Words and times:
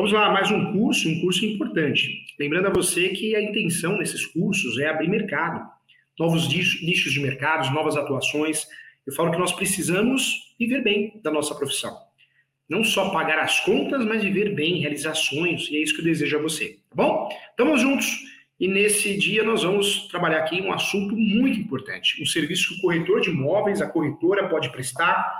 Vamos 0.00 0.14
lá, 0.14 0.32
mais 0.32 0.50
um 0.50 0.72
curso, 0.72 1.06
um 1.10 1.20
curso 1.20 1.44
importante. 1.44 2.24
Lembrando 2.38 2.68
a 2.68 2.72
você 2.72 3.10
que 3.10 3.36
a 3.36 3.42
intenção 3.42 3.98
desses 3.98 4.24
cursos 4.24 4.78
é 4.78 4.88
abrir 4.88 5.10
mercado, 5.10 5.62
novos 6.18 6.48
nichos 6.48 7.12
de 7.12 7.20
mercados, 7.20 7.70
novas 7.70 7.98
atuações. 7.98 8.66
Eu 9.06 9.12
falo 9.12 9.30
que 9.30 9.36
nós 9.36 9.52
precisamos 9.52 10.54
viver 10.58 10.82
bem 10.82 11.20
da 11.22 11.30
nossa 11.30 11.54
profissão. 11.54 11.94
Não 12.66 12.82
só 12.82 13.10
pagar 13.10 13.40
as 13.40 13.60
contas, 13.60 14.02
mas 14.06 14.24
viver 14.24 14.54
bem, 14.54 14.80
realizar 14.80 15.12
sonhos, 15.12 15.68
e 15.70 15.76
é 15.76 15.82
isso 15.82 15.92
que 15.94 16.00
eu 16.00 16.06
desejo 16.06 16.38
a 16.38 16.40
você, 16.40 16.78
tá 16.88 16.96
bom? 16.96 17.28
Estamos 17.50 17.82
juntos 17.82 18.06
e 18.58 18.66
nesse 18.66 19.18
dia 19.18 19.44
nós 19.44 19.64
vamos 19.64 20.08
trabalhar 20.08 20.38
aqui 20.38 20.62
um 20.62 20.72
assunto 20.72 21.14
muito 21.14 21.60
importante, 21.60 22.22
um 22.22 22.26
serviço 22.26 22.70
que 22.70 22.78
o 22.78 22.80
corretor 22.80 23.20
de 23.20 23.28
imóveis, 23.28 23.82
a 23.82 23.86
corretora 23.86 24.48
pode 24.48 24.72
prestar, 24.72 25.38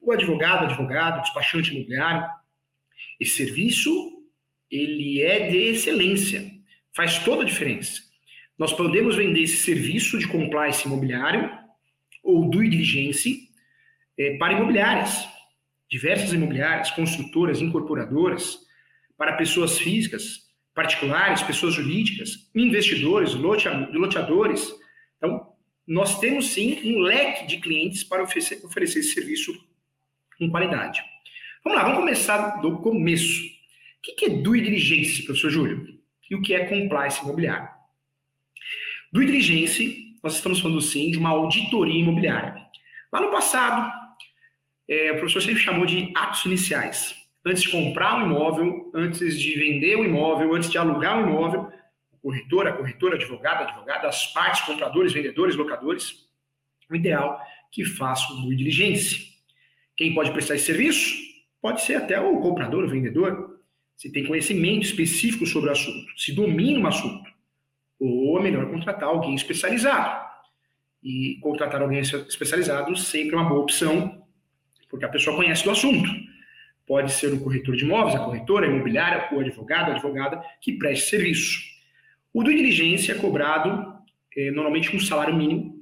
o 0.00 0.12
advogado, 0.12 0.64
advogado, 0.64 1.20
despachante 1.20 1.74
imobiliário, 1.74 2.26
esse 3.22 3.36
serviço, 3.36 3.90
ele 4.70 5.20
é 5.20 5.48
de 5.48 5.56
excelência, 5.56 6.50
faz 6.94 7.18
toda 7.24 7.42
a 7.42 7.46
diferença. 7.46 8.00
Nós 8.58 8.72
podemos 8.72 9.16
vender 9.16 9.42
esse 9.42 9.58
serviço 9.58 10.18
de 10.18 10.28
compliance 10.28 10.86
imobiliário 10.86 11.50
ou 12.22 12.48
due 12.48 12.68
diligence 12.68 13.48
é, 14.18 14.36
para 14.36 14.52
imobiliárias, 14.52 15.26
diversas 15.90 16.32
imobiliárias, 16.32 16.90
construtoras, 16.90 17.60
incorporadoras, 17.60 18.58
para 19.16 19.36
pessoas 19.36 19.78
físicas, 19.78 20.42
particulares, 20.74 21.42
pessoas 21.42 21.74
jurídicas, 21.74 22.50
investidores, 22.54 23.34
loteadores. 23.34 24.72
Então, 25.16 25.52
nós 25.86 26.18
temos 26.18 26.48
sim 26.48 26.80
um 26.94 27.00
leque 27.00 27.46
de 27.46 27.58
clientes 27.58 28.04
para 28.04 28.22
oferecer, 28.22 28.64
oferecer 28.64 29.00
esse 29.00 29.12
serviço 29.12 29.52
com 30.38 30.50
qualidade. 30.50 31.02
Vamos 31.64 31.78
lá, 31.78 31.84
vamos 31.84 32.00
começar 32.00 32.60
do 32.60 32.78
começo. 32.78 33.40
O 33.44 34.16
que 34.16 34.24
é 34.24 34.28
due 34.30 34.60
diligence, 34.60 35.22
professor 35.22 35.48
Júlio? 35.48 35.96
E 36.28 36.34
o 36.34 36.42
que 36.42 36.54
é 36.54 36.66
compliance 36.66 37.22
imobiliário? 37.22 37.68
Due 39.12 39.26
diligence, 39.26 40.18
nós 40.24 40.34
estamos 40.34 40.58
falando 40.58 40.80
sim 40.80 41.12
de 41.12 41.18
uma 41.18 41.30
auditoria 41.30 42.00
imobiliária. 42.00 42.60
Lá 43.12 43.20
no 43.20 43.30
passado, 43.30 43.92
é, 44.88 45.12
o 45.12 45.18
professor 45.18 45.40
sempre 45.40 45.62
chamou 45.62 45.86
de 45.86 46.12
atos 46.16 46.44
iniciais. 46.46 47.14
Antes 47.46 47.62
de 47.62 47.68
comprar 47.70 48.18
um 48.18 48.26
imóvel, 48.26 48.90
antes 48.92 49.38
de 49.38 49.54
vender 49.54 49.96
um 49.96 50.04
imóvel, 50.04 50.54
antes 50.56 50.68
de 50.68 50.78
alugar 50.78 51.16
um 51.16 51.28
imóvel, 51.28 51.72
o 52.10 52.16
corretor, 52.18 52.66
a 52.66 52.72
corretora, 52.72 53.14
advogado, 53.14 53.68
advogada, 53.68 54.08
as 54.08 54.26
partes, 54.32 54.62
compradores, 54.62 55.12
vendedores, 55.12 55.54
locadores, 55.54 56.28
o 56.90 56.96
ideal 56.96 57.40
é 57.40 57.46
que 57.70 57.84
façam 57.84 58.42
due 58.42 58.56
diligence. 58.56 59.28
Quem 59.96 60.12
pode 60.12 60.32
prestar 60.32 60.56
esse 60.56 60.66
serviço? 60.66 61.31
Pode 61.62 61.82
ser 61.82 61.94
até 61.94 62.20
o 62.20 62.40
comprador, 62.40 62.84
o 62.84 62.88
vendedor, 62.88 63.60
se 63.96 64.10
tem 64.10 64.26
conhecimento 64.26 64.84
específico 64.84 65.46
sobre 65.46 65.68
o 65.68 65.72
assunto, 65.72 66.20
se 66.20 66.34
domina 66.34 66.80
o 66.80 66.88
assunto. 66.88 67.30
Ou 68.00 68.36
é 68.40 68.42
melhor 68.42 68.68
contratar 68.68 69.08
alguém 69.08 69.36
especializado. 69.36 70.28
E 71.00 71.38
contratar 71.40 71.80
alguém 71.80 72.00
especializado 72.00 72.96
sempre 72.96 73.36
é 73.36 73.38
uma 73.38 73.48
boa 73.48 73.60
opção, 73.60 74.26
porque 74.90 75.04
a 75.04 75.08
pessoa 75.08 75.36
conhece 75.36 75.62
do 75.62 75.70
assunto. 75.70 76.10
Pode 76.84 77.12
ser 77.12 77.32
o 77.32 77.40
corretor 77.40 77.76
de 77.76 77.84
imóveis, 77.84 78.16
a 78.16 78.24
corretora, 78.24 78.66
a 78.66 78.68
imobiliária, 78.68 79.28
o 79.32 79.38
advogado, 79.38 79.90
a 79.90 79.94
advogada 79.94 80.42
que 80.60 80.72
preste 80.72 81.10
serviço. 81.10 81.60
O 82.34 82.42
do 82.42 82.50
diligência 82.50 83.12
é 83.12 83.18
cobrado 83.18 83.96
é, 84.36 84.50
normalmente 84.50 84.90
com 84.90 84.98
salário 84.98 85.34
mínimo. 85.34 85.80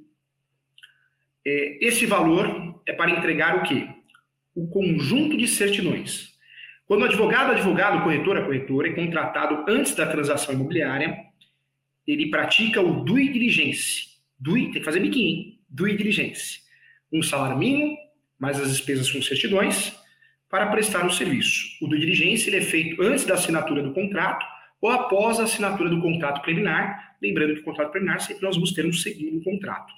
É, 1.46 1.86
esse 1.86 2.04
valor 2.04 2.82
é 2.84 2.92
para 2.92 3.10
entregar 3.10 3.56
o 3.56 3.62
quê? 3.62 3.88
O 4.54 4.66
conjunto 4.68 5.36
de 5.36 5.46
certidões. 5.46 6.30
Quando 6.86 7.02
o 7.02 7.04
advogado, 7.04 7.52
advogado, 7.52 8.02
corretor, 8.02 8.44
corretora 8.44 8.88
é 8.88 8.92
contratado 8.92 9.64
antes 9.68 9.94
da 9.94 10.06
transação 10.06 10.54
imobiliária, 10.54 11.16
ele 12.06 12.30
pratica 12.30 12.80
o 12.80 13.04
due 13.04 13.32
diligence. 13.32 14.08
Due, 14.38 14.72
tem 14.72 14.80
que 14.80 14.84
fazer 14.84 15.00
biquinho, 15.00 15.54
due 15.68 15.96
diligence. 15.96 16.60
Um 17.12 17.22
salário 17.22 17.58
mínimo, 17.58 17.96
mais 18.38 18.60
as 18.60 18.70
despesas 18.70 19.10
com 19.10 19.22
certidões, 19.22 19.94
para 20.48 20.66
prestar 20.66 21.06
o 21.06 21.12
serviço. 21.12 21.78
O 21.80 21.86
due 21.86 22.00
diligence 22.00 22.48
ele 22.48 22.56
é 22.56 22.62
feito 22.62 23.00
antes 23.02 23.24
da 23.24 23.34
assinatura 23.34 23.82
do 23.82 23.92
contrato 23.92 24.44
ou 24.80 24.90
após 24.90 25.38
a 25.38 25.44
assinatura 25.44 25.90
do 25.90 26.00
contrato 26.00 26.42
preliminar, 26.42 27.16
lembrando 27.22 27.54
que 27.54 27.60
o 27.60 27.64
contrato 27.64 27.90
preliminar 27.90 28.20
sempre 28.20 28.42
nós 28.42 28.56
vamos 28.56 28.72
ter 28.72 28.84
um 28.84 28.92
segundo 28.92 29.42
contrato. 29.44 29.92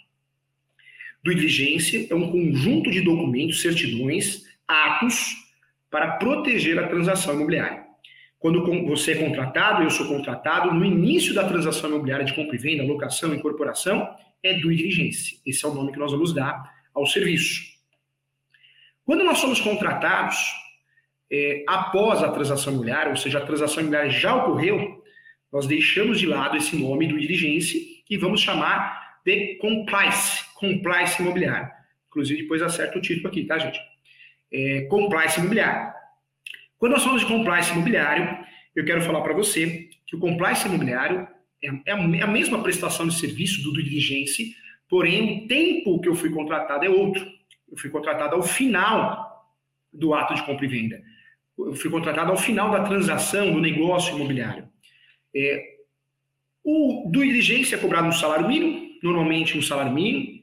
Due 1.23 1.35
diligência 1.35 2.07
é 2.11 2.15
um 2.15 2.31
conjunto 2.31 2.91
de 2.91 3.01
documentos, 3.01 3.61
certidões, 3.63 4.43
atos 4.67 5.37
para 5.91 6.17
proteger 6.17 6.79
a 6.79 6.89
transação 6.89 7.35
imobiliária. 7.35 7.85
Quando 8.39 8.65
você 8.87 9.13
é 9.13 9.25
contratado, 9.25 9.85
eu 9.85 9.91
sou 9.91 10.09
contratado, 10.09 10.75
no 10.75 10.85
início 10.85 11.33
da 11.33 11.47
transação 11.47 11.89
imobiliária 11.91 12.25
de 12.25 12.35
compra 12.35 12.57
e 12.57 12.59
venda, 12.59 12.83
locação, 12.83 13.33
incorporação, 13.33 14.09
é 14.43 14.55
due 14.55 14.75
diligence. 14.75 15.41
Esse 15.47 15.65
é 15.65 15.69
o 15.69 15.75
nome 15.75 15.93
que 15.93 15.99
nós 15.99 16.11
vamos 16.11 16.35
dar 16.35 16.73
ao 16.93 17.07
serviço. 17.07 17.63
Quando 19.05 19.23
nós 19.23 19.39
somos 19.39 19.61
contratados, 19.61 20.37
é, 21.31 21.65
após 21.69 22.23
a 22.23 22.33
transação 22.33 22.73
imobiliária, 22.73 23.11
ou 23.11 23.17
seja, 23.17 23.39
a 23.39 23.47
transação 23.47 23.81
imobiliária 23.81 24.11
já 24.11 24.35
ocorreu, 24.35 25.03
nós 25.53 25.67
deixamos 25.67 26.19
de 26.19 26.27
lado 26.27 26.57
esse 26.57 26.75
nome 26.75 27.07
do 27.07 27.21
diligence 27.21 28.03
e 28.11 28.17
vamos 28.17 28.41
chamar 28.41 29.21
de 29.25 29.57
compliance, 29.57 30.45
compliance 30.63 31.21
imobiliário. 31.21 31.71
Inclusive, 32.09 32.43
depois 32.43 32.63
acerta 32.63 32.99
o 32.99 33.03
título 33.03 33.29
aqui, 33.29 33.45
tá, 33.45 33.59
gente? 33.59 33.81
É, 34.53 34.83
compliance 34.83 35.39
imobiliário. 35.41 35.93
Quando 36.79 36.93
nós 36.93 37.03
falamos 37.03 37.23
de 37.23 37.29
compliance 37.29 37.73
imobiliário, 37.73 38.39
eu 38.75 38.85
quero 38.85 39.03
falar 39.03 39.21
para 39.23 39.35
você 39.35 39.89
que 40.07 40.17
o 40.17 40.19
compliance 40.19 40.67
imobiliário 40.67 41.27
é, 41.63 41.69
é, 41.69 41.93
é 41.93 42.23
a 42.23 42.27
mesma 42.27 42.63
prestação 42.63 43.07
de 43.07 43.15
serviço 43.15 43.63
do 43.63 43.73
due 43.73 43.83
diligence, 43.83 44.55
porém 44.89 45.45
o 45.45 45.49
tempo 45.49 46.01
que 46.01 46.09
eu 46.09 46.15
fui 46.15 46.31
contratado 46.31 46.85
é 46.85 46.89
outro. 46.89 47.27
Eu 47.71 47.77
fui 47.77 47.91
contratado 47.91 48.35
ao 48.35 48.43
final 48.43 49.33
do 49.93 50.15
ato 50.15 50.35
de 50.35 50.45
compra 50.45 50.65
e 50.65 50.69
venda. 50.69 51.03
Eu 51.59 51.75
fui 51.75 51.91
contratado 51.91 52.31
ao 52.31 52.37
final 52.37 52.71
da 52.71 52.85
transação 52.85 53.53
do 53.53 53.61
negócio 53.61 54.15
imobiliário. 54.15 54.69
É, 55.35 55.73
o 56.65 57.11
due 57.11 57.27
diligence 57.27 57.75
é 57.75 57.79
cobrado 57.79 58.07
no 58.07 58.13
salário 58.13 58.47
mínimo, 58.47 58.99
normalmente 59.03 59.57
um 59.57 59.63
salário 59.63 59.93
mínimo, 59.93 60.42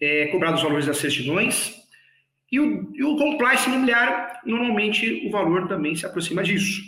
é, 0.00 0.26
cobrado 0.26 0.56
os 0.56 0.62
valores 0.62 0.86
das 0.86 0.98
certidões. 0.98 1.74
E 2.50 2.58
o, 2.58 2.90
e 2.94 3.04
o 3.04 3.16
compliance 3.16 3.68
imobiliário, 3.68 4.38
normalmente 4.46 5.26
o 5.26 5.30
valor 5.30 5.68
também 5.68 5.94
se 5.94 6.06
aproxima 6.06 6.42
disso. 6.42 6.82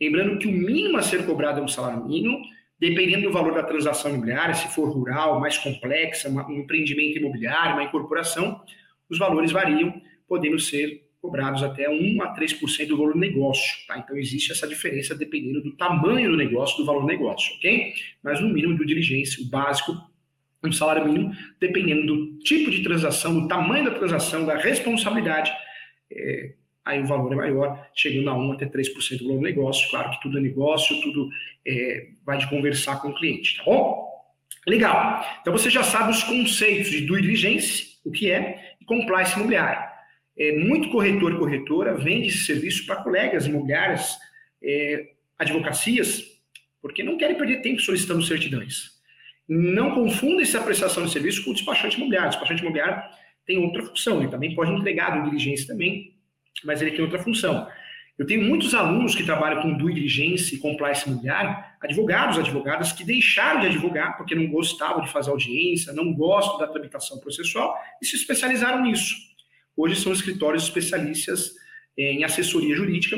Lembrando 0.00 0.38
que 0.38 0.46
o 0.46 0.52
mínimo 0.52 0.96
a 0.96 1.02
ser 1.02 1.26
cobrado 1.26 1.60
é 1.60 1.62
um 1.62 1.68
salário 1.68 2.06
mínimo, 2.06 2.40
dependendo 2.78 3.24
do 3.24 3.32
valor 3.32 3.52
da 3.52 3.62
transação 3.62 4.12
imobiliária, 4.12 4.54
se 4.54 4.68
for 4.74 4.88
rural, 4.88 5.38
mais 5.40 5.58
complexa, 5.58 6.30
um 6.30 6.52
empreendimento 6.52 7.18
imobiliário, 7.18 7.74
uma 7.74 7.84
incorporação, 7.84 8.62
os 9.10 9.18
valores 9.18 9.52
variam, 9.52 10.00
podendo 10.26 10.58
ser 10.58 11.10
cobrados 11.20 11.62
até 11.62 11.88
1 11.88 12.22
a 12.22 12.34
3% 12.34 12.86
do 12.86 12.96
valor 12.96 13.12
do 13.12 13.18
negócio. 13.18 13.86
Tá? 13.86 13.98
Então, 13.98 14.16
existe 14.16 14.52
essa 14.52 14.66
diferença 14.66 15.14
dependendo 15.14 15.62
do 15.62 15.76
tamanho 15.76 16.30
do 16.30 16.36
negócio, 16.36 16.78
do 16.78 16.86
valor 16.86 17.02
do 17.02 17.06
negócio, 17.06 17.54
ok? 17.56 17.92
Mas, 18.22 18.40
no 18.40 18.48
mínimo, 18.48 18.78
de 18.78 18.86
diligência, 18.86 19.44
o 19.44 19.50
básico 19.50 19.92
um 20.68 20.72
salário 20.72 21.06
mínimo, 21.06 21.32
dependendo 21.58 22.06
do 22.06 22.38
tipo 22.40 22.70
de 22.70 22.82
transação, 22.82 23.40
do 23.40 23.48
tamanho 23.48 23.84
da 23.84 23.92
transação, 23.92 24.44
da 24.44 24.56
responsabilidade, 24.56 25.50
é, 26.12 26.54
aí 26.84 27.00
o 27.00 27.06
valor 27.06 27.32
é 27.32 27.36
maior, 27.36 27.90
chegando 27.94 28.28
a 28.30 28.34
1 28.36 28.52
até 28.52 28.66
3% 28.66 29.18
do 29.18 29.24
valor 29.24 29.38
do 29.38 29.42
negócio. 29.42 29.88
Claro 29.90 30.10
que 30.10 30.20
tudo 30.20 30.38
é 30.38 30.40
negócio, 30.40 31.00
tudo 31.00 31.30
é, 31.66 32.08
vai 32.24 32.38
de 32.38 32.48
conversar 32.48 33.00
com 33.00 33.08
o 33.08 33.14
cliente, 33.14 33.56
tá 33.56 33.64
bom? 33.64 34.08
Legal. 34.66 35.24
Então 35.40 35.52
você 35.52 35.70
já 35.70 35.82
sabe 35.82 36.10
os 36.10 36.22
conceitos 36.22 36.90
de 36.90 37.00
due 37.02 37.22
diligence, 37.22 37.98
o 38.04 38.10
que 38.10 38.30
é, 38.30 38.74
e 38.80 38.84
compliance 38.84 39.34
imobiliário. 39.34 39.88
É, 40.38 40.56
muito 40.56 40.90
corretor 40.90 41.32
e 41.32 41.38
corretora 41.38 41.94
vende 41.94 42.28
esse 42.28 42.44
serviço 42.44 42.86
para 42.86 43.02
colegas 43.02 43.46
imobiliárias, 43.46 44.16
é, 44.62 45.10
advocacias, 45.38 46.22
porque 46.82 47.02
não 47.02 47.16
querem 47.16 47.36
perder 47.36 47.62
tempo 47.62 47.80
solicitando 47.80 48.22
certidões. 48.22 48.99
Não 49.52 49.96
confunda 49.96 50.42
essa 50.42 50.62
prestação 50.62 51.04
de 51.04 51.10
serviço 51.10 51.44
com 51.44 51.50
o 51.50 51.54
despachante 51.54 51.96
imobiliário. 51.96 52.28
O 52.28 52.30
despachante 52.30 52.62
imobiliário 52.62 53.02
tem 53.44 53.58
outra 53.58 53.82
função, 53.84 54.20
ele 54.20 54.30
também 54.30 54.54
pode 54.54 54.70
entregar 54.70 55.10
do 55.10 55.28
diligência 55.28 55.66
também, 55.66 56.14
mas 56.64 56.80
ele 56.80 56.92
tem 56.92 57.00
outra 57.00 57.18
função. 57.18 57.66
Eu 58.16 58.24
tenho 58.24 58.44
muitos 58.44 58.74
alunos 58.74 59.12
que 59.12 59.24
trabalham 59.24 59.60
com 59.60 59.76
due 59.76 59.92
diligence 59.92 60.54
e 60.54 60.58
compliance 60.58 61.08
imobiliário, 61.08 61.56
advogados, 61.80 62.38
advogadas 62.38 62.92
que 62.92 63.02
deixaram 63.02 63.60
de 63.60 63.66
advogar 63.66 64.16
porque 64.16 64.36
não 64.36 64.46
gostavam 64.46 65.02
de 65.02 65.10
fazer 65.10 65.30
audiência, 65.30 65.92
não 65.92 66.14
gostam 66.14 66.56
da 66.56 66.68
tramitação 66.68 67.18
processual 67.18 67.76
e 68.00 68.06
se 68.06 68.14
especializaram 68.14 68.84
nisso. 68.84 69.16
Hoje 69.76 69.96
são 69.96 70.12
escritórios 70.12 70.62
especialistas 70.62 71.54
em 71.98 72.22
assessoria 72.22 72.76
jurídica, 72.76 73.16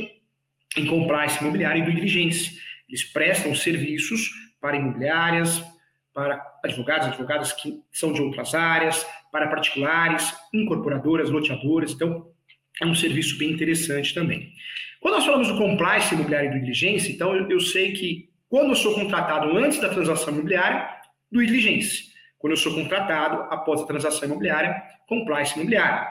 em 0.79 0.87
compliance 0.87 1.39
imobiliário 1.43 1.83
e 1.83 1.85
due 1.85 1.95
diligence. 1.95 2.59
Eles 2.89 3.05
prestam 3.05 3.55
serviços 3.55 4.31
para 4.63 4.79
imobiliárias, 4.79 5.63
para 6.15 6.43
advogados, 6.63 7.09
advogadas 7.09 7.53
que 7.53 7.81
são 7.91 8.13
de 8.13 8.21
outras 8.21 8.55
áreas, 8.55 9.07
para 9.31 9.49
particulares, 9.49 10.35
incorporadoras, 10.53 11.31
loteadoras. 11.31 11.93
Então, 11.93 12.31
é 12.81 12.87
um 12.87 12.95
serviço 12.95 13.39
bem 13.39 13.53
interessante 13.53 14.15
também. 14.15 14.53
Quando 15.01 15.15
nós 15.15 15.25
falamos 15.25 15.49
do 15.49 15.59
compliance 15.59 16.15
imobiliário 16.15 16.51
e 16.51 16.55
do 16.55 16.61
diligência, 16.61 17.11
então 17.11 17.35
eu, 17.35 17.51
eu 17.51 17.61
sei 17.61 17.93
que 17.93 18.31
quando 18.49 18.69
eu 18.69 18.75
sou 18.75 18.95
contratado 18.95 19.57
antes 19.57 19.81
da 19.81 19.89
transação 19.89 20.33
imobiliária, 20.33 20.87
do 21.31 21.45
diligência. 21.45 22.05
Quando 22.39 22.53
eu 22.53 22.57
sou 22.57 22.75
contratado 22.75 23.43
após 23.55 23.81
a 23.81 23.87
transação 23.87 24.29
imobiliária, 24.29 24.83
compliance 25.09 25.55
imobiliário. 25.55 26.07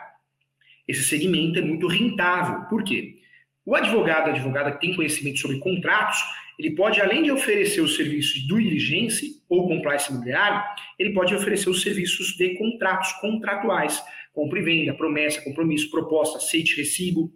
Esse 0.88 1.04
segmento 1.04 1.60
é 1.60 1.62
muito 1.62 1.88
rentável. 1.88 2.66
Por 2.66 2.84
quê? 2.84 3.20
O 3.66 3.76
advogado, 3.76 4.28
a 4.28 4.32
advogada 4.32 4.72
que 4.72 4.82
tem 4.82 4.96
conhecimento 4.96 5.40
sobre 5.40 5.60
contratos, 5.60 6.18
ele 6.62 6.76
pode, 6.76 7.02
além 7.02 7.24
de 7.24 7.32
oferecer 7.32 7.82
os 7.82 7.96
serviços 7.96 8.44
do 8.44 8.62
diligência 8.62 9.28
ou 9.50 9.68
compliance 9.68 10.12
imobiliário, 10.12 10.62
ele 11.00 11.12
pode 11.12 11.34
oferecer 11.34 11.72
os 11.72 11.82
serviços 11.82 12.38
de 12.38 12.56
contratos 12.56 13.12
contratuais, 13.14 14.00
compra 14.32 14.60
e 14.60 14.62
venda, 14.62 14.94
promessa, 14.94 15.42
compromisso, 15.42 15.90
proposta, 15.90 16.38
aceite, 16.38 16.78
recibo, 16.78 17.34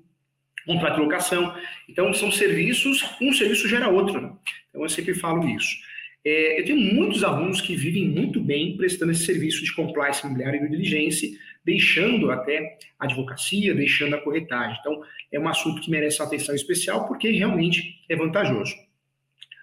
contrato 0.64 0.98
de 0.98 1.02
locação. 1.02 1.56
Então, 1.90 2.14
são 2.14 2.32
serviços, 2.32 3.04
um 3.20 3.34
serviço 3.34 3.68
gera 3.68 3.90
outro. 3.90 4.22
Né? 4.22 4.32
Então, 4.70 4.84
eu 4.84 4.90
sempre 4.90 5.16
falo 5.16 5.50
isso. 5.50 5.76
É, 6.24 6.60
eu 6.60 6.66
tenho 6.66 6.94
muitos 6.94 7.24
alunos 7.24 7.60
que 7.60 7.76
vivem 7.76 8.08
muito 8.08 8.40
bem 8.40 8.78
prestando 8.78 9.12
esse 9.12 9.26
serviço 9.26 9.64
de 9.64 9.74
compliance 9.74 10.24
imobiliário 10.24 10.60
e 10.60 10.64
de 10.66 10.70
diligência, 10.70 11.30
deixando 11.66 12.30
até 12.30 12.78
a 13.00 13.06
advocacia, 13.06 13.74
deixando 13.74 14.16
a 14.16 14.22
corretagem. 14.22 14.78
Então, 14.80 15.02
é 15.32 15.40
um 15.40 15.48
assunto 15.48 15.82
que 15.82 15.90
merece 15.90 16.22
atenção 16.22 16.54
especial 16.54 17.08
porque 17.08 17.32
realmente 17.32 18.04
é 18.08 18.16
vantajoso. 18.16 18.85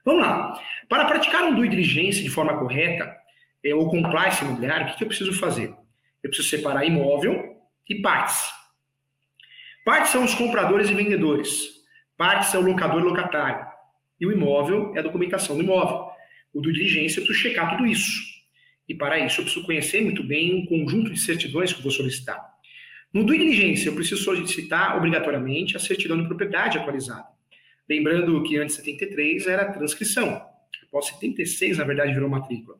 Vamos 0.05 0.23
lá. 0.23 0.61
Para 0.89 1.05
praticar 1.05 1.45
um 1.45 1.55
due 1.55 1.69
diligência 1.69 2.23
de 2.23 2.31
forma 2.31 2.59
correta, 2.59 3.17
é, 3.65 3.75
ou 3.75 3.89
compliance 3.89 4.45
imobiliário, 4.45 4.87
o 4.87 4.91
que, 4.91 4.99
que 4.99 5.05
eu 5.05 5.09
preciso 5.09 5.33
fazer? 5.33 5.69
Eu 6.23 6.31
preciso 6.31 6.49
separar 6.49 6.85
imóvel 6.85 7.57
e 7.89 8.01
partes. 8.01 8.51
Partes 9.85 10.11
são 10.11 10.25
os 10.25 10.35
compradores 10.35 10.91
e 10.91 10.95
vendedores. 10.95 11.83
Partes 12.17 12.55
é 12.55 12.59
o 12.59 12.63
locador 12.63 13.01
e 13.01 13.05
locatário. 13.05 13.67
E 14.21 14.27
o 14.27 14.33
imóvel 14.33 14.93
é 14.95 15.01
a 15.01 15.03
documentação 15.03 15.57
do 15.57 15.63
imóvel. 15.63 16.07
O 16.53 16.61
do 16.61 16.73
diligência 16.73 17.21
eu 17.21 17.25
preciso 17.25 17.49
checar 17.49 17.71
tudo 17.71 17.87
isso. 17.87 18.21
E 18.89 18.95
para 18.95 19.19
isso 19.19 19.41
eu 19.41 19.45
preciso 19.45 19.67
conhecer 19.67 20.03
muito 20.03 20.23
bem 20.23 20.55
um 20.55 20.67
conjunto 20.67 21.13
de 21.13 21.19
certidões 21.19 21.73
que 21.73 21.79
eu 21.79 21.83
vou 21.83 21.93
solicitar. 21.93 22.41
No 23.13 23.25
do 23.25 23.33
diligência 23.33 23.89
eu 23.89 23.95
preciso 23.95 24.23
solicitar 24.23 24.97
obrigatoriamente 24.97 25.77
a 25.77 25.81
certidão 25.81 26.21
de 26.21 26.27
propriedade 26.27 26.79
atualizada. 26.79 27.27
Lembrando 27.93 28.43
que 28.43 28.57
antes 28.57 28.77
de 28.77 28.83
73 28.85 29.47
era 29.47 29.71
transcrição. 29.71 30.43
Após 30.85 31.09
76, 31.09 31.77
na 31.77 31.85
verdade, 31.85 32.15
virou 32.15 32.27
matrícula. 32.27 32.79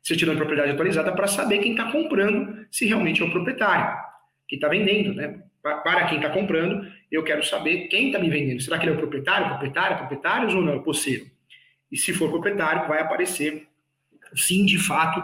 Certidão 0.00 0.32
de 0.32 0.38
propriedade 0.38 0.70
atualizada 0.70 1.10
para 1.10 1.26
saber 1.26 1.58
quem 1.58 1.72
está 1.72 1.90
comprando, 1.90 2.64
se 2.70 2.86
realmente 2.86 3.20
é 3.20 3.24
o 3.24 3.32
proprietário. 3.32 3.98
Quem 4.46 4.58
está 4.58 4.68
vendendo, 4.68 5.12
né? 5.12 5.42
para 5.60 6.06
quem 6.06 6.18
está 6.18 6.30
comprando, 6.30 6.86
eu 7.10 7.24
quero 7.24 7.42
saber 7.44 7.88
quem 7.88 8.06
está 8.06 8.20
me 8.20 8.30
vendendo. 8.30 8.60
Será 8.60 8.78
que 8.78 8.84
ele 8.84 8.92
é 8.92 8.94
o 8.94 8.98
proprietário, 8.98 9.48
proprietário, 9.48 9.96
proprietários 9.96 10.54
ou 10.54 10.62
não, 10.62 10.74
é 10.74 10.76
o 10.76 10.82
posseiro? 10.84 11.26
E 11.90 11.96
se 11.96 12.12
for 12.12 12.30
proprietário, 12.30 12.86
vai 12.86 13.00
aparecer, 13.00 13.66
sim, 14.36 14.64
de 14.64 14.78
fato, 14.78 15.20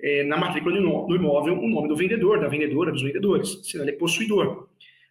é, 0.00 0.24
na 0.24 0.36
matrícula 0.36 0.74
do 0.74 1.14
imóvel, 1.14 1.56
o 1.56 1.68
nome 1.68 1.86
do 1.86 1.94
vendedor, 1.94 2.40
da 2.40 2.48
vendedora, 2.48 2.90
dos 2.90 3.02
vendedores, 3.02 3.60
senão 3.62 3.84
ele 3.84 3.94
é 3.94 3.96
possuidor. 3.96 4.68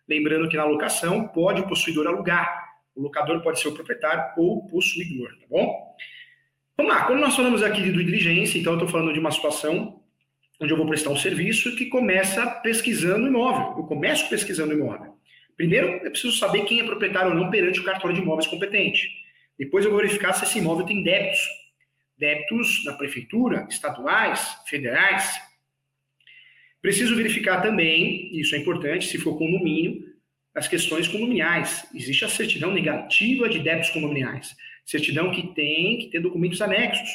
Lembrando 0.09 0.49
que 0.49 0.57
na 0.57 0.65
locação, 0.65 1.25
pode 1.29 1.61
o 1.61 1.67
possuidor 1.69 2.05
alugar. 2.05 2.72
O 2.95 3.01
locador 3.01 3.41
pode 3.41 3.59
ser 3.59 3.67
o 3.69 3.73
proprietário 3.73 4.23
ou 4.37 4.67
possuidor, 4.67 5.29
tá 5.39 5.45
bom? 5.49 5.95
Vamos 6.77 6.93
lá, 6.93 7.05
quando 7.05 7.19
nós 7.19 7.35
falamos 7.35 7.61
aqui 7.63 7.81
de 7.81 7.91
diligência, 7.91 8.57
então 8.57 8.73
eu 8.73 8.79
estou 8.79 8.89
falando 8.89 9.13
de 9.13 9.19
uma 9.19 9.31
situação 9.31 10.01
onde 10.59 10.71
eu 10.71 10.77
vou 10.77 10.87
prestar 10.87 11.09
um 11.09 11.17
serviço 11.17 11.75
que 11.75 11.87
começa 11.87 12.45
pesquisando 12.61 13.25
o 13.25 13.27
imóvel. 13.27 13.77
Eu 13.77 13.83
começo 13.83 14.29
pesquisando 14.29 14.73
imóvel. 14.73 15.17
Primeiro, 15.55 15.87
eu 16.03 16.11
preciso 16.11 16.37
saber 16.37 16.65
quem 16.65 16.79
é 16.79 16.83
proprietário 16.83 17.31
ou 17.31 17.37
não 17.37 17.49
perante 17.49 17.79
o 17.79 17.83
cartório 17.83 18.15
de 18.15 18.21
imóveis 18.21 18.47
competente. 18.47 19.09
Depois, 19.57 19.85
eu 19.85 19.91
vou 19.91 19.99
verificar 19.99 20.33
se 20.33 20.45
esse 20.45 20.59
imóvel 20.59 20.85
tem 20.85 21.03
débitos. 21.03 21.41
Débitos 22.17 22.83
na 22.85 22.93
prefeitura, 22.93 23.67
estaduais, 23.69 24.57
federais. 24.67 25.39
Preciso 26.81 27.15
verificar 27.15 27.61
também, 27.61 28.29
isso 28.37 28.55
é 28.55 28.57
importante, 28.57 29.07
se 29.07 29.17
for 29.17 29.37
condomínio, 29.37 30.12
as 30.55 30.67
questões 30.67 31.07
condominiais. 31.07 31.85
Existe 31.93 32.25
a 32.25 32.29
certidão 32.29 32.71
negativa 32.71 33.49
de 33.49 33.59
débitos 33.59 33.89
condominiais. 33.89 34.55
Certidão 34.85 35.31
que 35.31 35.47
tem 35.53 35.97
que 35.99 36.07
ter 36.07 36.19
documentos 36.19 36.61
anexos 36.61 37.09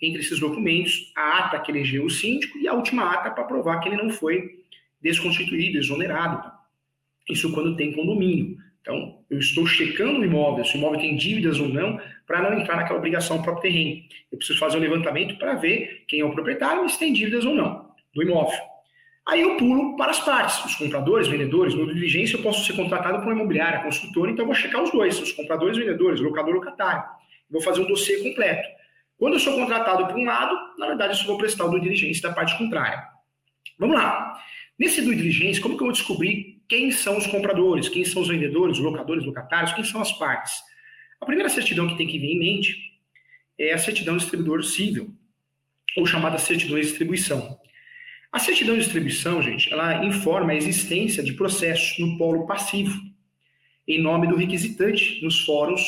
entre 0.00 0.20
esses 0.20 0.40
documentos, 0.40 1.12
a 1.16 1.38
ata 1.38 1.60
que 1.60 1.70
elegeu 1.70 2.04
o 2.04 2.10
síndico 2.10 2.58
e 2.58 2.66
a 2.66 2.74
última 2.74 3.08
ata 3.12 3.30
para 3.30 3.44
provar 3.44 3.78
que 3.78 3.88
ele 3.88 4.02
não 4.02 4.10
foi 4.10 4.64
desconstituído, 5.00 5.78
exonerado. 5.78 6.50
Isso 7.30 7.52
quando 7.52 7.76
tem 7.76 7.92
condomínio. 7.92 8.58
Então, 8.80 9.20
eu 9.30 9.38
estou 9.38 9.64
checando 9.64 10.18
o 10.18 10.24
imóvel, 10.24 10.64
se 10.64 10.74
o 10.74 10.78
imóvel 10.78 10.98
tem 10.98 11.14
dívidas 11.14 11.60
ou 11.60 11.68
não, 11.68 12.00
para 12.26 12.42
não 12.42 12.58
entrar 12.58 12.76
naquela 12.76 12.98
obrigação 12.98 13.40
próprio 13.40 13.70
terreno. 13.70 14.02
Eu 14.30 14.38
preciso 14.38 14.58
fazer 14.58 14.76
um 14.76 14.80
levantamento 14.80 15.38
para 15.38 15.54
ver 15.54 16.04
quem 16.08 16.18
é 16.18 16.24
o 16.24 16.32
proprietário 16.32 16.84
e 16.84 16.88
se 16.88 16.98
tem 16.98 17.12
dívidas 17.12 17.44
ou 17.44 17.54
não 17.54 17.92
do 18.12 18.22
imóvel. 18.22 18.58
Aí 19.26 19.40
eu 19.40 19.56
pulo 19.56 19.96
para 19.96 20.10
as 20.10 20.20
partes, 20.20 20.64
os 20.64 20.74
compradores, 20.74 21.28
vendedores. 21.28 21.74
No 21.74 21.86
diligência 21.86 22.36
eu 22.36 22.42
posso 22.42 22.64
ser 22.64 22.74
contratado 22.74 23.18
por 23.18 23.26
uma 23.26 23.34
imobiliária, 23.34 23.82
consultora, 23.82 24.30
então 24.30 24.42
eu 24.42 24.46
vou 24.46 24.54
checar 24.54 24.82
os 24.82 24.90
dois, 24.90 25.20
os 25.20 25.32
compradores, 25.32 25.78
vendedores, 25.78 26.20
locador, 26.20 26.54
locatário. 26.54 27.04
Vou 27.48 27.62
fazer 27.62 27.82
um 27.82 27.86
dossiê 27.86 28.18
completo. 28.22 28.68
Quando 29.16 29.34
eu 29.34 29.40
sou 29.40 29.54
contratado 29.54 30.06
por 30.08 30.16
um 30.16 30.24
lado, 30.24 30.56
na 30.78 30.88
verdade, 30.88 31.12
eu 31.12 31.16
só 31.16 31.26
vou 31.26 31.38
prestar 31.38 31.66
o 31.66 31.70
do 31.70 31.80
diligência 31.80 32.28
da 32.28 32.34
parte 32.34 32.58
contrária. 32.58 33.00
Vamos 33.78 33.94
lá. 33.94 34.42
Nesse 34.76 35.00
do 35.00 35.14
diligência, 35.14 35.62
como 35.62 35.76
que 35.76 35.82
eu 35.82 35.86
vou 35.86 35.92
descobrir 35.92 36.60
quem 36.68 36.90
são 36.90 37.16
os 37.16 37.26
compradores, 37.26 37.88
quem 37.88 38.04
são 38.04 38.22
os 38.22 38.28
vendedores, 38.28 38.78
os 38.78 38.84
locadores, 38.84 39.24
locatários, 39.24 39.72
quem 39.74 39.84
são 39.84 40.00
as 40.00 40.10
partes? 40.12 40.54
A 41.20 41.26
primeira 41.26 41.48
certidão 41.48 41.86
que 41.86 41.96
tem 41.96 42.08
que 42.08 42.18
vir 42.18 42.32
em 42.32 42.38
mente 42.38 42.76
é 43.56 43.72
a 43.72 43.78
certidão 43.78 44.16
de 44.16 44.22
distribuidor 44.22 44.64
civil, 44.64 45.14
ou 45.96 46.04
chamada 46.04 46.36
certidão 46.38 46.76
de 46.76 46.82
distribuição. 46.82 47.60
A 48.32 48.38
certidão 48.38 48.74
de 48.74 48.80
distribuição, 48.80 49.42
gente, 49.42 49.70
ela 49.70 50.06
informa 50.06 50.52
a 50.52 50.56
existência 50.56 51.22
de 51.22 51.34
processos 51.34 51.98
no 51.98 52.16
polo 52.16 52.46
passivo, 52.46 52.98
em 53.86 54.00
nome 54.00 54.26
do 54.26 54.36
requisitante 54.36 55.22
nos 55.22 55.44
fóruns 55.44 55.82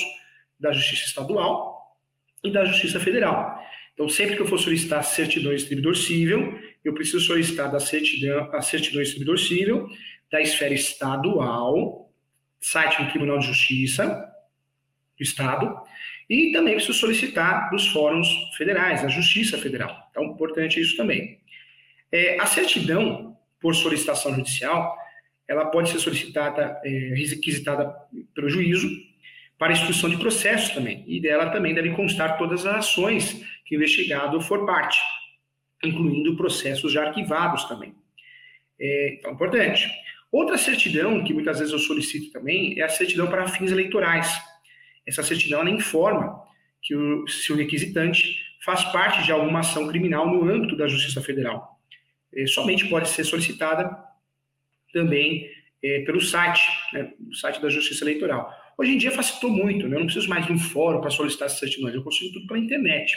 da 0.60 0.70
Justiça 0.70 1.06
Estadual 1.06 1.96
e 2.44 2.50
da 2.50 2.66
Justiça 2.66 3.00
Federal. 3.00 3.58
Então, 3.94 4.10
sempre 4.10 4.36
que 4.36 4.42
eu 4.42 4.46
for 4.46 4.58
solicitar 4.58 5.02
certidão 5.02 5.52
de 5.52 5.56
distribuidor 5.56 5.96
civil, 5.96 6.60
eu 6.84 6.92
preciso 6.92 7.20
solicitar 7.20 7.72
da 7.72 7.80
certidão, 7.80 8.50
a 8.52 8.60
certidão 8.60 9.00
de 9.00 9.08
distribuidor 9.08 9.38
civil 9.38 9.88
da 10.30 10.42
esfera 10.42 10.74
estadual, 10.74 12.12
site 12.60 13.02
do 13.02 13.08
Tribunal 13.08 13.38
de 13.38 13.46
Justiça 13.46 14.06
do 15.16 15.22
Estado, 15.22 15.74
e 16.28 16.52
também 16.52 16.74
preciso 16.74 16.98
solicitar 16.98 17.70
dos 17.70 17.86
fóruns 17.88 18.28
federais, 18.56 19.00
da 19.00 19.08
Justiça 19.08 19.56
Federal. 19.56 20.08
Então, 20.10 20.24
importante 20.24 20.78
isso 20.78 20.94
também. 20.94 21.40
É, 22.14 22.38
a 22.38 22.46
certidão 22.46 23.36
por 23.60 23.74
solicitação 23.74 24.32
judicial, 24.32 24.96
ela 25.48 25.66
pode 25.66 25.90
ser 25.90 25.98
solicitada, 25.98 26.80
é, 26.84 26.88
requisitada 27.12 27.92
pelo 28.32 28.48
juízo, 28.48 28.88
para 29.58 29.72
instrução 29.72 30.08
de 30.08 30.16
processos 30.16 30.72
também. 30.72 31.02
E 31.08 31.20
dela 31.20 31.50
também 31.50 31.74
devem 31.74 31.92
constar 31.92 32.38
todas 32.38 32.64
as 32.66 32.76
ações 32.76 33.44
que 33.64 33.74
o 33.74 33.78
investigado 33.78 34.40
for 34.40 34.64
parte, 34.64 34.96
incluindo 35.82 36.36
processos 36.36 36.92
já 36.92 37.08
arquivados 37.08 37.64
também. 37.64 37.92
É, 38.80 39.16
então, 39.18 39.32
importante. 39.32 39.90
Outra 40.30 40.56
certidão 40.56 41.24
que 41.24 41.34
muitas 41.34 41.58
vezes 41.58 41.72
eu 41.72 41.80
solicito 41.80 42.30
também 42.30 42.78
é 42.78 42.84
a 42.84 42.88
certidão 42.88 43.26
para 43.26 43.48
fins 43.48 43.72
eleitorais. 43.72 44.40
Essa 45.04 45.24
certidão 45.24 45.62
ela 45.62 45.70
informa 45.70 46.44
que 46.80 46.94
o, 46.94 47.26
se 47.26 47.52
o 47.52 47.56
requisitante 47.56 48.38
faz 48.64 48.84
parte 48.84 49.24
de 49.24 49.32
alguma 49.32 49.60
ação 49.60 49.88
criminal 49.88 50.28
no 50.28 50.48
âmbito 50.48 50.76
da 50.76 50.86
Justiça 50.86 51.20
Federal. 51.20 51.73
É, 52.36 52.46
somente 52.46 52.86
pode 52.88 53.08
ser 53.08 53.24
solicitada 53.24 53.90
também 54.92 55.50
é, 55.82 56.00
pelo 56.00 56.20
site, 56.20 56.62
né, 56.92 57.12
o 57.28 57.34
site 57.34 57.60
da 57.60 57.68
Justiça 57.68 58.04
Eleitoral. 58.04 58.50
Hoje 58.76 58.92
em 58.92 58.98
dia 58.98 59.10
facilitou 59.10 59.50
muito, 59.50 59.86
né? 59.88 59.96
eu 59.96 60.00
não 60.00 60.06
preciso 60.06 60.28
mais 60.28 60.46
de 60.46 60.52
um 60.52 60.58
fórum 60.58 61.00
para 61.00 61.10
solicitar 61.10 61.46
essas 61.46 61.58
certidões, 61.58 61.94
eu 61.94 62.02
consigo 62.02 62.32
tudo 62.32 62.46
pela 62.46 62.58
internet. 62.58 63.16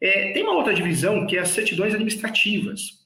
É, 0.00 0.32
tem 0.32 0.42
uma 0.42 0.54
outra 0.54 0.72
divisão 0.72 1.26
que 1.26 1.36
é 1.36 1.40
as 1.40 1.48
certidões 1.48 1.92
administrativas. 1.92 3.00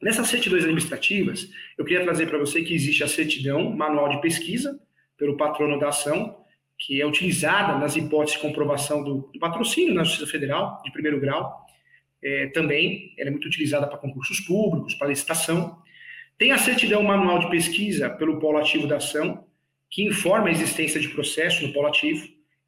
Nessas 0.00 0.28
certidões 0.28 0.64
administrativas, 0.64 1.48
eu 1.78 1.84
queria 1.84 2.02
trazer 2.02 2.26
para 2.26 2.38
você 2.38 2.62
que 2.62 2.74
existe 2.74 3.02
a 3.04 3.08
certidão 3.08 3.70
manual 3.70 4.08
de 4.08 4.20
pesquisa 4.20 4.78
pelo 5.16 5.36
patrono 5.36 5.78
da 5.78 5.88
ação, 5.88 6.44
que 6.78 7.00
é 7.00 7.06
utilizada 7.06 7.78
nas 7.78 7.94
hipóteses 7.94 8.40
de 8.40 8.46
comprovação 8.46 9.04
do, 9.04 9.30
do 9.32 9.38
patrocínio 9.38 9.94
na 9.94 10.02
Justiça 10.02 10.26
Federal, 10.26 10.82
de 10.84 10.90
primeiro 10.90 11.20
grau. 11.20 11.64
É, 12.22 12.46
também 12.48 13.14
ela 13.18 13.28
é 13.28 13.30
muito 13.30 13.46
utilizada 13.46 13.86
para 13.86 13.98
concursos 13.98 14.40
públicos, 14.40 14.94
para 14.94 15.08
licitação. 15.08 15.82
Tem 16.38 16.52
a 16.52 16.58
certidão 16.58 17.02
manual 17.02 17.40
de 17.40 17.50
pesquisa 17.50 18.08
pelo 18.08 18.38
polo 18.38 18.58
ativo 18.58 18.86
da 18.86 18.96
ação, 18.96 19.46
que 19.90 20.04
informa 20.04 20.48
a 20.48 20.50
existência 20.50 21.00
de 21.00 21.08
processo 21.08 21.66
no 21.66 21.72
polo 21.72 21.88
ativo, 21.88 22.26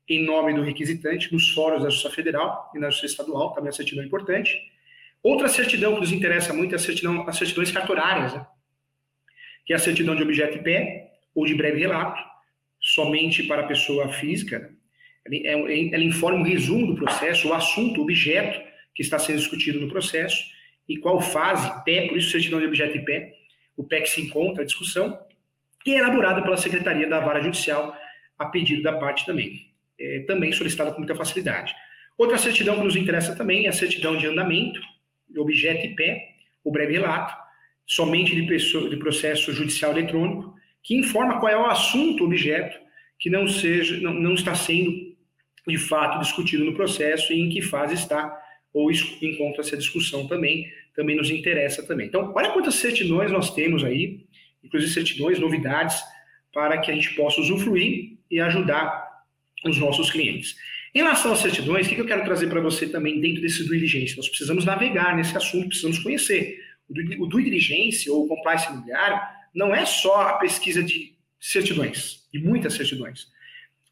em 0.08 0.24
nome 0.24 0.52
do 0.52 0.62
requisitante, 0.62 1.32
nos 1.32 1.50
fóruns 1.50 1.82
da 1.82 1.88
Justiça 1.88 2.14
Federal 2.14 2.70
e 2.74 2.78
na 2.78 2.90
Justiça 2.90 3.12
Estadual, 3.12 3.54
também 3.54 3.70
a 3.70 3.72
certidão 3.72 4.02
é 4.02 4.06
importante. 4.06 4.54
Outra 5.22 5.48
certidão 5.48 5.94
que 5.94 6.00
nos 6.00 6.12
interessa 6.12 6.52
muito 6.52 6.72
é 6.72 6.76
a 6.76 6.78
certidão, 6.78 7.26
as 7.26 7.36
certidões 7.36 7.72
cartorárias, 7.72 8.34
né? 8.34 8.46
que 9.64 9.72
é 9.72 9.76
a 9.76 9.78
certidão 9.78 10.14
de 10.14 10.22
objeto 10.22 10.58
e 10.58 10.62
pé 10.62 11.12
ou 11.34 11.46
de 11.46 11.54
breve 11.54 11.80
relato, 11.80 12.22
somente 12.78 13.42
para 13.44 13.62
a 13.62 13.66
pessoa 13.66 14.12
física. 14.12 14.70
Ela 15.26 16.04
informa 16.04 16.40
um 16.40 16.42
resumo 16.42 16.88
do 16.88 16.94
processo, 16.94 17.48
o 17.48 17.54
assunto, 17.54 18.00
o 18.00 18.02
objeto 18.02 18.60
que 18.94 19.02
está 19.02 19.18
sendo 19.18 19.38
discutido 19.38 19.80
no 19.80 19.88
processo 19.88 20.44
e 20.88 20.96
qual 20.98 21.20
fase, 21.20 21.84
pé, 21.84 22.06
por 22.08 22.16
isso 22.16 22.30
certidão 22.30 22.60
de 22.60 22.66
objeto 22.66 22.96
e 22.96 23.04
pé, 23.04 23.34
o 23.76 23.84
que 23.84 24.06
se 24.06 24.20
encontra 24.20 24.62
a 24.62 24.66
discussão, 24.66 25.18
e 25.84 25.94
é 25.94 25.98
elaborada 25.98 26.42
pela 26.42 26.56
Secretaria 26.56 27.08
da 27.08 27.20
Vara 27.20 27.42
Judicial 27.42 27.96
a 28.38 28.46
pedido 28.46 28.82
da 28.82 28.92
parte 28.94 29.26
também. 29.26 29.72
É, 29.98 30.20
também 30.20 30.52
solicitada 30.52 30.90
com 30.90 30.98
muita 30.98 31.14
facilidade. 31.14 31.74
Outra 32.18 32.38
certidão 32.38 32.76
que 32.76 32.84
nos 32.84 32.96
interessa 32.96 33.34
também 33.34 33.66
é 33.66 33.68
a 33.68 33.72
certidão 33.72 34.16
de 34.16 34.26
andamento, 34.26 34.80
objeto 35.36 35.86
e 35.86 35.94
pé, 35.94 36.34
o 36.62 36.70
breve 36.70 36.94
relato, 36.94 37.34
somente 37.86 38.34
de, 38.34 38.46
pessoa, 38.46 38.88
de 38.88 38.96
processo 38.96 39.52
judicial 39.52 39.92
eletrônico, 39.92 40.54
que 40.82 40.96
informa 40.96 41.38
qual 41.38 41.50
é 41.50 41.56
o 41.56 41.66
assunto, 41.66 42.24
objeto, 42.24 42.78
que 43.18 43.30
não, 43.30 43.46
seja, 43.46 44.00
não, 44.00 44.12
não 44.12 44.34
está 44.34 44.54
sendo 44.54 45.14
de 45.66 45.78
fato 45.78 46.18
discutido 46.18 46.64
no 46.64 46.74
processo 46.74 47.32
e 47.32 47.40
em 47.40 47.48
que 47.48 47.62
fase 47.62 47.94
está 47.94 48.40
ou 48.74 48.90
encontra-se 48.90 49.74
a 49.74 49.78
discussão 49.78 50.26
também, 50.26 50.70
também 50.94 51.16
nos 51.16 51.30
interessa 51.30 51.82
também. 51.86 52.08
Então, 52.08 52.32
olha 52.34 52.50
quantas 52.50 52.74
certidões 52.74 53.30
nós 53.30 53.54
temos 53.54 53.84
aí, 53.84 54.26
inclusive 54.62 54.92
certidões, 54.92 55.38
novidades, 55.38 56.02
para 56.52 56.78
que 56.78 56.90
a 56.90 56.94
gente 56.94 57.14
possa 57.14 57.40
usufruir 57.40 58.18
e 58.30 58.40
ajudar 58.40 59.08
os 59.64 59.78
nossos 59.78 60.10
clientes. 60.10 60.56
Em 60.94 60.98
relação 60.98 61.32
às 61.32 61.38
certidões, 61.38 61.86
o 61.86 61.90
que 61.90 62.00
eu 62.00 62.06
quero 62.06 62.24
trazer 62.24 62.48
para 62.48 62.60
você 62.60 62.88
também 62.88 63.20
dentro 63.20 63.40
desse 63.40 63.64
due 63.66 63.78
diligence? 63.78 64.16
Nós 64.16 64.28
precisamos 64.28 64.64
navegar 64.64 65.16
nesse 65.16 65.36
assunto, 65.36 65.68
precisamos 65.68 65.98
conhecer. 66.00 66.58
O 67.18 67.26
due 67.26 67.44
diligence 67.44 68.08
ou 68.10 68.28
compliance 68.28 68.70
imobiliário 68.70 69.18
não 69.54 69.74
é 69.74 69.84
só 69.86 70.28
a 70.28 70.32
pesquisa 70.34 70.82
de 70.82 71.14
certidões, 71.40 72.26
e 72.32 72.38
muitas 72.38 72.74
certidões, 72.74 73.28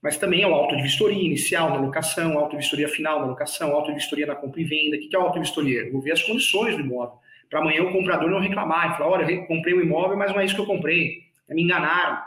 mas 0.03 0.19
também 0.19 0.43
é 0.43 0.47
o 0.49 0.53
auto 0.53 0.77
de 0.77 0.83
vistoria 0.83 1.25
inicial 1.25 1.71
na 1.71 1.77
locação, 1.77 2.37
auto 2.37 2.51
de 2.51 2.57
vistoria 2.57 2.89
final 2.89 3.21
na 3.21 3.27
locação, 3.27 3.73
auto 3.73 3.89
de 3.89 3.95
vistoria 3.95 4.27
na 4.27 4.35
compra 4.35 4.61
e 4.61 4.65
venda. 4.65 4.97
O 4.97 5.01
que 5.01 5.15
é 5.15 5.19
auto 5.19 5.35
de 5.35 5.41
vistoria? 5.41 5.83
Eu 5.83 5.93
vou 5.93 6.03
ver 6.03 6.13
as 6.13 6.23
condições 6.23 6.75
do 6.77 6.83
imóvel. 6.83 7.19
Para 7.49 7.61
amanhã 7.61 7.83
o 7.85 7.93
comprador 7.93 8.29
não 8.29 8.41
reclamar 8.41 8.91
e 8.91 8.97
falar: 8.97 9.11
olha, 9.11 9.31
eu 9.31 9.47
comprei 9.47 9.75
o 9.75 9.79
um 9.79 9.83
imóvel, 9.83 10.17
mas 10.17 10.33
não 10.33 10.41
é 10.41 10.45
isso 10.45 10.57
que 10.57 10.61
eu 10.61 10.67
comprei, 10.67 11.23
me 11.49 11.63
enganaram. 11.63 12.21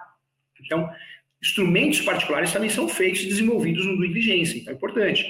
Então, 0.63 0.89
instrumentos 1.41 1.99
particulares 2.01 2.53
também 2.53 2.69
são 2.69 2.87
feitos 2.87 3.23
e 3.23 3.27
desenvolvidos 3.27 3.85
no 3.85 3.97
due 3.97 4.09
então 4.57 4.73
é 4.73 4.75
importante. 4.75 5.25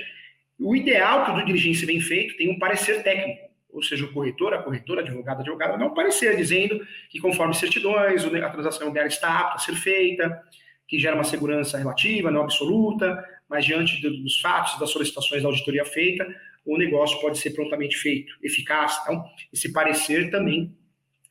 O 0.59 0.75
ideal 0.75 1.25
que 1.25 1.31
o 1.31 1.33
due 1.33 1.45
diligence 1.45 1.85
bem 1.85 1.99
feito 1.99 2.37
tem 2.37 2.49
um 2.49 2.59
parecer 2.59 3.01
técnico, 3.03 3.49
ou 3.69 3.81
seja, 3.81 4.05
o 4.05 4.13
corretor, 4.13 4.53
a 4.53 4.61
corretora, 4.61 5.01
advogado, 5.01 5.41
advogada, 5.41 5.77
dá 5.77 5.85
um 5.85 5.93
parecer 5.93 6.37
dizendo 6.37 6.79
que 7.09 7.19
conforme 7.19 7.53
certidões, 7.53 8.23
a 8.23 8.49
transação 8.49 8.83
imobiliária 8.83 9.09
está 9.09 9.39
apta 9.39 9.55
a 9.55 9.59
ser 9.59 9.75
feita, 9.75 10.41
que 10.87 10.99
gera 10.99 11.15
uma 11.15 11.23
segurança 11.23 11.77
relativa, 11.77 12.31
não 12.31 12.41
absoluta, 12.41 13.23
mas 13.49 13.65
diante 13.65 14.01
dos 14.01 14.39
fatos, 14.39 14.79
das 14.79 14.89
solicitações 14.89 15.41
da 15.41 15.49
auditoria 15.49 15.85
feita, 15.85 16.27
o 16.65 16.77
negócio 16.77 17.19
pode 17.21 17.37
ser 17.37 17.51
prontamente 17.51 17.97
feito, 17.97 18.33
eficaz. 18.41 18.99
Então, 19.03 19.23
esse 19.53 19.71
parecer 19.71 20.31
também 20.31 20.75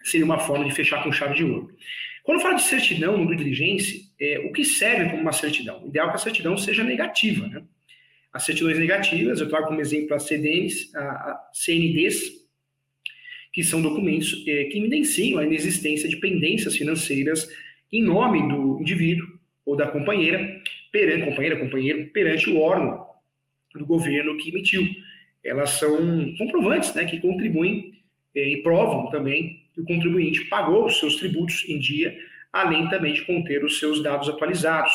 seria 0.02 0.24
uma 0.24 0.38
forma 0.38 0.64
de 0.64 0.72
fechar 0.72 1.02
com 1.02 1.10
chave 1.10 1.34
de 1.34 1.44
ouro. 1.44 1.74
Quando 2.22 2.40
fala 2.40 2.54
de 2.54 2.62
certidão 2.62 3.18
no 3.18 3.26
due 3.26 3.36
diligence, 3.36 4.10
é, 4.20 4.38
o 4.38 4.52
que 4.52 4.64
serve 4.64 5.10
como 5.10 5.22
uma 5.22 5.32
certidão? 5.32 5.84
O 5.84 5.88
ideal 5.88 6.08
é 6.08 6.10
que 6.10 6.16
a 6.16 6.20
certidão 6.20 6.56
seja 6.56 6.82
negativa. 6.82 7.46
Né? 7.46 7.62
As 8.32 8.44
certidões 8.44 8.78
negativas, 8.78 9.40
eu 9.40 9.48
trago 9.48 9.66
como 9.66 9.80
exemplo 9.80 10.14
as 10.14 10.22
CDNs, 10.22 10.90
a 10.96 11.50
CNDs, 11.52 12.44
que 13.52 13.62
são 13.62 13.82
documentos 13.82 14.42
é, 14.48 14.64
que 14.64 14.78
evidenciam 14.78 15.38
a 15.38 15.44
inexistência 15.44 16.08
de 16.08 16.16
pendências 16.16 16.76
financeiras 16.76 17.48
em 17.92 18.02
nome 18.02 18.48
do 18.48 18.80
indivíduo 18.80 19.33
ou 19.64 19.76
da 19.76 19.86
companheira, 19.86 20.60
perante, 20.92 21.24
companheira, 21.24 21.58
companheiro, 21.58 22.10
perante 22.12 22.50
o 22.50 22.60
órgão 22.60 23.06
do 23.74 23.86
governo 23.86 24.36
que 24.36 24.50
emitiu. 24.50 24.86
Elas 25.42 25.70
são 25.70 25.96
comprovantes 26.38 26.94
né, 26.94 27.04
que 27.04 27.20
contribuem 27.20 27.92
é, 28.34 28.48
e 28.48 28.62
provam 28.62 29.10
também 29.10 29.62
que 29.74 29.80
o 29.80 29.84
contribuinte 29.84 30.44
pagou 30.46 30.86
os 30.86 30.98
seus 30.98 31.16
tributos 31.16 31.64
em 31.68 31.78
dia, 31.78 32.16
além 32.52 32.88
também 32.88 33.12
de 33.12 33.22
conter 33.22 33.64
os 33.64 33.78
seus 33.78 34.02
dados 34.02 34.28
atualizados. 34.28 34.92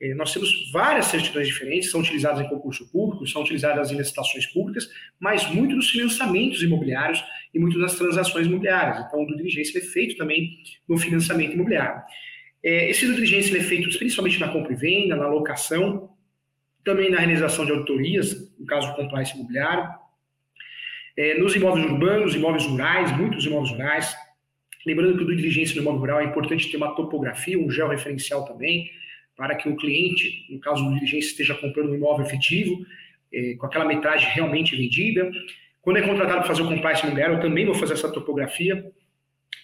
É, 0.00 0.14
nós 0.14 0.32
temos 0.32 0.70
várias 0.72 1.06
certidões 1.06 1.46
diferentes, 1.46 1.90
são 1.90 2.00
utilizadas 2.00 2.40
em 2.40 2.48
concurso 2.48 2.90
público, 2.90 3.26
são 3.26 3.42
utilizadas 3.42 3.92
em 3.92 3.96
licitações 3.96 4.46
públicas, 4.46 4.88
mas 5.20 5.48
muito 5.50 5.76
nos 5.76 5.90
financiamentos 5.90 6.62
imobiliários 6.62 7.22
e 7.52 7.58
muito 7.58 7.78
nas 7.78 7.96
transações 7.96 8.46
imobiliárias. 8.46 9.04
Então, 9.06 9.22
o 9.22 9.26
due 9.26 9.36
diligence 9.36 9.76
é 9.76 9.80
feito 9.80 10.16
também 10.16 10.58
no 10.88 10.96
financiamento 10.98 11.52
imobiliário. 11.52 12.02
É, 12.64 12.88
esse 12.88 13.04
due 13.04 13.16
diligence 13.16 13.54
é 13.54 13.60
feito 13.60 13.98
principalmente 13.98 14.40
na 14.40 14.48
compra 14.48 14.72
e 14.72 14.76
venda, 14.76 15.14
na 15.14 15.28
locação, 15.28 16.08
também 16.82 17.10
na 17.10 17.18
realização 17.18 17.66
de 17.66 17.72
auditorias, 17.72 18.50
no 18.58 18.64
caso 18.64 18.88
do 18.88 18.96
compliance 18.96 19.34
imobiliário, 19.34 19.86
é, 21.14 21.38
nos 21.38 21.54
imóveis 21.54 21.84
urbanos, 21.84 22.34
imóveis 22.34 22.64
rurais, 22.64 23.14
muitos 23.18 23.44
imóveis 23.44 23.70
rurais. 23.70 24.16
Lembrando 24.86 25.18
que 25.18 25.24
o 25.24 25.26
due 25.26 25.36
diligência 25.36 25.76
no 25.76 25.82
imóvel 25.82 26.00
rural 26.00 26.20
é 26.20 26.24
importante 26.24 26.70
ter 26.70 26.78
uma 26.78 26.94
topografia, 26.94 27.58
um 27.58 27.70
georreferencial 27.70 28.46
também, 28.46 28.90
para 29.36 29.54
que 29.56 29.68
o 29.68 29.76
cliente, 29.76 30.46
no 30.50 30.58
caso 30.58 30.82
do 30.84 30.94
diligência, 30.94 31.30
esteja 31.30 31.54
comprando 31.54 31.90
um 31.90 31.94
imóvel 31.94 32.24
efetivo, 32.24 32.84
é, 33.30 33.54
com 33.56 33.66
aquela 33.66 33.84
metragem 33.84 34.28
realmente 34.30 34.74
vendida. 34.74 35.30
Quando 35.82 35.98
é 35.98 36.02
contratado 36.02 36.38
para 36.38 36.48
fazer 36.48 36.62
o 36.62 36.68
compliance 36.68 37.02
imobiliário, 37.02 37.36
eu 37.36 37.40
também 37.40 37.66
vou 37.66 37.74
fazer 37.74 37.92
essa 37.92 38.10
topografia 38.10 38.90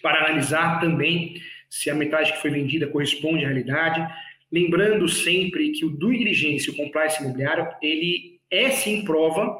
para 0.03 0.25
analisar 0.25 0.79
também 0.79 1.41
se 1.71 1.89
a 1.89 1.95
metragem 1.95 2.33
que 2.33 2.41
foi 2.41 2.51
vendida 2.51 2.85
corresponde 2.85 3.45
à 3.45 3.47
realidade. 3.47 4.05
Lembrando 4.51 5.07
sempre 5.07 5.71
que 5.71 5.85
o 5.85 5.89
due 5.89 6.17
diligence, 6.17 6.69
o 6.69 6.75
compliance 6.75 7.23
imobiliário, 7.23 7.65
ele 7.81 8.41
é 8.51 8.69
sim 8.71 9.05
prova 9.05 9.57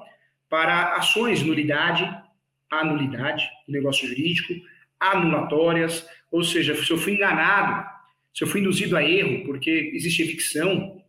para 0.50 0.96
ações 0.98 1.39
de 1.39 1.46
nulidade, 1.46 2.03
anulidade 2.70 3.50
negócio 3.65 4.06
jurídico, 4.06 4.53
anulatórias, 5.00 6.06
ou 6.30 6.44
seja, 6.44 6.75
se 6.75 6.91
eu 6.91 6.98
fui 6.98 7.13
enganado, 7.13 7.89
se 8.34 8.44
eu 8.44 8.48
fui 8.48 8.60
induzido 8.60 8.98
a 8.98 9.03
erro, 9.03 9.46
porque 9.46 9.91
existe 9.94 10.22
evicção, 10.22 11.01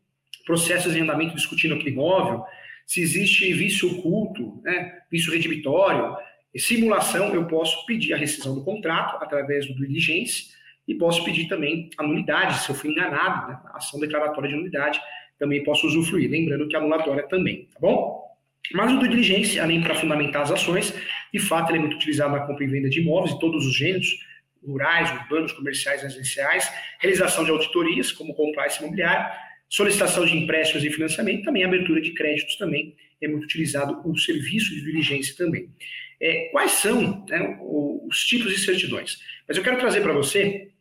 processos 0.46 0.94
em 0.94 1.00
andamento 1.00 1.34
discutindo 1.34 1.74
aquele 1.74 1.90
imóvel, 1.90 2.44
se 2.86 3.00
existe 3.00 3.52
vício 3.52 3.90
oculto, 3.90 4.60
né, 4.62 5.00
vício 5.10 5.32
redibitório, 5.32 6.16
simulação, 6.56 7.34
eu 7.34 7.46
posso 7.46 7.84
pedir 7.86 8.12
a 8.12 8.16
rescisão 8.16 8.54
do 8.54 8.62
contrato 8.62 9.16
através 9.22 9.66
do 9.66 9.74
diligence 9.74 10.52
e 10.86 10.94
posso 10.94 11.24
pedir 11.24 11.48
também 11.48 11.90
a 11.98 12.02
nulidade, 12.02 12.60
se 12.60 12.70
eu 12.70 12.74
fui 12.74 12.90
enganado, 12.90 13.48
né, 13.48 13.58
a 13.72 13.76
ação 13.76 14.00
declaratória 14.00 14.48
de 14.48 14.56
nulidade, 14.56 15.00
também 15.38 15.62
posso 15.64 15.86
usufruir, 15.86 16.30
lembrando 16.30 16.68
que 16.68 16.76
a 16.76 16.78
anulatória 16.78 17.26
também, 17.28 17.68
tá 17.72 17.80
bom? 17.80 18.22
Mas 18.72 18.92
o 18.92 18.98
due 18.98 19.08
diligence, 19.08 19.58
além 19.58 19.82
para 19.82 19.94
fundamentar 19.94 20.42
as 20.42 20.52
ações, 20.52 20.94
de 21.32 21.38
fato 21.40 21.70
ele 21.70 21.78
é 21.78 21.80
muito 21.80 21.96
utilizado 21.96 22.32
na 22.32 22.46
compra 22.46 22.64
e 22.64 22.68
venda 22.68 22.88
de 22.88 23.00
imóveis 23.00 23.34
de 23.34 23.40
todos 23.40 23.66
os 23.66 23.74
gêneros, 23.76 24.08
rurais, 24.64 25.10
urbanos, 25.10 25.52
comerciais, 25.52 26.02
residenciais, 26.02 26.72
realização 27.00 27.44
de 27.44 27.50
auditorias, 27.50 28.12
como 28.12 28.34
compliance 28.34 28.80
imobiliário, 28.80 29.28
solicitação 29.68 30.24
de 30.24 30.36
empréstimos 30.36 30.84
e 30.84 30.90
financiamento, 30.90 31.44
também 31.44 31.64
abertura 31.64 32.00
de 32.00 32.12
créditos 32.12 32.56
também 32.56 32.94
é 33.20 33.28
muito 33.28 33.44
utilizado 33.44 34.00
o 34.04 34.16
serviço 34.18 34.74
de 34.74 34.82
diligência 34.82 35.34
também. 35.36 35.70
É, 36.20 36.48
quais 36.52 36.72
são 36.72 37.24
né, 37.28 37.58
os 37.60 38.24
tipos 38.26 38.52
de 38.52 38.58
certidões? 38.58 39.18
Mas 39.46 39.56
eu 39.56 39.62
quero 39.62 39.78
trazer 39.78 40.00
para 40.02 40.12
você, 40.12 40.71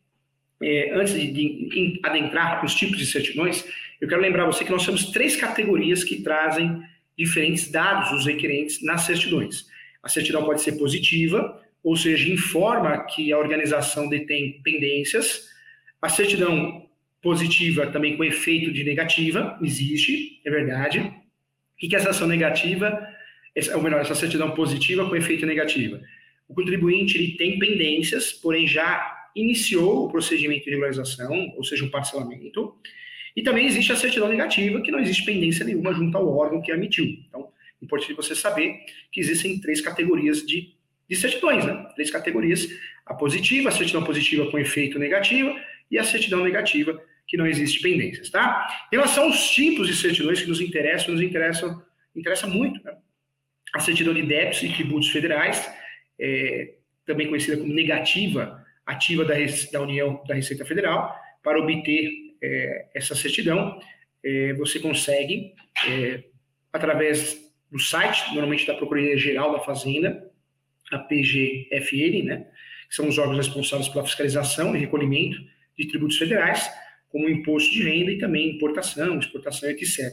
é, 0.62 0.94
antes 0.94 1.14
de, 1.14 1.30
de 1.32 2.00
adentrar 2.02 2.62
nos 2.62 2.74
tipos 2.74 2.96
de 2.96 3.06
certidões, 3.06 3.64
eu 4.00 4.08
quero 4.08 4.20
lembrar 4.20 4.46
você 4.46 4.64
que 4.64 4.70
nós 4.70 4.84
temos 4.84 5.10
três 5.10 5.36
categorias 5.36 6.02
que 6.02 6.22
trazem 6.22 6.82
diferentes 7.16 7.70
dados 7.70 8.10
dos 8.10 8.26
requerentes 8.26 8.82
nas 8.82 9.02
certidões. 9.02 9.66
A 10.02 10.08
certidão 10.08 10.44
pode 10.44 10.60
ser 10.62 10.72
positiva, 10.72 11.60
ou 11.82 11.96
seja, 11.96 12.32
informa 12.32 13.04
que 13.06 13.32
a 13.32 13.38
organização 13.38 14.08
detém 14.08 14.60
pendências. 14.62 15.48
A 16.00 16.08
certidão 16.08 16.88
positiva 17.20 17.86
também 17.86 18.16
com 18.16 18.24
efeito 18.24 18.72
de 18.72 18.82
negativa, 18.82 19.58
existe, 19.62 20.40
é 20.44 20.50
verdade. 20.50 20.98
O 21.00 21.88
que 21.88 21.94
essa 21.94 22.10
ação 22.10 22.26
negativa? 22.26 23.06
Ou 23.74 23.82
melhor, 23.82 24.00
essa 24.00 24.14
certidão 24.14 24.50
positiva 24.52 25.08
com 25.08 25.14
efeito 25.14 25.46
negativa. 25.46 26.00
O 26.48 26.54
contribuinte 26.54 27.16
ele 27.16 27.36
tem 27.36 27.58
pendências, 27.58 28.32
porém 28.32 28.66
já 28.66 29.21
iniciou 29.34 30.06
o 30.06 30.10
procedimento 30.10 30.64
de 30.64 30.70
regularização, 30.70 31.52
ou 31.56 31.64
seja, 31.64 31.84
um 31.84 31.90
parcelamento. 31.90 32.76
E 33.34 33.42
também 33.42 33.66
existe 33.66 33.92
a 33.92 33.96
certidão 33.96 34.28
negativa, 34.28 34.80
que 34.80 34.90
não 34.90 34.98
existe 34.98 35.24
pendência 35.24 35.64
nenhuma 35.64 35.92
junto 35.92 36.16
ao 36.16 36.28
órgão 36.28 36.60
que 36.60 36.70
emitiu. 36.70 37.04
Então, 37.04 37.48
é 37.80 37.84
importante 37.84 38.14
você 38.14 38.34
saber 38.34 38.80
que 39.10 39.20
existem 39.20 39.58
três 39.58 39.80
categorias 39.80 40.46
de, 40.46 40.74
de 41.08 41.16
certidões, 41.16 41.64
né? 41.64 41.88
Três 41.94 42.10
categorias: 42.10 42.68
a 43.06 43.14
positiva, 43.14 43.70
a 43.70 43.72
certidão 43.72 44.04
positiva 44.04 44.50
com 44.50 44.58
efeito 44.58 44.98
negativo 44.98 45.54
e 45.90 45.98
a 45.98 46.04
certidão 46.04 46.44
negativa, 46.44 47.02
que 47.26 47.36
não 47.36 47.46
existe 47.46 47.80
pendências, 47.80 48.30
tá? 48.30 48.86
Em 48.92 48.96
relação 48.96 49.24
aos 49.24 49.50
tipos 49.50 49.88
de 49.88 49.96
certidões 49.96 50.40
que 50.40 50.48
nos 50.48 50.60
interessam, 50.60 51.14
nos 51.14 51.22
interessam, 51.22 51.82
interessa 52.14 52.46
muito, 52.46 52.82
né? 52.84 52.94
A 53.74 53.80
certidão 53.80 54.12
de 54.12 54.22
débitos 54.22 54.62
e 54.62 54.68
tributos 54.68 55.08
federais, 55.08 55.66
é, 56.20 56.74
também 57.06 57.26
conhecida 57.26 57.56
como 57.56 57.72
negativa, 57.72 58.61
ativa 58.86 59.24
da, 59.24 59.34
da 59.72 59.80
União 59.80 60.22
da 60.26 60.34
Receita 60.34 60.64
Federal. 60.64 61.14
Para 61.42 61.58
obter 61.58 62.10
é, 62.42 62.86
essa 62.94 63.14
certidão, 63.14 63.78
é, 64.24 64.52
você 64.54 64.78
consegue, 64.78 65.54
é, 65.88 66.24
através 66.72 67.40
do 67.70 67.78
site, 67.78 68.34
normalmente 68.34 68.66
da 68.66 68.74
Procuradoria 68.74 69.16
Geral 69.16 69.52
da 69.52 69.60
Fazenda, 69.60 70.30
a 70.90 70.98
PGFN, 70.98 72.24
né, 72.24 72.46
que 72.88 72.94
são 72.94 73.08
os 73.08 73.16
órgãos 73.18 73.38
responsáveis 73.38 73.88
pela 73.88 74.04
fiscalização 74.04 74.76
e 74.76 74.78
recolhimento 74.78 75.38
de 75.78 75.88
tributos 75.88 76.18
federais, 76.18 76.70
como 77.08 77.28
imposto 77.28 77.72
de 77.72 77.82
renda 77.82 78.10
e 78.10 78.18
também 78.18 78.50
importação, 78.50 79.18
exportação, 79.18 79.68
etc. 79.70 80.12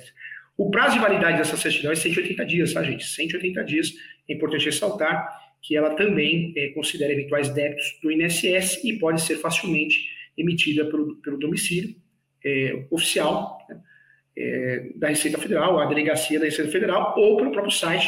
O 0.58 0.70
prazo 0.70 0.96
de 0.96 1.02
validade 1.02 1.38
dessa 1.38 1.56
certidão 1.56 1.92
é 1.92 1.96
180 1.96 2.46
dias, 2.46 2.74
tá, 2.74 2.84
gente? 2.84 3.06
180 3.06 3.64
dias. 3.64 3.94
É 4.28 4.34
importante 4.34 4.66
ressaltar 4.66 5.49
que 5.62 5.76
ela 5.76 5.96
também 5.96 6.54
é, 6.56 6.70
considera 6.70 7.14
eventuais 7.14 7.50
débitos 7.50 8.00
do 8.02 8.12
INSS 8.12 8.84
e 8.84 8.98
pode 8.98 9.22
ser 9.22 9.38
facilmente 9.38 10.10
emitida 10.38 10.86
pelo, 10.86 11.16
pelo 11.18 11.38
domicílio 11.38 11.96
é, 12.44 12.86
oficial 12.90 13.58
né, 13.70 13.80
é, 14.38 14.90
da 14.96 15.10
Receita 15.10 15.38
Federal, 15.38 15.80
a 15.80 15.86
delegacia 15.86 16.40
da 16.40 16.46
Receita 16.46 16.72
Federal, 16.72 17.14
ou 17.18 17.38
pelo 17.38 17.52
próprio 17.52 17.74
site. 17.74 18.08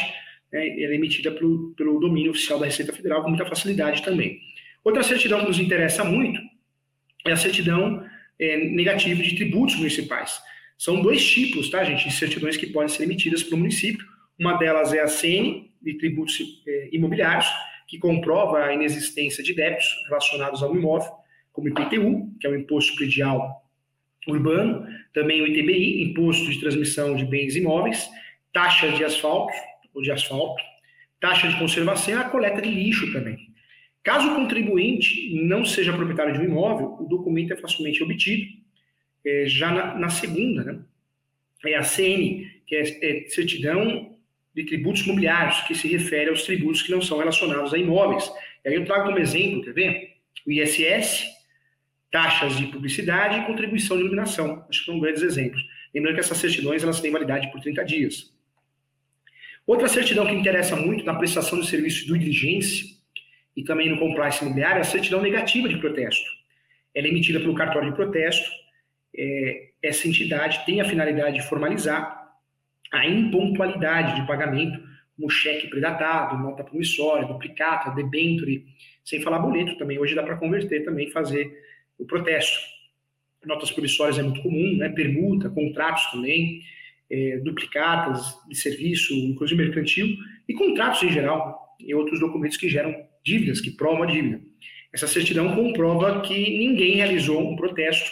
Né, 0.50 0.82
ela 0.82 0.92
é 0.92 0.96
emitida 0.96 1.30
pelo, 1.30 1.74
pelo 1.76 2.00
domínio 2.00 2.30
oficial 2.30 2.58
da 2.58 2.66
Receita 2.66 2.92
Federal 2.92 3.22
com 3.22 3.28
muita 3.28 3.46
facilidade 3.46 4.02
também. 4.02 4.40
Outra 4.82 5.02
certidão 5.02 5.40
que 5.40 5.46
nos 5.46 5.58
interessa 5.58 6.04
muito 6.04 6.40
é 7.26 7.32
a 7.32 7.36
certidão 7.36 8.04
negativa 8.72 9.22
de 9.22 9.36
tributos 9.36 9.76
municipais. 9.76 10.40
São 10.76 11.00
dois 11.00 11.24
tipos, 11.24 11.70
tá, 11.70 11.84
gente, 11.84 12.08
de 12.08 12.12
certidões 12.12 12.56
que 12.56 12.66
podem 12.66 12.88
ser 12.88 13.04
emitidas 13.04 13.40
pelo 13.44 13.58
município. 13.58 14.04
Uma 14.36 14.54
delas 14.54 14.92
é 14.92 15.00
a 15.00 15.06
CN, 15.06 15.70
de 15.82 15.94
tributos 15.98 16.38
é, 16.66 16.88
imobiliários, 16.92 17.46
que 17.86 17.98
comprova 17.98 18.64
a 18.64 18.74
inexistência 18.74 19.42
de 19.42 19.54
débitos 19.54 19.86
relacionados 20.08 20.62
ao 20.62 20.74
imóvel, 20.74 21.12
como 21.52 21.68
IPTU, 21.68 22.32
que 22.40 22.46
é 22.46 22.50
o 22.50 22.56
Imposto 22.56 22.96
Predial 22.96 23.62
Urbano, 24.26 24.86
também 25.12 25.42
o 25.42 25.46
ITBI, 25.46 26.02
Imposto 26.02 26.50
de 26.50 26.60
Transmissão 26.60 27.14
de 27.14 27.24
Bens 27.24 27.56
Imóveis, 27.56 28.08
taxa 28.52 28.90
de 28.92 29.04
asfalto, 29.04 29.52
ou 29.94 30.02
de 30.02 30.10
asfalto, 30.10 30.62
taxa 31.20 31.48
de 31.48 31.58
conservação 31.58 32.14
e 32.14 32.16
a 32.16 32.24
coleta 32.24 32.62
de 32.62 32.70
lixo 32.70 33.12
também. 33.12 33.36
Caso 34.02 34.32
o 34.32 34.34
contribuinte 34.34 35.32
não 35.44 35.64
seja 35.64 35.92
proprietário 35.92 36.32
de 36.32 36.40
um 36.40 36.44
imóvel, 36.44 36.96
o 36.98 37.04
documento 37.04 37.52
é 37.52 37.56
facilmente 37.56 38.02
obtido 38.02 38.44
é, 39.24 39.44
já 39.46 39.70
na, 39.70 39.94
na, 39.94 40.08
segunda, 40.08 40.64
né? 40.64 40.80
É 41.64 41.76
a 41.76 41.84
CN, 41.84 42.50
que 42.66 42.74
é, 42.74 42.80
é 42.80 43.28
certidão 43.28 44.11
de 44.54 44.64
tributos 44.64 45.02
imobiliários, 45.02 45.60
que 45.62 45.74
se 45.74 45.88
refere 45.88 46.30
aos 46.30 46.42
tributos 46.42 46.82
que 46.82 46.90
não 46.90 47.00
são 47.00 47.18
relacionados 47.18 47.72
a 47.72 47.78
imóveis. 47.78 48.30
E 48.64 48.68
aí 48.68 48.74
eu 48.74 48.84
trago 48.84 49.06
como 49.06 49.18
exemplo, 49.18 49.62
quer 49.62 49.72
ver? 49.72 50.12
O 50.46 50.52
ISS, 50.52 51.26
taxas 52.10 52.56
de 52.56 52.66
publicidade 52.66 53.38
e 53.38 53.46
contribuição 53.46 53.96
de 53.96 54.02
iluminação. 54.02 54.64
Acho 54.68 54.80
que 54.80 54.86
são 54.86 55.00
grandes 55.00 55.22
exemplos. 55.22 55.62
Lembrando 55.94 56.14
que 56.14 56.20
essas 56.20 56.38
certidões 56.38 56.82
elas 56.82 57.00
têm 57.00 57.10
validade 57.10 57.50
por 57.50 57.60
30 57.60 57.84
dias. 57.84 58.32
Outra 59.66 59.88
certidão 59.88 60.26
que 60.26 60.32
interessa 60.32 60.76
muito 60.76 61.04
na 61.04 61.14
prestação 61.14 61.60
de 61.60 61.66
serviço 61.66 62.06
de 62.06 62.18
diligência 62.18 62.86
e 63.56 63.62
também 63.62 63.88
no 63.88 63.98
compliance 63.98 64.42
imobiliário 64.42 64.78
é 64.78 64.80
a 64.80 64.84
certidão 64.84 65.22
negativa 65.22 65.68
de 65.68 65.78
protesto. 65.78 66.28
Ela 66.94 67.06
é 67.06 67.10
emitida 67.10 67.40
pelo 67.40 67.54
cartório 67.54 67.90
de 67.90 67.96
protesto. 67.96 68.50
É, 69.16 69.70
essa 69.82 70.08
entidade 70.08 70.64
tem 70.66 70.80
a 70.80 70.84
finalidade 70.84 71.36
de 71.36 71.48
formalizar 71.48 72.21
a 72.92 73.06
impontualidade 73.06 74.20
de 74.20 74.26
pagamento, 74.26 74.78
como 75.16 75.30
cheque 75.30 75.68
predatado, 75.68 76.42
nota 76.42 76.62
promissória, 76.62 77.26
duplicata, 77.26 77.90
debenture, 77.90 78.66
sem 79.04 79.20
falar 79.22 79.38
boleto 79.38 79.76
também. 79.78 79.98
Hoje 79.98 80.14
dá 80.14 80.22
para 80.22 80.36
converter 80.36 80.84
também, 80.84 81.10
fazer 81.10 81.50
o 81.98 82.04
protesto. 82.04 82.58
Notas 83.44 83.70
promissórias 83.70 84.18
é 84.18 84.22
muito 84.22 84.42
comum, 84.42 84.76
né? 84.76 84.88
permuta, 84.90 85.50
contratos 85.50 86.04
também, 86.12 86.62
é, 87.10 87.38
duplicatas 87.38 88.36
de 88.48 88.54
serviço, 88.54 89.12
inclusive 89.14 89.64
mercantil, 89.64 90.08
e 90.48 90.54
contratos 90.54 91.02
em 91.02 91.10
geral, 91.10 91.76
e 91.80 91.94
outros 91.94 92.20
documentos 92.20 92.56
que 92.56 92.68
geram 92.68 92.94
dívidas, 93.24 93.60
que 93.60 93.70
provam 93.70 94.04
a 94.04 94.06
dívida. 94.06 94.40
Essa 94.92 95.06
certidão 95.06 95.54
comprova 95.54 96.20
que 96.20 96.34
ninguém 96.58 96.96
realizou 96.96 97.50
um 97.50 97.56
protesto 97.56 98.10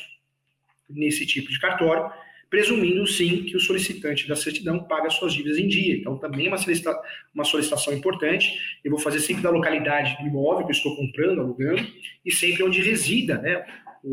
nesse 0.89 1.27
tipo 1.27 1.51
de 1.51 1.59
cartório, 1.61 2.11
presumindo 2.51 3.07
sim 3.07 3.45
que 3.45 3.57
o 3.57 3.61
solicitante 3.61 4.27
da 4.27 4.35
certidão 4.35 4.83
paga 4.83 5.09
suas 5.09 5.33
dívidas 5.33 5.57
em 5.57 5.69
dia. 5.69 5.97
Então, 5.97 6.19
também 6.19 6.47
é 6.47 6.49
uma, 6.49 6.59
solicita 6.59 7.01
uma 7.33 7.45
solicitação 7.45 7.95
importante. 7.95 8.59
Eu 8.85 8.91
vou 8.91 8.99
fazer 8.99 9.21
sempre 9.21 9.43
da 9.43 9.51
localidade 9.51 10.17
do 10.21 10.27
imóvel 10.27 10.67
que 10.67 10.73
eu 10.73 10.77
estou 10.77 10.97
comprando, 10.97 11.41
alugando, 11.41 11.87
e 12.27 12.33
sempre 12.33 12.65
onde 12.65 12.83
resida 12.83 13.39
né, 13.39 13.65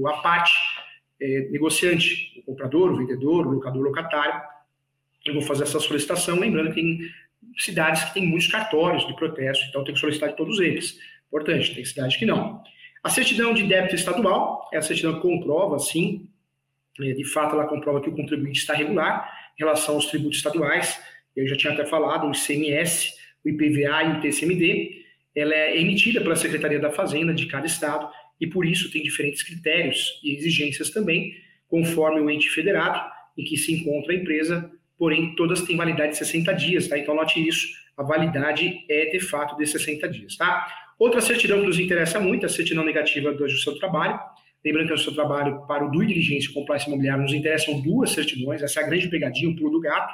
a 0.06 0.14
parte 0.22 0.54
é, 1.20 1.50
negociante, 1.50 2.40
o 2.42 2.52
comprador, 2.52 2.92
o 2.92 2.98
vendedor, 2.98 3.48
o 3.48 3.52
locador, 3.52 3.82
o 3.82 3.86
locatário. 3.86 4.40
Eu 5.26 5.34
vou 5.34 5.42
fazer 5.42 5.64
essa 5.64 5.80
solicitação, 5.80 6.40
lembrando 6.40 6.70
que 6.70 6.76
tem 6.76 7.00
cidades 7.58 8.04
que 8.04 8.14
têm 8.14 8.28
muitos 8.28 8.48
cartórios 8.48 9.06
de 9.08 9.16
protesto, 9.16 9.66
então 9.68 9.84
tem 9.84 9.96
que 9.96 10.00
solicitar 10.00 10.30
de 10.30 10.38
todos 10.38 10.60
eles. 10.60 11.00
Importante, 11.28 11.74
tem 11.74 11.84
cidades 11.84 12.18
que 12.18 12.26
não. 12.26 12.62
A 13.04 13.10
certidão 13.10 13.54
de 13.54 13.64
débito 13.64 13.96
estadual 13.96 14.70
é 14.72 14.78
a 14.78 14.82
certidão 14.82 15.16
que 15.16 15.22
comprova, 15.22 15.80
sim, 15.80 16.30
de 16.98 17.26
fato, 17.26 17.56
ela 17.56 17.68
comprova 17.68 18.02
que 18.02 18.10
o 18.10 18.16
contribuinte 18.16 18.60
está 18.60 18.74
regular 18.74 19.32
em 19.58 19.64
relação 19.64 19.96
aos 19.96 20.08
tributos 20.08 20.38
estaduais. 20.38 21.00
Eu 21.36 21.48
já 21.48 21.56
tinha 21.56 21.74
até 21.74 21.86
falado, 21.86 22.28
o 22.28 22.32
ICMS, 22.32 23.14
o 23.46 23.50
IPVA 23.50 24.04
e 24.04 24.18
o 24.18 24.22
TCMD. 24.22 25.06
Ela 25.36 25.54
é 25.54 25.80
emitida 25.80 26.22
pela 26.22 26.36
Secretaria 26.36 26.80
da 26.80 26.92
Fazenda 26.92 27.34
de 27.34 27.46
cada 27.46 27.68
estado 27.68 28.10
e, 28.42 28.48
por 28.48 28.66
isso, 28.66 28.92
tem 28.92 29.04
diferentes 29.04 29.44
critérios 29.44 30.20
e 30.24 30.36
exigências 30.36 30.90
também, 30.90 31.36
conforme 31.68 32.20
o 32.20 32.30
ente 32.30 32.50
federado 32.50 33.00
em 33.38 33.44
que 33.44 33.56
se 33.56 33.72
encontra 33.72 34.14
a 34.14 34.16
empresa, 34.16 34.72
porém, 34.98 35.36
todas 35.36 35.62
têm 35.62 35.78
validade 35.78 36.14
de 36.14 36.18
60 36.18 36.54
dias, 36.54 36.88
tá? 36.88 36.98
Então, 36.98 37.14
note 37.14 37.46
isso, 37.46 37.68
a 37.96 38.04
validade 38.04 38.84
é, 38.90 39.06
de 39.06 39.20
fato, 39.20 39.56
de 39.56 39.66
60 39.68 40.10
dias, 40.10 40.36
tá? 40.36 40.68
Outra 40.98 41.22
certidão 41.22 41.60
que 41.62 41.68
nos 41.68 41.80
interessa 41.80 42.20
muito, 42.20 42.46
a 42.46 42.50
certidão 42.50 42.84
negativa 42.84 43.32
do 43.32 43.46
ao 43.46 43.76
trabalho, 43.76 44.20
Lembrando 44.68 44.88
que 44.88 44.94
o 44.96 44.98
seu 44.98 45.14
trabalho 45.14 45.66
para 45.66 45.86
o 45.86 45.90
due 45.90 46.06
diligência 46.06 46.50
e 46.50 46.54
compliance 46.54 46.88
imobiliário 46.88 47.24
nos 47.24 47.32
interessam 47.32 47.80
duas 47.80 48.12
certidões, 48.12 48.62
essa 48.62 48.82
é 48.82 48.84
a 48.84 48.86
grande 48.86 49.08
pegadinha, 49.08 49.50
o 49.50 49.56
pulo 49.56 49.72
do 49.72 49.80
gato, 49.80 50.14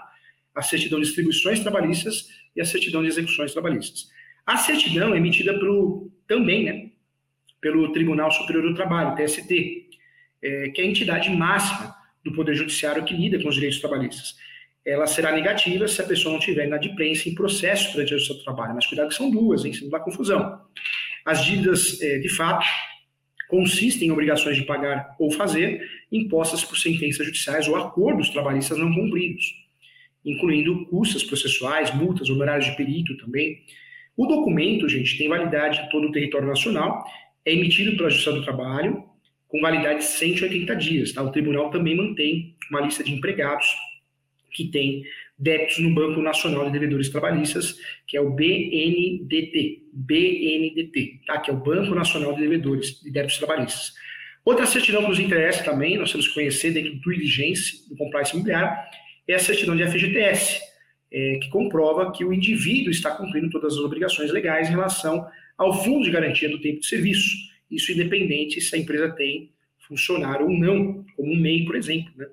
a 0.53 0.61
certidão 0.61 0.99
de 0.99 1.07
distribuições 1.07 1.59
trabalhistas 1.59 2.27
e 2.55 2.61
a 2.61 2.65
certidão 2.65 3.01
de 3.01 3.07
execuções 3.07 3.51
trabalhistas. 3.51 4.09
A 4.45 4.57
certidão 4.57 5.11
é 5.11 5.17
emitida 5.17 5.55
pelo, 5.55 6.11
também 6.27 6.65
né, 6.65 6.91
pelo 7.59 7.91
Tribunal 7.93 8.31
Superior 8.31 8.61
do 8.61 8.75
Trabalho, 8.75 9.15
TST, 9.15 9.87
é, 10.43 10.69
que 10.69 10.81
é 10.81 10.83
a 10.83 10.87
entidade 10.87 11.31
máxima 11.31 11.95
do 12.23 12.31
Poder 12.33 12.53
Judiciário 12.53 13.03
que 13.03 13.15
lida 13.15 13.41
com 13.41 13.49
os 13.49 13.55
direitos 13.55 13.79
trabalhistas. 13.79 14.35
Ela 14.85 15.07
será 15.07 15.31
negativa 15.31 15.87
se 15.87 15.99
a 15.99 16.05
pessoa 16.05 16.31
não 16.31 16.39
tiver 16.39 16.67
inadimplência 16.67 17.27
em 17.27 17.33
processo 17.33 17.91
para 17.91 18.03
o 18.03 18.19
seu 18.19 18.37
trabalho, 18.43 18.75
mas 18.75 18.85
cuidado 18.85 19.09
que 19.09 19.15
são 19.15 19.31
duas, 19.31 19.65
hein, 19.65 19.73
se 19.73 19.81
não 19.81 19.89
dá 19.89 19.99
confusão. 19.99 20.61
As 21.25 21.43
dívidas, 21.43 21.99
é, 22.03 22.19
de 22.19 22.29
fato, 22.29 22.67
consistem 23.47 24.07
em 24.07 24.11
obrigações 24.11 24.55
de 24.55 24.63
pagar 24.63 25.15
ou 25.19 25.31
fazer 25.31 25.81
impostas 26.11 26.63
por 26.63 26.77
sentenças 26.77 27.25
judiciais 27.25 27.67
ou 27.67 27.75
acordos 27.75 28.29
trabalhistas 28.29 28.77
não 28.77 28.93
cumpridos, 28.93 29.45
incluindo 30.25 30.85
custas 30.85 31.23
processuais, 31.23 31.93
multas, 31.93 32.29
honorários 32.29 32.65
de 32.65 32.75
perito 32.75 33.15
também. 33.17 33.61
O 34.15 34.25
documento, 34.25 34.87
gente, 34.87 35.17
tem 35.17 35.27
validade 35.27 35.81
em 35.81 35.89
todo 35.89 36.07
o 36.07 36.11
território 36.11 36.47
nacional, 36.47 37.03
é 37.45 37.53
emitido 37.53 37.97
pela 37.97 38.09
Justiça 38.09 38.31
do 38.31 38.43
Trabalho, 38.43 39.03
com 39.47 39.61
validade 39.61 39.99
de 39.99 40.05
180 40.05 40.75
dias. 40.75 41.11
Tá? 41.11 41.21
O 41.21 41.31
tribunal 41.31 41.69
também 41.69 41.95
mantém 41.95 42.55
uma 42.71 42.81
lista 42.81 43.03
de 43.03 43.13
empregados 43.13 43.67
que 44.51 44.65
tem 44.65 45.03
débitos 45.37 45.79
no 45.79 45.93
Banco 45.93 46.21
Nacional 46.21 46.65
de 46.65 46.71
Devedores 46.71 47.09
Trabalhistas, 47.09 47.75
que 48.07 48.15
é 48.15 48.21
o 48.21 48.31
BNDT, 48.31 49.83
BNDT, 49.91 51.21
tá? 51.25 51.39
que 51.39 51.49
é 51.49 51.53
o 51.53 51.57
Banco 51.57 51.95
Nacional 51.95 52.33
de 52.33 52.41
Devedores 52.41 53.01
de 53.01 53.11
Débitos 53.11 53.37
Trabalhistas. 53.37 53.93
Outra 54.45 54.65
certidão 54.65 55.03
que 55.03 55.09
nos 55.09 55.19
interessa 55.19 55.63
também, 55.63 55.97
nós 55.97 56.11
temos 56.11 56.27
que 56.27 56.33
conhecer 56.33 56.71
dentro 56.71 56.93
do 56.95 57.11
diligência 57.11 57.79
do 57.89 57.95
compliance 57.95 58.33
imobiliário, 58.33 58.77
é 59.27 59.35
a 59.35 59.39
certidão 59.39 59.75
de 59.75 59.85
FGTS, 59.87 60.59
é, 61.11 61.39
que 61.41 61.49
comprova 61.49 62.11
que 62.11 62.25
o 62.25 62.33
indivíduo 62.33 62.91
está 62.91 63.11
cumprindo 63.11 63.49
todas 63.49 63.73
as 63.73 63.79
obrigações 63.79 64.31
legais 64.31 64.67
em 64.67 64.71
relação 64.71 65.25
ao 65.57 65.83
fundo 65.83 66.03
de 66.03 66.11
garantia 66.11 66.49
do 66.49 66.59
tempo 66.59 66.81
de 66.81 66.87
serviço. 66.87 67.37
Isso 67.71 67.91
independente 67.91 68.59
se 68.59 68.75
a 68.75 68.79
empresa 68.79 69.09
tem 69.09 69.51
funcionário 69.87 70.45
ou 70.45 70.51
não, 70.51 71.05
como 71.15 71.31
um 71.31 71.39
MEI, 71.39 71.65
por 71.65 71.75
exemplo. 71.75 72.11
Né? 72.15 72.27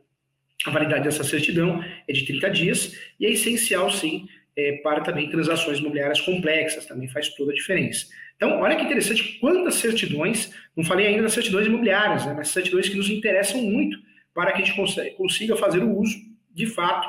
A 0.66 0.70
validade 0.70 1.04
dessa 1.04 1.24
certidão 1.24 1.82
é 2.06 2.12
de 2.12 2.24
30 2.26 2.50
dias 2.50 2.98
e 3.18 3.26
é 3.26 3.30
essencial, 3.30 3.90
sim, 3.90 4.26
é, 4.56 4.72
para 4.82 5.00
também 5.00 5.30
transações 5.30 5.78
imobiliárias 5.78 6.20
complexas, 6.20 6.86
também 6.86 7.08
faz 7.08 7.28
toda 7.30 7.52
a 7.52 7.54
diferença. 7.54 8.06
Então, 8.36 8.60
olha 8.60 8.76
que 8.76 8.84
interessante 8.84 9.38
quantas 9.40 9.74
certidões, 9.76 10.52
não 10.76 10.84
falei 10.84 11.06
ainda 11.06 11.22
das 11.22 11.32
certidões 11.32 11.66
imobiliárias, 11.66 12.26
né, 12.26 12.34
mas 12.36 12.48
certidões 12.48 12.88
que 12.88 12.96
nos 12.96 13.08
interessam 13.08 13.62
muito 13.62 13.98
para 14.34 14.52
que 14.52 14.62
a 14.62 14.64
gente 14.64 14.76
consiga 15.16 15.56
fazer 15.56 15.82
o 15.82 15.98
uso 15.98 16.16
de 16.52 16.66
fato 16.66 17.08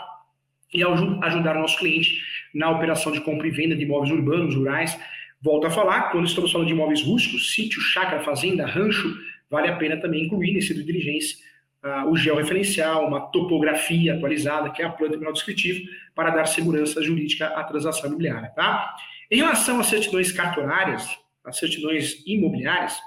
e 0.73 0.83
ajudar 0.83 1.57
o 1.57 1.61
nosso 1.61 1.77
cliente 1.77 2.21
na 2.53 2.69
operação 2.69 3.11
de 3.11 3.21
compra 3.21 3.47
e 3.47 3.51
venda 3.51 3.75
de 3.75 3.83
imóveis 3.83 4.11
urbanos, 4.11 4.55
rurais, 4.55 4.97
Volto 5.43 5.65
a 5.65 5.71
falar, 5.71 6.11
quando 6.11 6.27
estamos 6.27 6.51
falando 6.51 6.67
de 6.67 6.73
imóveis 6.73 7.01
rústicos, 7.01 7.55
sítio, 7.55 7.81
chácara, 7.81 8.21
fazenda, 8.21 8.63
rancho, 8.63 9.11
vale 9.49 9.67
a 9.69 9.75
pena 9.75 9.97
também 9.97 10.25
incluir 10.25 10.53
nesse 10.53 10.71
due 10.71 10.83
diligência 10.83 11.35
uh, 11.83 12.09
o 12.09 12.15
georreferencial, 12.15 13.07
uma 13.07 13.21
topografia 13.31 14.15
atualizada, 14.15 14.69
que 14.69 14.81
é 14.81 14.85
a 14.85 14.89
planta 14.89 15.11
terminal 15.11 15.33
descritivo, 15.33 15.87
para 16.15 16.29
dar 16.29 16.45
segurança 16.45 17.01
jurídica 17.01 17.47
à 17.47 17.63
transação 17.63 18.07
imobiliária. 18.07 18.49
Tá? 18.55 18.95
Em 19.29 19.37
relação 19.37 19.79
às 19.79 19.87
certidões 19.87 20.31
cartorárias, 20.31 21.07
as 21.43 21.57
certidões 21.57 22.23
imobiliárias, 22.25 22.99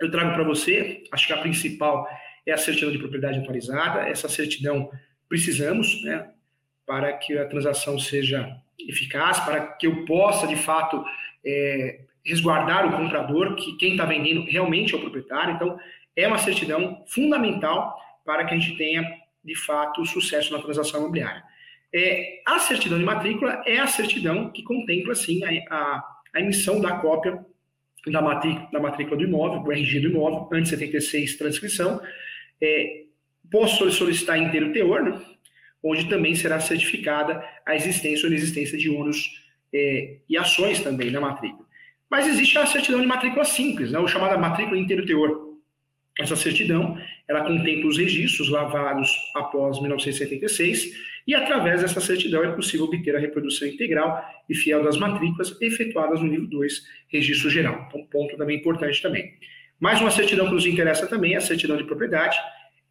eu 0.00 0.10
trago 0.10 0.34
para 0.34 0.44
você, 0.44 1.04
acho 1.12 1.26
que 1.26 1.32
a 1.32 1.38
principal 1.38 2.08
é 2.46 2.52
a 2.52 2.58
certidão 2.58 2.90
de 2.90 2.98
propriedade 2.98 3.38
atualizada. 3.38 4.00
Essa 4.08 4.28
certidão 4.28 4.90
precisamos, 5.28 6.02
né, 6.04 6.30
para 6.86 7.12
que 7.12 7.38
a 7.38 7.46
transação 7.46 7.98
seja 7.98 8.56
eficaz, 8.78 9.40
para 9.40 9.60
que 9.60 9.86
eu 9.86 10.04
possa, 10.04 10.46
de 10.46 10.56
fato, 10.56 11.02
é, 11.44 12.00
resguardar 12.24 12.86
o 12.86 12.96
comprador, 12.96 13.54
que 13.54 13.76
quem 13.76 13.92
está 13.92 14.04
vendendo 14.04 14.44
realmente 14.44 14.94
é 14.94 14.96
o 14.96 15.00
proprietário. 15.00 15.54
Então, 15.54 15.78
é 16.16 16.26
uma 16.26 16.38
certidão 16.38 17.02
fundamental 17.06 17.96
para 18.24 18.44
que 18.44 18.54
a 18.54 18.58
gente 18.58 18.76
tenha, 18.76 19.02
de 19.44 19.54
fato, 19.54 20.04
sucesso 20.06 20.52
na 20.52 20.62
transação 20.62 21.00
imobiliária. 21.00 21.42
É, 21.92 22.42
a 22.46 22.58
certidão 22.58 22.98
de 22.98 23.04
matrícula 23.04 23.62
é 23.66 23.78
a 23.78 23.86
certidão 23.86 24.50
que 24.50 24.62
contempla, 24.62 25.14
sim, 25.14 25.42
a, 25.44 25.50
a, 25.74 26.04
a 26.34 26.40
emissão 26.40 26.80
da 26.80 26.98
cópia 26.98 27.44
da 28.10 28.20
matrícula, 28.20 28.68
da 28.72 28.80
matrícula 28.80 29.16
do 29.16 29.24
imóvel, 29.24 29.60
do 29.60 29.72
RG 29.72 30.00
do 30.00 30.08
imóvel, 30.08 30.48
antes 30.52 30.70
de 30.70 30.76
76, 30.76 31.36
transcrição. 31.36 32.00
É, 32.60 33.04
posso 33.50 33.90
solicitar 33.90 34.38
inteiro 34.38 34.72
teor, 34.72 35.02
né, 35.02 35.20
onde 35.82 36.08
também 36.08 36.34
será 36.34 36.58
certificada 36.60 37.44
a 37.64 37.74
existência 37.74 38.26
ou 38.26 38.32
inexistência 38.32 38.76
de 38.76 38.90
ônus 38.90 39.42
é, 39.72 40.16
e 40.28 40.36
ações 40.36 40.80
também 40.80 41.10
na 41.10 41.20
matrícula. 41.20 41.64
Mas 42.10 42.26
existe 42.26 42.58
a 42.58 42.66
certidão 42.66 43.00
de 43.00 43.06
matrícula 43.06 43.44
simples, 43.44 43.92
né, 43.92 43.98
o 43.98 44.08
chamada 44.08 44.36
matrícula 44.36 44.78
inteiro 44.78 45.06
teor. 45.06 45.43
Essa 46.18 46.36
certidão, 46.36 46.96
ela 47.28 47.44
contempla 47.44 47.88
os 47.88 47.98
registros 47.98 48.48
lavados 48.48 49.10
após 49.34 49.80
1976 49.80 50.92
e 51.26 51.34
através 51.34 51.82
dessa 51.82 52.00
certidão 52.00 52.44
é 52.44 52.52
possível 52.52 52.86
obter 52.86 53.16
a 53.16 53.18
reprodução 53.18 53.66
integral 53.66 54.22
e 54.48 54.54
fiel 54.54 54.84
das 54.84 54.96
matrículas 54.96 55.56
efetuadas 55.60 56.20
no 56.20 56.28
nível 56.28 56.46
2, 56.46 56.82
registro 57.08 57.50
geral. 57.50 57.86
Então, 57.88 58.06
ponto 58.06 58.36
também 58.36 58.58
importante 58.58 59.02
também. 59.02 59.32
Mais 59.80 60.00
uma 60.00 60.10
certidão 60.10 60.46
que 60.46 60.54
nos 60.54 60.66
interessa 60.66 61.06
também 61.06 61.34
é 61.34 61.38
a 61.38 61.40
certidão 61.40 61.76
de 61.76 61.84
propriedade. 61.84 62.36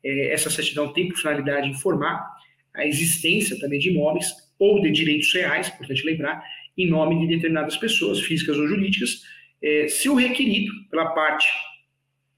É, 0.03 0.33
essa 0.33 0.49
certidão 0.49 0.91
tem 0.91 1.07
por 1.07 1.17
finalidade 1.17 1.69
informar 1.69 2.27
a 2.73 2.85
existência 2.85 3.57
também 3.59 3.79
de 3.79 3.89
imóveis 3.89 4.33
ou 4.59 4.81
de 4.81 4.91
direitos 4.91 5.33
reais, 5.33 5.69
importante 5.69 6.05
lembrar, 6.05 6.43
em 6.77 6.89
nome 6.89 7.19
de 7.19 7.35
determinadas 7.35 7.77
pessoas, 7.77 8.19
físicas 8.19 8.57
ou 8.57 8.67
jurídicas, 8.67 9.21
é, 9.61 9.87
se 9.87 10.09
o 10.09 10.15
requerido 10.15 10.71
pela 10.89 11.11
parte 11.13 11.47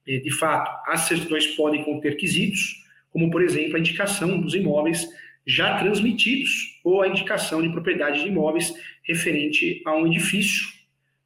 de 0.06 0.30
fato, 0.30 0.70
as 0.90 1.00
certidões 1.00 1.46
podem 1.48 1.82
conter 1.84 2.16
quesitos, 2.16 2.84
como, 3.10 3.30
por 3.30 3.42
exemplo, 3.42 3.76
a 3.76 3.80
indicação 3.80 4.40
dos 4.40 4.54
imóveis 4.54 5.08
já 5.46 5.78
transmitidos 5.78 6.80
ou 6.84 7.02
a 7.02 7.08
indicação 7.08 7.62
de 7.62 7.68
propriedade 7.70 8.22
de 8.22 8.28
imóveis 8.28 8.72
referente 9.02 9.82
a 9.84 9.94
um 9.94 10.06
edifício 10.06 10.66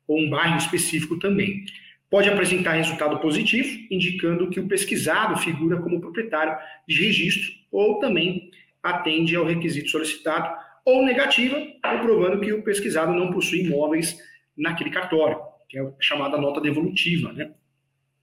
ou 0.06 0.18
um 0.18 0.28
bairro 0.28 0.58
específico 0.58 1.18
também. 1.18 1.64
Pode 2.10 2.28
apresentar 2.28 2.72
resultado 2.72 3.18
positivo, 3.20 3.86
indicando 3.90 4.50
que 4.50 4.60
o 4.60 4.66
pesquisado 4.66 5.38
figura 5.38 5.80
como 5.80 6.00
proprietário 6.00 6.56
de 6.86 7.04
registro 7.04 7.52
ou 7.70 8.00
também 8.00 8.50
atende 8.82 9.36
ao 9.36 9.44
requisito 9.44 9.90
solicitado, 9.90 10.52
ou 10.84 11.04
negativa, 11.04 11.56
comprovando 11.82 12.40
que 12.40 12.52
o 12.52 12.62
pesquisado 12.62 13.12
não 13.12 13.30
possui 13.30 13.60
imóveis 13.60 14.18
naquele 14.56 14.90
cartório, 14.90 15.38
que 15.68 15.78
é 15.78 15.82
a 15.82 15.92
chamada 16.00 16.38
nota 16.38 16.60
devolutiva, 16.60 17.32
né? 17.32 17.52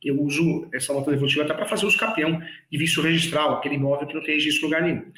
Eu 0.03 0.21
uso 0.21 0.67
essa 0.73 0.93
nota 0.93 1.11
devolutiva 1.11 1.43
até 1.43 1.53
para 1.53 1.65
fazer 1.65 1.85
os 1.85 1.95
capião 1.95 2.41
de 2.71 2.77
visto 2.77 3.01
registral, 3.01 3.55
aquele 3.55 3.75
imóvel 3.75 4.07
que 4.07 4.13
não 4.13 4.23
tem 4.23 4.35
registro 4.35 4.61
em 4.61 4.69
lugar 4.69 4.81
nenhum. 4.81 5.11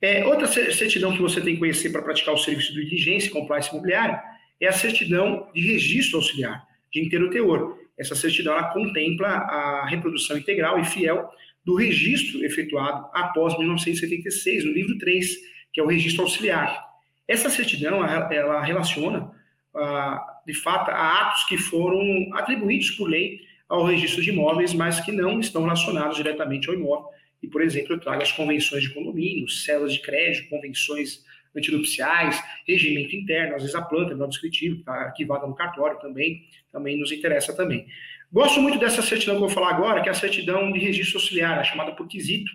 É, 0.00 0.24
outra 0.24 0.46
certidão 0.46 1.14
que 1.14 1.22
você 1.22 1.40
tem 1.40 1.54
que 1.54 1.60
conhecer 1.60 1.90
para 1.90 2.02
praticar 2.02 2.34
o 2.34 2.38
serviço 2.38 2.72
de 2.74 2.84
diligência 2.84 3.28
e 3.28 3.30
compliance 3.30 3.70
imobiliário 3.70 4.18
é 4.60 4.66
a 4.66 4.72
certidão 4.72 5.48
de 5.54 5.60
registro 5.60 6.18
auxiliar, 6.18 6.66
de 6.92 7.00
inteiro 7.00 7.30
teor. 7.30 7.78
Essa 7.98 8.14
certidão 8.14 8.54
ela 8.54 8.72
contempla 8.72 9.28
a 9.28 9.86
reprodução 9.86 10.36
integral 10.36 10.80
e 10.80 10.84
fiel 10.84 11.30
do 11.64 11.76
registro 11.76 12.44
efetuado 12.44 13.08
após 13.12 13.56
1976, 13.56 14.64
no 14.64 14.72
livro 14.72 14.98
3, 14.98 15.36
que 15.72 15.80
é 15.80 15.84
o 15.84 15.86
registro 15.86 16.22
auxiliar. 16.22 16.84
Essa 17.28 17.48
certidão 17.48 18.04
ela 18.04 18.62
relaciona, 18.62 19.30
ah, 19.74 20.40
de 20.44 20.54
fato, 20.54 20.90
a 20.90 21.28
atos 21.28 21.44
que 21.44 21.56
foram 21.56 22.02
atribuídos 22.34 22.90
por 22.90 23.08
lei 23.08 23.40
ao 23.72 23.86
registro 23.86 24.22
de 24.22 24.28
imóveis, 24.28 24.74
mas 24.74 25.00
que 25.00 25.10
não 25.10 25.40
estão 25.40 25.62
relacionados 25.62 26.18
diretamente 26.18 26.68
ao 26.68 26.74
imóvel. 26.74 27.08
E, 27.42 27.48
por 27.48 27.62
exemplo, 27.62 27.94
eu 27.94 27.98
trago 27.98 28.20
as 28.20 28.30
convenções 28.30 28.82
de 28.82 28.92
condomínio, 28.92 29.48
células 29.48 29.94
de 29.94 30.02
crédito, 30.02 30.50
convenções 30.50 31.24
antinupciais, 31.56 32.38
regimento 32.68 33.16
interno, 33.16 33.54
às 33.54 33.62
vezes 33.62 33.74
a 33.74 33.80
planta, 33.80 34.14
o 34.14 34.28
descritivo, 34.28 34.80
está 34.80 34.92
arquivada 34.92 35.46
no 35.46 35.54
cartório 35.54 35.98
também, 36.00 36.44
também 36.70 36.98
nos 36.98 37.10
interessa 37.12 37.56
também. 37.56 37.86
Gosto 38.30 38.60
muito 38.60 38.78
dessa 38.78 39.00
certidão 39.00 39.36
que 39.36 39.42
eu 39.42 39.46
vou 39.46 39.54
falar 39.54 39.70
agora, 39.70 40.02
que 40.02 40.08
é 40.10 40.12
a 40.12 40.14
certidão 40.14 40.70
de 40.70 40.78
registro 40.78 41.18
auxiliar, 41.18 41.58
a 41.58 41.64
chamada 41.64 41.92
por 41.92 42.06
quesito. 42.06 42.52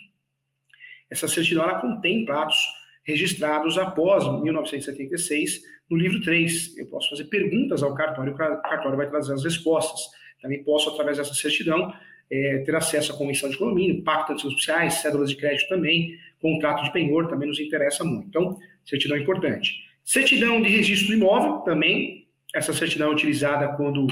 Essa 1.09 1.27
certidão 1.27 1.63
ela 1.63 1.81
contempla 1.81 2.43
atos 2.43 2.59
registrados 3.03 3.75
após 3.79 4.23
1976 4.43 5.61
no 5.89 5.97
livro 5.97 6.21
3. 6.21 6.77
Eu 6.77 6.85
posso 6.85 7.09
fazer 7.09 7.23
perguntas 7.23 7.81
ao 7.81 7.95
cartório, 7.95 8.33
o 8.33 8.37
cartório 8.37 8.97
vai 8.97 9.09
trazer 9.09 9.33
as 9.33 9.43
respostas. 9.43 10.15
Também 10.41 10.63
posso, 10.63 10.89
através 10.89 11.17
dessa 11.17 11.33
certidão, 11.33 11.93
é, 12.29 12.59
ter 12.65 12.75
acesso 12.75 13.13
à 13.13 13.17
convenção 13.17 13.49
de 13.49 13.57
condomínio, 13.57 14.03
pacto 14.03 14.33
antissociais, 14.33 14.95
cédulas 14.95 15.29
de 15.29 15.35
crédito 15.35 15.69
também, 15.69 16.17
contrato 16.41 16.83
de 16.83 16.91
penhor 16.91 17.27
também 17.27 17.47
nos 17.47 17.59
interessa 17.59 18.03
muito. 18.03 18.27
Então, 18.27 18.57
certidão 18.85 19.17
é 19.17 19.21
importante. 19.21 19.87
Certidão 20.03 20.61
de 20.61 20.69
registro 20.69 21.07
do 21.07 21.13
imóvel 21.13 21.59
também, 21.59 22.27
essa 22.53 22.73
certidão 22.73 23.09
é 23.09 23.13
utilizada 23.13 23.67
quando 23.75 24.07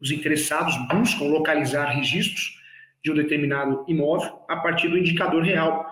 os 0.00 0.10
interessados 0.10 0.74
buscam 0.88 1.24
localizar 1.24 1.86
registros 1.94 2.58
de 3.02 3.10
um 3.10 3.14
determinado 3.14 3.84
imóvel 3.86 4.40
a 4.48 4.56
partir 4.56 4.88
do 4.88 4.98
indicador 4.98 5.42
real, 5.42 5.86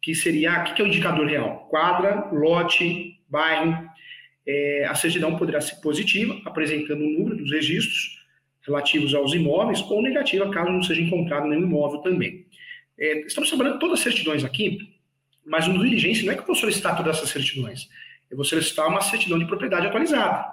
que 0.00 0.14
seria, 0.14 0.60
o 0.60 0.74
que 0.74 0.80
é 0.80 0.84
o 0.84 0.88
indicador 0.88 1.26
real? 1.26 1.66
Quadra, 1.68 2.28
lote, 2.32 3.18
bairro. 3.28 3.88
É, 4.46 4.86
a 4.86 4.94
certidão 4.94 5.36
poderá 5.36 5.60
ser 5.60 5.76
positiva, 5.76 6.40
apresentando 6.44 7.04
o 7.04 7.10
número 7.10 7.36
dos 7.36 7.50
registros, 7.50 8.19
relativos 8.66 9.14
aos 9.14 9.32
imóveis 9.32 9.80
ou 9.82 10.02
negativa 10.02 10.50
caso 10.50 10.70
não 10.70 10.82
seja 10.82 11.00
encontrado 11.00 11.46
nenhum 11.46 11.62
imóvel 11.62 12.00
também. 12.00 12.46
É, 12.98 13.20
estamos 13.20 13.48
trabalhando 13.48 13.78
todas 13.78 13.98
as 13.98 14.04
certidões 14.04 14.44
aqui, 14.44 14.78
mas 15.44 15.66
no 15.66 15.82
diligência 15.82 16.24
não 16.24 16.32
é 16.32 16.36
que 16.36 16.42
eu 16.42 16.46
vou 16.46 16.54
solicitar 16.54 16.96
todas 16.96 17.16
essas 17.16 17.30
certidões. 17.30 17.88
Eu 18.30 18.36
vou 18.36 18.44
solicitar 18.44 18.86
uma 18.88 19.00
certidão 19.00 19.38
de 19.38 19.46
propriedade 19.46 19.86
atualizada. 19.86 20.46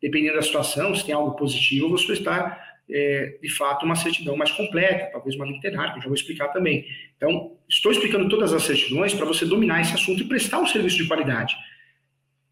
Dependendo 0.00 0.36
da 0.36 0.42
situação, 0.42 0.94
se 0.94 1.04
tem 1.04 1.14
algo 1.14 1.36
positivo, 1.36 1.84
eu 1.84 1.88
vou 1.90 1.98
solicitar, 1.98 2.58
é, 2.90 3.38
de 3.40 3.48
fato, 3.50 3.86
uma 3.86 3.94
certidão 3.94 4.36
mais 4.36 4.50
completa, 4.50 5.10
talvez 5.12 5.36
uma 5.36 5.46
literária, 5.46 5.92
que 5.92 5.98
eu 5.98 6.02
já 6.02 6.08
vou 6.08 6.16
explicar 6.16 6.48
também. 6.48 6.84
Então, 7.16 7.56
estou 7.68 7.92
explicando 7.92 8.28
todas 8.28 8.52
as 8.52 8.62
certidões 8.64 9.14
para 9.14 9.24
você 9.24 9.46
dominar 9.46 9.80
esse 9.80 9.94
assunto 9.94 10.22
e 10.22 10.28
prestar 10.28 10.58
um 10.58 10.66
serviço 10.66 10.96
de 10.96 11.06
qualidade. 11.06 11.54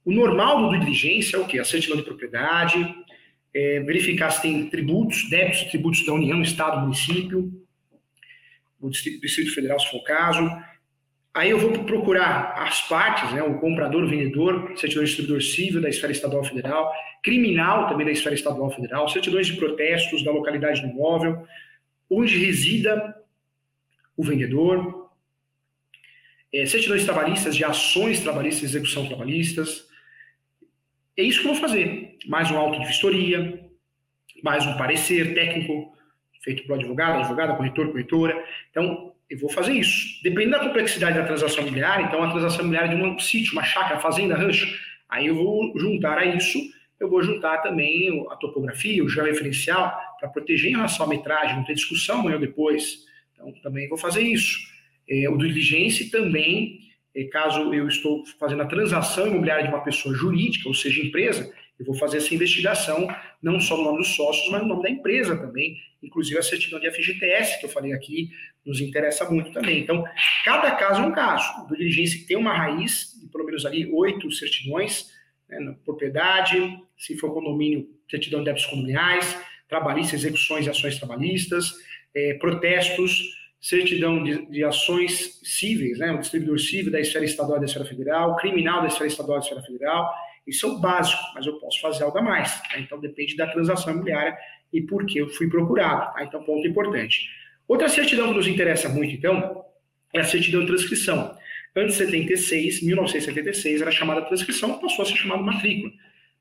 O 0.05 0.13
normal 0.13 0.63
do 0.63 0.79
diligência 0.79 1.37
é 1.37 1.41
o 1.41 1.47
quê? 1.47 1.59
A 1.59 1.65
certidão 1.65 1.97
de 1.97 2.03
propriedade, 2.03 2.77
é, 3.55 3.81
verificar 3.81 4.31
se 4.31 4.43
tem 4.43 4.69
tributos, 4.69 5.29
débitos 5.29 5.63
e 5.63 5.71
tributos 5.71 6.07
da 6.07 6.13
União, 6.13 6.41
Estado, 6.41 6.81
município, 6.81 7.53
o 8.81 8.91
Distrito 8.91 9.55
Federal, 9.55 9.79
se 9.79 9.91
for 9.91 9.99
o 9.99 10.05
caso. 10.05 10.51
Aí 11.35 11.51
eu 11.51 11.59
vou 11.59 11.85
procurar 11.85 12.53
as 12.59 12.83
partes, 12.89 13.33
né, 13.33 13.43
o 13.43 13.59
comprador, 13.59 14.03
o 14.03 14.09
vendedor, 14.09 14.73
certidão 14.77 15.05
de 15.05 15.11
distribuidor 15.11 15.43
civil 15.43 15.81
da 15.81 15.89
esfera 15.89 16.13
estadual 16.13 16.45
federal, 16.45 16.93
criminal 17.23 17.89
também 17.89 18.05
da 18.05 18.13
esfera 18.13 18.35
estadual 18.35 18.71
federal, 18.71 19.09
certidões 19.09 19.47
de 19.47 19.55
protestos 19.55 20.23
da 20.25 20.31
localidade 20.31 20.83
do 20.83 20.89
imóvel, 20.89 21.47
onde 22.11 22.37
resida 22.37 23.17
o 24.17 24.23
vendedor, 24.23 25.11
é, 26.53 26.67
certidões 26.67 27.05
trabalhistas 27.05 27.57
de 27.57 27.65
ações 27.65 28.21
trabalhistas 28.21 28.65
execução 28.65 29.07
trabalhistas, 29.07 29.89
é 31.17 31.23
isso 31.23 31.41
que 31.41 31.49
eu 31.49 31.53
vou 31.53 31.61
fazer. 31.61 32.02
Mais 32.27 32.51
um 32.51 32.57
auto 32.57 32.79
de 32.79 32.87
vistoria, 32.87 33.61
mais 34.43 34.65
um 34.67 34.77
parecer 34.77 35.35
técnico 35.35 35.93
feito 36.43 36.63
pelo 36.65 36.75
advogado, 36.75 37.21
advogada, 37.21 37.55
corretor, 37.55 37.91
corretora. 37.91 38.45
Então, 38.71 39.13
eu 39.29 39.39
vou 39.39 39.51
fazer 39.51 39.73
isso. 39.73 40.21
Dependendo 40.23 40.59
da 40.59 40.61
complexidade 40.61 41.17
da 41.17 41.25
transação 41.25 41.63
imobiliária, 41.63 42.05
então 42.05 42.23
a 42.23 42.31
transação 42.31 42.61
imobiliária 42.61 42.97
de 42.97 43.03
um 43.03 43.19
sítio, 43.19 43.53
uma 43.53 43.65
chácara, 43.65 44.01
fazenda, 44.01 44.37
rancho, 44.37 44.67
aí 45.09 45.27
eu 45.27 45.37
vou 45.37 45.77
juntar 45.79 46.19
a 46.19 46.25
isso, 46.25 46.59
eu 47.01 47.09
vou 47.09 47.23
juntar 47.23 47.59
também 47.59 48.25
a 48.31 48.37
topografia, 48.37 49.03
o 49.03 49.09
georreferencial, 49.09 49.97
para 50.21 50.29
proteger 50.29 50.71
em 50.71 50.77
relação 50.77 51.07
à 51.07 51.09
metragem, 51.09 51.57
não 51.57 51.65
ter 51.65 51.75
discussão 51.75 52.21
amanhã 52.21 52.35
ou 52.35 52.41
depois. 52.41 53.05
Então, 53.35 53.53
também 53.63 53.89
vou 53.89 53.99
fazer 53.99 54.23
isso. 54.23 54.59
É, 55.09 55.29
o 55.29 55.37
diligência 55.37 56.09
também 56.11 56.81
caso 57.31 57.75
eu 57.75 57.87
estou 57.89 58.25
fazendo 58.39 58.63
a 58.63 58.67
transação 58.67 59.27
imobiliária 59.27 59.65
de 59.65 59.69
uma 59.69 59.85
pessoa 59.85 60.15
jurídica, 60.15 60.69
ou 60.69 60.75
seja, 60.75 61.03
empresa, 61.03 61.53
Eu 61.79 61.87
vou 61.87 61.95
fazer 61.95 62.19
essa 62.19 62.35
investigação 62.35 63.09
não 63.43 63.59
só 63.59 63.77
no 63.77 63.85
nome 63.85 63.99
dos 63.99 64.15
sócios, 64.15 64.51
mas 64.51 64.63
no 64.63 64.69
nome 64.69 64.83
da 64.83 64.91
empresa 64.91 65.37
também, 65.37 65.77
inclusive 66.03 66.39
a 66.39 66.43
certidão 66.43 66.79
de 66.79 66.91
FGTS, 66.91 67.59
que 67.59 67.67
eu 67.67 67.71
falei 67.71 67.93
aqui, 67.93 68.31
nos 68.65 68.81
interessa 68.81 69.29
muito 69.29 69.53
também. 69.53 69.81
Então, 69.81 70.05
cada 70.45 70.71
caso 70.73 71.03
é 71.03 71.07
um 71.07 71.13
caso. 71.13 71.67
Do 71.67 71.77
diligência 71.77 72.25
tem 72.27 72.37
uma 72.37 72.55
raiz, 72.55 73.19
de 73.21 73.27
pelo 73.29 73.45
menos 73.45 73.67
ali 73.67 73.91
oito 73.93 74.31
certidões, 74.31 75.11
né, 75.49 75.77
propriedade, 75.85 76.79
se 76.97 77.17
for 77.17 77.33
condomínio, 77.35 77.89
certidão 78.09 78.41
de 78.41 78.47
débitos 78.47 78.67
condominiais, 78.67 79.37
trabalhistas, 79.69 80.21
execuções 80.21 80.67
e 80.67 80.71
ações 80.71 80.99
trabalhistas, 80.99 81.73
é, 82.15 82.35
protestos, 82.35 83.41
certidão 83.61 84.23
de, 84.23 84.47
de, 84.47 84.65
ações 84.65 85.41
cíveis, 85.43 85.99
né, 85.99 86.13
o 86.13 86.19
distribuidor 86.19 86.59
civil 86.59 86.91
da 86.91 87.01
esfera 87.01 87.25
estadual 87.25 87.59
e 87.59 87.61
da 87.61 87.67
esfera 87.67 87.85
federal, 87.85 88.37
criminal 88.37 88.83
da 88.83 88.89
esfera 88.89 89.07
estadual 89.07 89.39
e 89.39 89.41
da 89.41 89.47
esfera 89.47 89.63
federal, 89.63 90.13
isso 90.47 90.67
é 90.67 90.69
o 90.71 90.79
básico, 90.79 91.23
mas 91.35 91.47
eu 91.47 91.59
posso 91.59 91.81
fazer 91.81 92.05
algo 92.05 92.19
a 92.19 92.23
mais. 92.23 92.61
Né? 92.73 92.81
Então 92.81 93.01
depende 93.01 93.37
da 93.37 93.47
transação 93.47 93.93
imobiliária 93.93 94.37
e 94.73 94.81
por 94.81 95.07
que 95.07 95.19
eu 95.19 95.29
fui 95.29 95.49
procurado. 95.49 96.13
Tá? 96.15 96.25
Então, 96.25 96.43
ponto 96.43 96.67
importante. 96.67 97.29
Outra 97.69 97.89
certidão 97.89 98.29
que 98.29 98.35
nos 98.35 98.49
interessa 98.49 98.89
muito, 98.89 99.15
então, 99.15 99.65
é 100.13 100.21
a 100.21 100.25
certidão 100.25 100.61
de 100.61 100.67
transcrição. 100.67 101.37
Antes 101.75 101.97
de 101.97 102.05
76, 102.05 102.83
1976, 102.83 103.81
era 103.81 103.91
chamada 103.91 104.23
transcrição, 104.23 104.79
passou 104.79 105.05
a 105.05 105.07
ser 105.07 105.17
chamada 105.17 105.43
matrícula. 105.43 105.93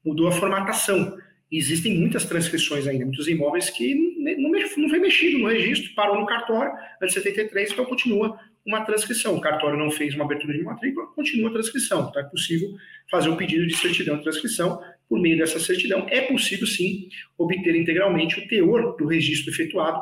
Mudou 0.03 0.27
a 0.27 0.31
formatação. 0.31 1.17
Existem 1.51 1.97
muitas 1.99 2.25
transcrições 2.25 2.87
ainda, 2.87 3.05
muitos 3.05 3.27
imóveis 3.27 3.69
que 3.69 3.93
não, 4.37 4.51
não 4.77 4.89
foi 4.89 4.99
mexido 4.99 5.37
no 5.37 5.49
registro, 5.49 5.93
parou 5.93 6.19
no 6.19 6.25
cartório 6.25 6.71
antes 7.01 7.13
de 7.13 7.21
73, 7.21 7.71
então 7.71 7.85
continua 7.85 8.39
uma 8.65 8.85
transcrição. 8.85 9.35
O 9.35 9.41
cartório 9.41 9.77
não 9.77 9.89
fez 9.89 10.13
uma 10.15 10.25
abertura 10.25 10.53
de 10.53 10.63
matrícula, 10.63 11.07
continua 11.07 11.49
a 11.49 11.53
transcrição. 11.53 12.07
Então 12.09 12.21
é 12.21 12.25
possível 12.25 12.75
fazer 13.09 13.29
um 13.29 13.35
pedido 13.35 13.65
de 13.67 13.75
certidão 13.75 14.17
de 14.17 14.23
transcrição 14.23 14.81
por 15.09 15.19
meio 15.19 15.37
dessa 15.37 15.59
certidão. 15.59 16.05
É 16.09 16.21
possível, 16.21 16.65
sim, 16.65 17.09
obter 17.37 17.75
integralmente 17.75 18.39
o 18.39 18.47
teor 18.47 18.95
do 18.97 19.05
registro 19.05 19.51
efetuado 19.51 20.01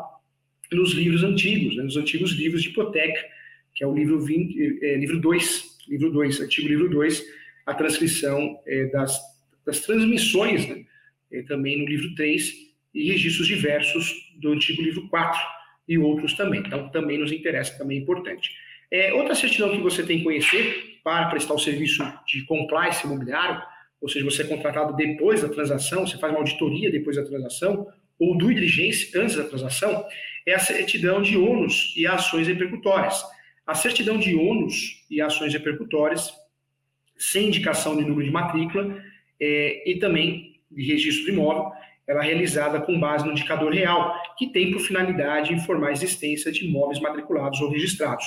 nos 0.72 0.91
livros 0.91 1.24
antigos, 1.24 1.76
né, 1.76 1.84
nos 1.84 1.98
antigos 1.98 2.32
livros 2.32 2.62
de 2.62 2.69
hipoteca, 2.69 3.19
que 3.74 3.84
é 3.84 3.88
o 3.88 3.95
livro 3.95 4.19
20, 4.22 4.80
é, 4.84 4.98
livro 4.98 5.19
2, 5.19 5.78
livro 5.88 6.12
2, 6.12 6.41
antigo 6.41 6.67
livro 6.67 6.89
2, 6.89 7.26
a 7.65 7.74
transcrição 7.74 8.60
é, 8.67 8.86
das, 8.86 9.19
das 9.65 9.80
transmissões, 9.80 10.67
né, 10.67 10.86
é, 11.32 11.41
também 11.43 11.80
no 11.80 11.86
livro 11.86 12.13
3, 12.13 12.69
e 12.93 13.12
registros 13.12 13.48
diversos 13.48 14.13
do 14.39 14.52
antigo 14.52 14.82
livro 14.82 15.08
4 15.10 15.39
e 15.89 15.97
outros 15.97 16.34
também. 16.34 16.62
Então, 16.62 16.88
também 16.89 17.17
nos 17.17 17.32
interessa, 17.32 17.75
também 17.78 17.97
é 17.97 18.02
importante. 18.02 18.52
É, 18.91 19.12
outra 19.13 19.34
certidão 19.34 19.71
que 19.71 19.82
você 19.82 20.04
tem 20.04 20.19
que 20.19 20.23
conhecer 20.23 20.99
para 21.04 21.28
prestar 21.28 21.56
o 21.56 21.60
serviço 21.60 22.04
de 22.28 22.45
compliance 22.45 23.06
imobiliário, 23.06 23.62
ou 23.99 24.08
seja, 24.08 24.23
você 24.23 24.43
é 24.43 24.45
contratado 24.45 24.95
depois 24.95 25.41
da 25.41 25.49
transação, 25.49 26.06
você 26.06 26.17
faz 26.17 26.32
uma 26.32 26.39
auditoria 26.39 26.91
depois 26.91 27.17
da 27.17 27.25
transação, 27.25 27.88
ou 28.19 28.38
do 28.38 28.54
diligência 28.54 29.19
antes 29.19 29.36
da 29.36 29.43
transação, 29.43 30.06
é 30.45 30.54
a 30.54 30.60
certidão 30.60 31.21
de 31.21 31.38
ônus 31.38 31.93
e 31.97 32.06
ações 32.06 32.47
repercutórias. 32.47 33.23
A 33.65 33.73
certidão 33.73 34.17
de 34.17 34.36
ônus 34.36 35.06
e 35.10 35.21
ações 35.21 35.54
repercutórias, 35.54 36.32
sem 37.17 37.47
indicação 37.47 37.95
de 37.97 38.04
número 38.04 38.23
de 38.23 38.32
matrícula 38.32 39.04
é, 39.39 39.89
e 39.89 39.99
também 39.99 40.60
de 40.71 40.84
registro 40.84 41.25
do 41.25 41.32
imóvel, 41.32 41.71
ela 42.10 42.24
é 42.24 42.28
realizada 42.28 42.82
com 42.82 43.00
base 43.00 43.24
no 43.24 43.32
indicador 43.32 43.72
real, 43.72 44.19
que 44.36 44.48
tem 44.48 44.72
por 44.72 44.82
finalidade 44.82 45.54
informar 45.54 45.89
a 45.89 45.91
existência 45.91 46.52
de 46.52 46.65
imóveis 46.65 47.00
matriculados 47.00 47.62
ou 47.62 47.69
registrados, 47.69 48.26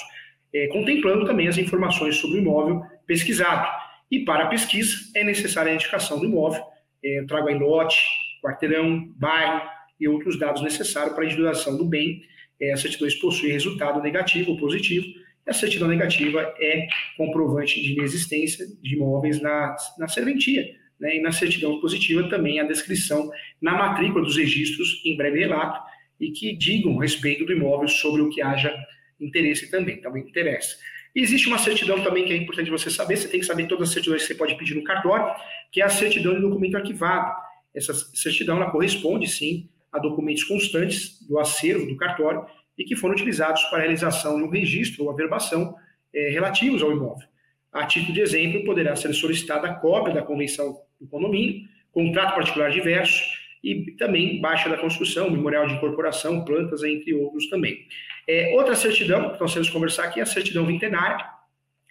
é, 0.54 0.68
contemplando 0.68 1.26
também 1.26 1.48
as 1.48 1.58
informações 1.58 2.14
sobre 2.14 2.38
o 2.38 2.40
imóvel 2.40 2.80
pesquisado. 3.04 3.66
E 4.08 4.20
para 4.20 4.44
a 4.44 4.46
pesquisa 4.46 4.96
é 5.16 5.24
necessária 5.24 5.72
a 5.72 5.74
indicação 5.74 6.20
do 6.20 6.26
imóvel, 6.26 6.62
é, 7.04 7.24
trago 7.26 7.48
aí 7.48 7.58
lote, 7.58 8.00
quarteirão, 8.40 9.12
bairro 9.16 9.68
e 9.98 10.06
outros 10.06 10.38
dados 10.38 10.62
necessários 10.62 11.14
para 11.14 11.24
a 11.24 11.26
individuação 11.26 11.76
do 11.76 11.84
bem. 11.84 12.22
É, 12.60 12.72
a 12.72 12.76
certidão 12.76 13.08
possui 13.20 13.50
resultado 13.50 14.00
negativo 14.00 14.52
ou 14.52 14.58
positivo, 14.58 15.06
e 15.44 15.50
a 15.50 15.52
certidão 15.52 15.88
negativa 15.88 16.54
é 16.60 16.86
comprovante 17.16 17.82
de 17.82 17.94
inexistência 17.94 18.64
de 18.80 18.94
imóveis 18.94 19.42
na, 19.42 19.74
na 19.98 20.06
serventia, 20.06 20.64
né, 21.02 21.16
e 21.16 21.20
na 21.20 21.32
certidão 21.32 21.80
positiva 21.80 22.28
também 22.28 22.60
a 22.60 22.64
descrição 22.64 23.28
na 23.60 23.72
matrícula 23.72 24.24
dos 24.24 24.36
registros 24.36 25.02
em 25.04 25.16
breve 25.16 25.40
relato 25.40 25.80
e 26.20 26.30
que 26.30 26.56
digam 26.56 26.96
respeito 26.96 27.44
do 27.44 27.52
imóvel 27.52 27.88
sobre 27.88 28.22
o 28.22 28.30
que 28.30 28.40
haja 28.40 28.72
interesse 29.20 29.68
também, 29.68 30.00
também 30.00 30.22
interessa. 30.22 30.76
E 31.12 31.20
existe 31.20 31.48
uma 31.48 31.58
certidão 31.58 32.00
também 32.04 32.24
que 32.24 32.32
é 32.32 32.36
importante 32.36 32.70
você 32.70 32.88
saber, 32.88 33.16
você 33.16 33.26
tem 33.26 33.40
que 33.40 33.46
saber 33.46 33.66
todas 33.66 33.88
as 33.88 33.94
certidões 33.94 34.22
que 34.22 34.28
você 34.28 34.34
pode 34.36 34.54
pedir 34.54 34.76
no 34.76 34.84
cartório, 34.84 35.26
que 35.72 35.82
é 35.82 35.84
a 35.84 35.88
certidão 35.88 36.34
de 36.34 36.40
documento 36.40 36.76
arquivado. 36.76 37.34
Essa 37.74 37.92
certidão 37.92 38.58
ela 38.58 38.70
corresponde, 38.70 39.26
sim, 39.26 39.68
a 39.90 39.98
documentos 39.98 40.44
constantes 40.44 41.20
do 41.26 41.36
acervo 41.40 41.84
do 41.84 41.96
cartório 41.96 42.46
e 42.78 42.84
que 42.84 42.94
foram 42.94 43.14
utilizados 43.14 43.60
para 43.64 43.78
a 43.78 43.80
realização 43.80 44.36
de 44.36 44.44
um 44.44 44.50
registro 44.50 45.04
ou 45.04 45.10
averbação 45.10 45.74
é, 46.14 46.30
relativos 46.30 46.80
ao 46.80 46.92
imóvel. 46.92 47.26
A 47.72 47.86
título 47.86 48.12
de 48.12 48.20
exemplo, 48.20 48.64
poderá 48.64 48.94
ser 48.94 49.12
solicitada 49.14 49.66
a 49.66 49.74
cópia 49.74 50.14
da 50.14 50.22
convenção 50.22 50.78
do 51.02 51.08
condomínio, 51.08 51.68
contrato 51.92 52.34
particular 52.34 52.70
diverso 52.70 53.22
e 53.62 53.92
também 53.92 54.40
baixa 54.40 54.68
da 54.68 54.76
construção, 54.76 55.30
memorial 55.30 55.66
de 55.66 55.74
incorporação, 55.74 56.44
plantas, 56.44 56.82
entre 56.82 57.14
outros 57.14 57.48
também. 57.48 57.86
É, 58.26 58.54
outra 58.56 58.74
certidão 58.74 59.32
que 59.32 59.40
nós 59.40 59.52
temos 59.52 59.68
que 59.68 59.74
conversar 59.74 60.04
aqui 60.04 60.20
é 60.20 60.22
a 60.22 60.26
certidão 60.26 60.64
vintenária, 60.64 61.24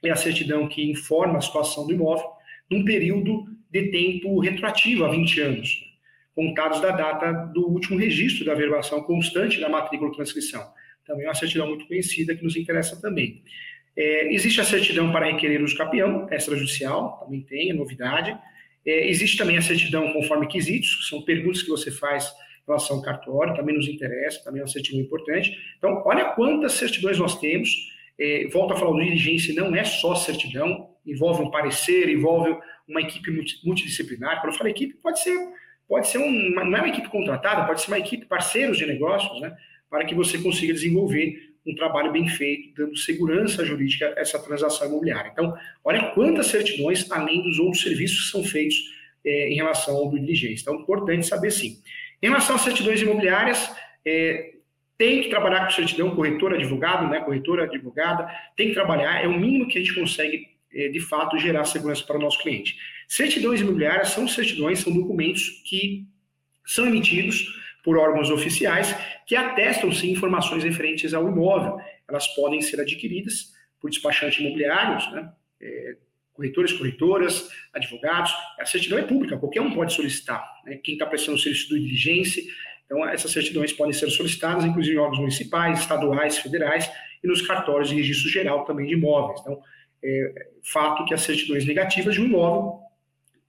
é 0.04 0.10
a 0.10 0.16
certidão 0.16 0.68
que 0.68 0.90
informa 0.90 1.38
a 1.38 1.42
situação 1.42 1.86
do 1.86 1.94
imóvel 1.94 2.28
num 2.70 2.84
período 2.84 3.46
de 3.70 3.92
tempo 3.92 4.40
retroativo 4.40 5.06
a 5.06 5.12
20 5.12 5.42
anos, 5.42 5.70
contados 6.36 6.82
da 6.82 6.92
data 6.92 7.32
do 7.54 7.70
último 7.70 8.00
registro 8.00 8.46
da 8.46 8.54
averbação 8.54 9.02
constante 9.04 9.60
da 9.60 9.70
matrícula 9.70 10.12
transcrição. 10.12 10.62
Também 11.06 11.26
é 11.26 11.28
uma 11.28 11.36
certidão 11.36 11.68
muito 11.68 11.88
conhecida 11.88 12.36
que 12.36 12.44
nos 12.44 12.56
interessa 12.56 13.00
também. 13.02 13.44
É, 13.96 14.34
existe 14.34 14.62
a 14.62 14.64
certidão 14.64 15.12
para 15.12 15.26
requerer 15.26 15.62
uso 15.62 15.78
capião, 15.78 16.28
extrajudicial, 16.32 17.20
também 17.20 17.42
tem, 17.42 17.72
é 17.72 17.74
novidade. 17.74 18.38
É, 18.86 19.10
existe 19.10 19.38
também 19.38 19.58
a 19.58 19.62
certidão 19.62 20.12
conforme 20.14 20.48
quesitos, 20.48 20.96
que 20.96 21.04
são 21.04 21.22
perguntas 21.22 21.62
que 21.62 21.70
você 21.70 21.92
faz 21.92 22.26
em 22.28 22.68
relação 22.68 22.98
ao 22.98 23.02
cartório, 23.02 23.56
também 23.56 23.76
nos 23.76 23.88
interessa, 23.88 24.44
também 24.44 24.60
é 24.60 24.64
uma 24.64 24.70
certidão 24.70 25.00
importante. 25.00 25.56
Então, 25.78 26.02
olha 26.06 26.26
quantas 26.34 26.74
certidões 26.74 27.18
nós 27.18 27.40
temos. 27.40 27.70
É, 28.20 28.48
volto 28.52 28.74
a 28.74 28.78
falar, 28.78 28.92
o 28.92 29.00
diligência 29.00 29.54
não 29.54 29.76
é 29.76 29.84
só 29.84 30.16
certidão, 30.16 30.90
envolve 31.06 31.42
um 31.42 31.50
parecer, 31.50 32.10
envolve 32.10 32.56
uma 32.88 33.02
equipe 33.02 33.32
multidisciplinar. 33.64 34.42
Quando 34.42 34.54
eu 34.54 34.58
falo 34.58 34.70
equipe, 34.70 34.94
pode 34.96 35.22
ser, 35.22 35.36
pode 35.88 36.08
ser 36.08 36.20
uma, 36.20 36.64
não 36.64 36.78
é 36.78 36.82
uma 36.82 36.90
equipe 36.90 37.10
contratada, 37.10 37.66
pode 37.66 37.82
ser 37.82 37.88
uma 37.88 38.00
equipe 38.00 38.26
parceiros 38.26 38.78
de 38.78 38.86
negócios, 38.86 39.40
né, 39.42 39.56
para 39.90 40.06
que 40.06 40.14
você 40.14 40.38
consiga 40.38 40.74
desenvolver 40.74 41.51
um 41.66 41.76
trabalho 41.76 42.12
bem 42.12 42.28
feito, 42.28 42.74
dando 42.76 42.98
segurança 42.98 43.64
jurídica 43.64 44.14
a 44.18 44.20
essa 44.20 44.40
transação 44.40 44.88
imobiliária. 44.88 45.30
Então, 45.32 45.56
olha 45.84 46.12
quantas 46.12 46.48
certidões, 46.48 47.10
além 47.12 47.44
dos 47.44 47.60
outros 47.60 47.84
serviços 47.84 48.26
que 48.26 48.32
são 48.32 48.44
feitos 48.44 48.78
é, 49.24 49.50
em 49.50 49.56
relação 49.56 49.96
ao 49.96 50.10
diligência. 50.10 50.64
Então, 50.64 50.82
importante 50.82 51.26
saber 51.26 51.52
sim. 51.52 51.78
Em 52.22 52.28
relação 52.28 52.56
às 52.56 52.62
certidões 52.62 53.02
imobiliárias, 53.02 53.72
é, 54.06 54.54
tem 54.98 55.22
que 55.22 55.30
trabalhar 55.30 55.66
com 55.66 55.72
certidão, 55.72 56.16
corretor, 56.16 56.54
advogado, 56.54 57.08
né, 57.10 57.20
corretora, 57.20 57.64
advogada, 57.64 58.28
tem 58.56 58.70
que 58.70 58.74
trabalhar, 58.74 59.24
é 59.24 59.28
o 59.28 59.40
mínimo 59.40 59.68
que 59.68 59.78
a 59.78 59.82
gente 59.82 59.96
consegue, 59.96 60.48
é, 60.74 60.90
de 60.90 61.00
fato, 61.00 61.40
gerar 61.40 61.66
segurança 61.66 62.04
para 62.04 62.18
o 62.18 62.22
nosso 62.22 62.40
cliente. 62.40 62.78
Certidões 63.08 63.62
imobiliárias 63.62 64.10
são 64.10 64.28
certidões, 64.28 64.80
são 64.80 64.94
documentos 64.94 65.64
que 65.68 66.06
são 66.66 66.86
emitidos 66.86 67.46
por 67.84 67.98
órgãos 67.98 68.30
oficiais 68.30 68.96
que 69.26 69.36
atestam 69.36 69.92
sim 69.92 70.12
informações 70.12 70.64
referentes 70.64 71.14
ao 71.14 71.28
imóvel. 71.28 71.78
Elas 72.08 72.28
podem 72.36 72.62
ser 72.62 72.80
adquiridas 72.80 73.54
por 73.80 73.90
despachantes 73.90 74.40
imobiliários, 74.40 75.12
né? 75.12 75.32
É, 75.60 75.96
corretores, 76.34 76.74
corretoras, 76.74 77.50
advogados. 77.74 78.34
A 78.60 78.66
certidão 78.66 78.98
é 78.98 79.04
pública, 79.04 79.38
qualquer 79.38 79.62
um 79.62 79.72
pode 79.72 79.94
solicitar. 79.94 80.44
Né? 80.66 80.80
Quem 80.84 80.96
está 80.96 81.06
prestando 81.06 81.38
serviço 81.38 81.70
de 81.70 81.80
diligência. 81.80 82.44
Então, 82.86 83.08
essas 83.08 83.32
certidões 83.32 83.72
podem 83.72 83.94
ser 83.94 84.10
solicitadas, 84.10 84.66
inclusive 84.66 84.96
em 84.96 85.00
órgãos 85.00 85.20
municipais, 85.20 85.80
estaduais, 85.80 86.40
federais 86.40 86.92
e 87.24 87.28
nos 87.28 87.42
cartórios 87.42 87.90
de 87.90 87.96
registro 87.96 88.30
geral 88.30 88.66
também 88.66 88.88
de 88.88 88.94
imóveis. 88.94 89.40
Então, 89.42 89.62
é 90.04 90.48
fato 90.64 91.06
que 91.06 91.14
as 91.14 91.22
certidões 91.22 91.66
negativas 91.66 92.16
de 92.16 92.22
um 92.22 92.26
imóvel 92.26 92.80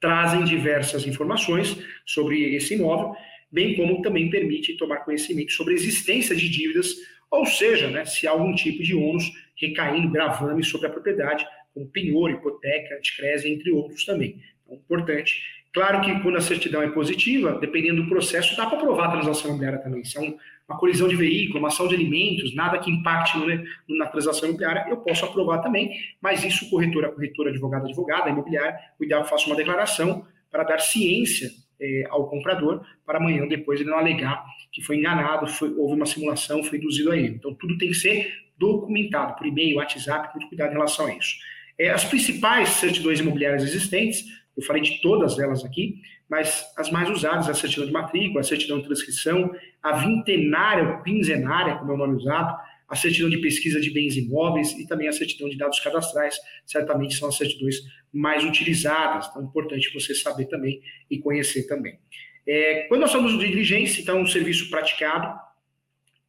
trazem 0.01 0.45
diversas 0.45 1.07
informações 1.07 1.77
sobre 2.05 2.55
esse 2.55 2.75
imóvel 2.75 3.15
bem 3.53 3.77
como 3.77 4.01
também 4.01 4.31
permite 4.31 4.77
tomar 4.77 5.05
conhecimento 5.05 5.53
sobre 5.53 5.75
a 5.75 5.77
existência 5.77 6.35
de 6.35 6.49
dívidas, 6.49 6.97
ou 7.31 7.45
seja, 7.47 7.89
né, 7.89 8.05
se 8.05 8.27
há 8.27 8.31
algum 8.31 8.55
tipo 8.55 8.83
de 8.83 8.95
ônus 8.95 9.31
recaindo, 9.55 10.11
gravando 10.11 10.65
sobre 10.65 10.87
a 10.87 10.91
propriedade, 10.91 11.47
como 11.73 11.87
penhor, 11.89 12.31
hipoteca, 12.31 12.97
anticrese, 12.97 13.49
entre 13.51 13.71
outros 13.71 14.05
também. 14.05 14.43
Então, 14.65 14.77
importante. 14.77 15.43
Claro 15.73 16.03
que 16.03 16.21
quando 16.21 16.37
a 16.37 16.41
certidão 16.41 16.83
é 16.83 16.91
positiva, 16.91 17.59
dependendo 17.59 18.03
do 18.03 18.09
processo, 18.09 18.55
dá 18.57 18.67
para 18.67 18.79
provar 18.79 19.07
a 19.07 19.13
transação 19.13 19.49
imobiliária 19.49 19.79
também. 19.79 20.05
Se 20.05 20.19
é 20.19 20.21
um, 20.21 20.37
uma 20.69 20.79
colisão 20.79 21.09
de 21.09 21.17
veículo, 21.17 21.61
uma 21.61 21.69
ação 21.69 21.89
de 21.89 21.95
alimentos, 21.95 22.55
nada 22.55 22.79
que 22.79 22.91
impacte 22.91 23.39
no, 23.39 23.97
na 23.97 24.07
transação 24.07 24.49
imobiliária, 24.49 24.87
eu 24.91 24.99
posso 24.99 25.25
aprovar 25.25 25.63
também, 25.63 25.91
mas 26.21 26.45
isso 26.45 26.69
corretora, 26.69 27.11
corretora, 27.11 27.49
advogado, 27.49 27.87
advogada, 27.87 28.29
imobiliária, 28.29 28.79
o 29.01 29.05
ideal 29.05 29.23
é 29.23 29.25
que 29.25 29.31
faça 29.31 29.47
uma 29.47 29.57
declaração 29.57 30.27
para 30.51 30.65
dar 30.65 30.79
ciência 30.79 31.51
é, 31.83 32.07
ao 32.09 32.29
comprador, 32.29 32.85
para 33.05 33.19
amanhã 33.19 33.47
depois 33.47 33.81
ele 33.81 33.91
não 33.91 33.99
alegar 33.99 34.45
que 34.73 34.81
foi 34.81 34.97
enganado, 34.97 35.47
foi, 35.49 35.75
houve 35.75 35.95
uma 35.95 36.07
simulação, 36.07 36.63
foi 36.63 36.79
induzido 36.79 37.11
a 37.11 37.17
ele. 37.17 37.35
Então, 37.35 37.53
tudo 37.55 37.77
tem 37.77 37.89
que 37.89 37.95
ser 37.95 38.33
documentado 38.57 39.35
por 39.37 39.47
e-mail, 39.47 39.77
WhatsApp, 39.77 40.31
muito 40.35 40.49
cuidado 40.49 40.71
em 40.71 40.75
relação 40.75 41.07
a 41.07 41.15
isso. 41.15 41.37
É, 41.79 41.91
as 41.91 42.05
principais 42.05 42.71
certidões 42.71 43.21
imobiliárias 43.21 43.65
existentes, 43.65 44.25
eu 44.57 44.63
falei 44.63 44.83
de 44.83 45.01
todas 45.03 45.39
elas 45.39 45.65
aqui, 45.65 46.01
mas 46.29 46.65
as 46.79 46.91
mais 46.91 47.11
usadas, 47.11 47.49
a 47.49 47.55
certidão 47.55 47.87
de 47.87 47.93
matrícula, 47.93 48.41
a 48.41 48.45
certidão 48.45 48.79
de 48.79 48.87
transcrição, 48.87 49.53
a 49.83 49.93
vintenária, 49.93 50.89
ou 50.89 51.03
quinzenária, 51.03 51.77
como 51.77 51.93
é 51.93 51.95
o 51.95 51.99
nome 51.99 52.17
usado, 52.17 52.57
a 52.93 52.95
certidão 52.95 53.31
de 53.31 53.39
pesquisa 53.39 53.81
de 53.81 53.91
bens 53.91 54.19
imóveis 54.19 54.73
e 54.73 54.87
também 54.87 55.09
a 55.09 55.13
certidão 55.13 55.49
de 55.49 55.57
dados 55.57 55.81
cadastrais, 55.81 56.37
certamente 56.67 57.15
são 57.15 57.31
as 57.31 57.39
certidões 57.39 57.77
mais 58.13 58.45
utilizadas, 58.45 59.29
então 59.31 59.41
é 59.41 59.45
importante 59.47 59.91
você 59.95 60.15
saber 60.15 60.45
também 60.45 60.79
e 61.11 61.19
conhecer 61.19 61.67
também. 61.67 61.99
É, 62.47 62.83
quando 62.89 63.01
nós 63.01 63.11
falamos 63.11 63.39
de 63.39 63.49
diligência, 63.49 64.03
então, 64.03 64.21
um 64.21 64.27
serviço 64.27 64.69
praticado 64.69 65.35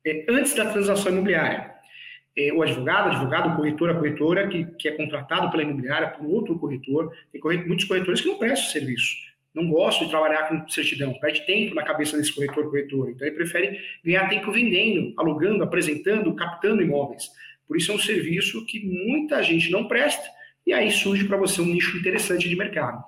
é, 0.06 0.26
antes 0.30 0.54
da 0.54 0.72
transação 0.72 1.12
imobiliária. 1.12 1.74
É, 2.38 2.54
o 2.54 2.62
advogado, 2.62 3.10
advogado, 3.10 3.52
o 3.52 3.56
corretor, 3.58 3.90
a 3.90 3.96
corretora, 3.96 4.48
que, 4.48 4.64
que 4.80 4.88
é 4.88 4.92
contratado 4.94 5.52
pela 5.52 5.64
imobiliária 5.64 6.12
por 6.12 6.26
outro 6.26 6.58
corretor, 6.58 7.14
tem 7.30 7.42
muitos 7.68 7.84
corretores 7.84 8.22
que 8.22 8.28
não 8.30 8.40
prestam 8.40 8.72
serviço, 8.72 9.18
não 9.54 9.70
gostam 9.70 10.06
de 10.06 10.12
trabalhar 10.12 10.48
com 10.48 10.68
certidão, 10.68 11.14
perde 11.20 11.46
tempo 11.46 11.76
na 11.76 11.84
cabeça 11.84 12.18
desse 12.18 12.34
corretor, 12.34 12.70
corretor, 12.70 13.12
então 13.12 13.28
ele 13.28 13.36
prefere 13.36 13.80
ganhar 14.04 14.28
tempo 14.28 14.52
vendendo, 14.52 15.14
alugando, 15.18 15.64
apresentando, 15.64 16.34
captando 16.36 16.82
imóveis. 16.82 17.30
Por 17.68 17.78
isso 17.78 17.92
é 17.92 17.96
um 17.96 18.00
serviço 18.00 18.66
que 18.66 18.80
muita 18.86 19.42
gente 19.44 19.72
não 19.72 19.88
presta, 19.88 20.28
e 20.66 20.74
aí 20.74 20.92
surge 20.92 21.26
para 21.26 21.38
você 21.38 21.62
um 21.62 21.66
nicho 21.66 21.98
interessante 21.98 22.50
de 22.50 22.56
mercado. 22.56 23.04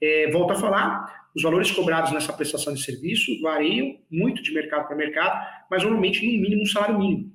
É, 0.00 0.30
volto 0.30 0.52
a 0.52 0.56
falar, 0.56 1.26
os 1.34 1.42
valores 1.42 1.70
cobrados 1.70 2.12
nessa 2.12 2.32
prestação 2.32 2.74
de 2.74 2.82
serviço 2.82 3.40
variam 3.40 3.96
muito 4.10 4.42
de 4.42 4.52
mercado 4.52 4.86
para 4.86 4.96
mercado, 4.96 5.46
mas 5.70 5.82
normalmente 5.82 6.24
no 6.24 6.32
mínimo 6.40 6.62
um 6.62 6.66
salário 6.66 6.98
mínimo, 6.98 7.32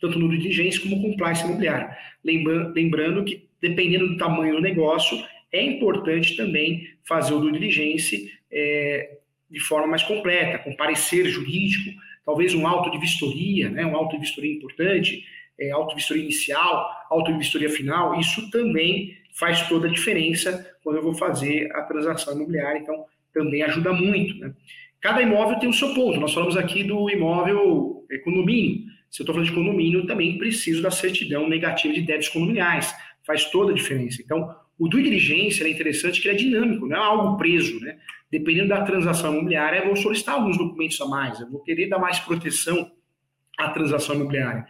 tanto 0.00 0.18
no 0.18 0.28
diligência 0.28 0.80
como 0.80 1.00
compliance 1.00 1.44
imobiliário. 1.44 1.88
Lembrando 2.24 3.24
que, 3.24 3.48
dependendo 3.60 4.08
do 4.08 4.16
tamanho 4.16 4.56
do 4.56 4.60
negócio, 4.60 5.16
é 5.52 5.62
importante 5.62 6.36
também 6.36 6.88
fazer 7.04 7.34
o 7.34 7.40
due 7.40 7.52
diligence 7.52 8.32
é, 8.50 9.18
de 9.50 9.60
forma 9.60 9.86
mais 9.86 10.02
completa, 10.02 10.58
com 10.58 10.74
parecer 10.74 11.26
jurídico, 11.26 11.90
talvez 12.24 12.54
um 12.54 12.66
auto 12.66 12.90
de 12.90 12.98
vistoria, 12.98 13.68
né, 13.68 13.84
um 13.84 13.94
auto 13.94 14.16
de 14.16 14.20
vistoria 14.20 14.52
importante, 14.52 15.24
é, 15.58 15.70
auto 15.70 15.90
de 15.90 15.96
vistoria 15.96 16.22
inicial, 16.22 16.90
auto 17.10 17.30
de 17.30 17.38
vistoria 17.38 17.68
final, 17.68 18.18
isso 18.18 18.50
também 18.50 19.16
faz 19.34 19.68
toda 19.68 19.88
a 19.88 19.90
diferença 19.90 20.74
quando 20.82 20.96
eu 20.96 21.02
vou 21.02 21.14
fazer 21.14 21.70
a 21.74 21.82
transação 21.82 22.34
imobiliária. 22.34 22.78
Então, 22.78 23.04
também 23.32 23.62
ajuda 23.62 23.92
muito. 23.92 24.38
Né? 24.38 24.52
Cada 25.00 25.22
imóvel 25.22 25.58
tem 25.58 25.68
o 25.68 25.72
seu 25.72 25.94
ponto. 25.94 26.20
Nós 26.20 26.32
falamos 26.32 26.56
aqui 26.56 26.84
do 26.84 27.10
imóvel 27.10 28.04
é, 28.10 28.18
condomínio. 28.18 28.82
Se 29.10 29.20
eu 29.20 29.24
estou 29.24 29.34
falando 29.34 29.48
de 29.48 29.54
condomínio, 29.54 30.00
eu 30.00 30.06
também 30.06 30.38
preciso 30.38 30.82
da 30.82 30.90
certidão 30.90 31.48
negativa 31.48 31.92
de 31.92 32.02
débitos 32.02 32.28
condominiais. 32.28 32.94
Faz 33.26 33.50
toda 33.50 33.72
a 33.72 33.74
diferença. 33.74 34.22
Então, 34.22 34.54
o 34.78 34.88
due 34.88 35.02
diligência 35.02 35.64
é 35.64 35.70
interessante 35.70 36.20
que 36.20 36.28
ele 36.28 36.34
é 36.34 36.38
dinâmico, 36.38 36.86
não 36.86 36.96
é 36.96 37.00
algo 37.00 37.36
preso. 37.36 37.78
Né? 37.80 37.98
Dependendo 38.30 38.68
da 38.68 38.82
transação 38.82 39.32
imobiliária, 39.32 39.78
eu 39.78 39.86
vou 39.86 39.96
solicitar 39.96 40.34
alguns 40.34 40.56
documentos 40.58 41.00
a 41.00 41.06
mais, 41.06 41.40
eu 41.40 41.50
vou 41.50 41.60
querer 41.60 41.88
dar 41.88 41.98
mais 41.98 42.18
proteção 42.18 42.90
à 43.58 43.68
transação 43.70 44.14
imobiliária. 44.16 44.66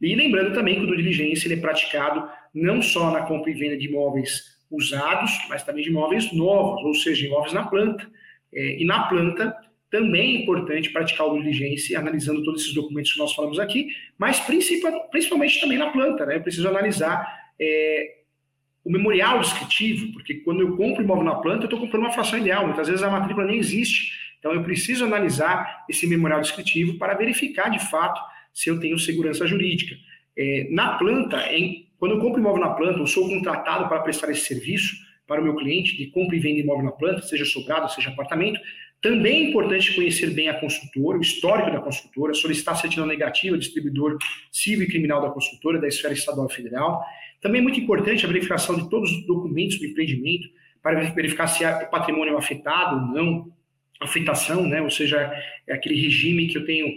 E 0.00 0.14
lembrando 0.16 0.52
também 0.52 0.76
que 0.76 0.82
o 0.82 0.86
due 0.86 0.96
diligência 0.96 1.46
ele 1.46 1.54
é 1.54 1.60
praticado 1.60 2.28
não 2.52 2.82
só 2.82 3.10
na 3.10 3.22
compra 3.22 3.50
e 3.50 3.54
venda 3.54 3.76
de 3.76 3.86
imóveis 3.86 4.52
usados, 4.70 5.30
mas 5.48 5.62
também 5.62 5.84
de 5.84 5.90
imóveis 5.90 6.32
novos, 6.32 6.82
ou 6.82 6.94
seja, 6.94 7.26
imóveis 7.26 7.52
na 7.52 7.64
planta. 7.66 8.10
É, 8.52 8.80
e 8.80 8.84
na 8.84 9.04
planta 9.04 9.54
também 9.90 10.38
é 10.38 10.42
importante 10.42 10.90
praticar 10.90 11.26
o 11.26 11.38
diligência, 11.38 11.98
analisando 11.98 12.42
todos 12.42 12.62
esses 12.62 12.74
documentos 12.74 13.12
que 13.12 13.18
nós 13.18 13.34
falamos 13.34 13.58
aqui, 13.58 13.88
mas 14.18 14.40
principalmente 14.40 15.60
também 15.60 15.78
na 15.78 15.90
planta, 15.90 16.24
né? 16.24 16.36
Eu 16.36 16.42
preciso 16.42 16.66
analisar 16.66 17.24
é, 17.60 18.21
o 18.84 18.90
memorial 18.90 19.40
descritivo, 19.40 20.12
porque 20.12 20.34
quando 20.34 20.60
eu 20.60 20.76
compro 20.76 21.02
imóvel 21.02 21.24
na 21.24 21.36
planta, 21.36 21.64
eu 21.64 21.66
estou 21.66 21.78
comprando 21.78 22.02
uma 22.02 22.12
fração 22.12 22.38
ideal, 22.38 22.66
muitas 22.66 22.88
vezes 22.88 23.02
a 23.02 23.10
matrícula 23.10 23.46
nem 23.46 23.58
existe. 23.58 24.12
Então 24.38 24.52
eu 24.52 24.62
preciso 24.62 25.04
analisar 25.04 25.84
esse 25.88 26.06
memorial 26.06 26.40
descritivo 26.40 26.98
para 26.98 27.14
verificar 27.14 27.70
de 27.70 27.78
fato 27.78 28.20
se 28.52 28.68
eu 28.68 28.80
tenho 28.80 28.98
segurança 28.98 29.46
jurídica. 29.46 29.94
É, 30.36 30.66
na 30.70 30.98
planta, 30.98 31.52
em 31.52 31.86
quando 31.98 32.16
eu 32.16 32.20
compro 32.20 32.40
imóvel 32.40 32.60
na 32.60 32.70
planta, 32.70 32.98
eu 32.98 33.06
sou 33.06 33.28
contratado 33.28 33.88
para 33.88 34.00
prestar 34.00 34.30
esse 34.30 34.46
serviço 34.46 34.96
para 35.28 35.40
o 35.40 35.44
meu 35.44 35.54
cliente 35.54 35.96
de 35.96 36.06
compra 36.08 36.34
e 36.34 36.40
venda 36.40 36.60
imóvel 36.60 36.84
na 36.84 36.92
planta, 36.92 37.22
seja 37.22 37.44
sobrado, 37.44 37.88
seja 37.88 38.10
apartamento. 38.10 38.60
Também 39.02 39.46
é 39.46 39.48
importante 39.48 39.96
conhecer 39.96 40.30
bem 40.30 40.48
a 40.48 40.54
construtora, 40.60 41.18
o 41.18 41.20
histórico 41.20 41.72
da 41.72 41.80
construtora, 41.80 42.32
solicitar 42.34 42.76
certidão 42.76 43.04
negativa, 43.04 43.58
distribuidor 43.58 44.16
civil 44.52 44.84
e 44.84 44.86
criminal 44.86 45.20
da 45.20 45.28
construtora, 45.28 45.80
da 45.80 45.88
esfera 45.88 46.14
estadual 46.14 46.46
e 46.48 46.54
federal. 46.54 47.04
Também 47.40 47.60
é 47.60 47.62
muito 47.62 47.80
importante 47.80 48.24
a 48.24 48.28
verificação 48.28 48.76
de 48.76 48.88
todos 48.88 49.10
os 49.10 49.26
documentos 49.26 49.76
do 49.80 49.86
empreendimento, 49.86 50.48
para 50.80 51.00
verificar 51.10 51.48
se 51.48 51.64
o 51.64 51.90
patrimônio 51.90 52.36
afetado 52.36 52.96
ou 52.96 53.02
não, 53.12 53.52
afetação, 54.00 54.66
né? 54.66 54.80
ou 54.80 54.90
seja, 54.90 55.32
é 55.66 55.74
aquele 55.74 56.00
regime 56.00 56.46
que 56.46 56.58
eu 56.58 56.64
tenho 56.64 56.88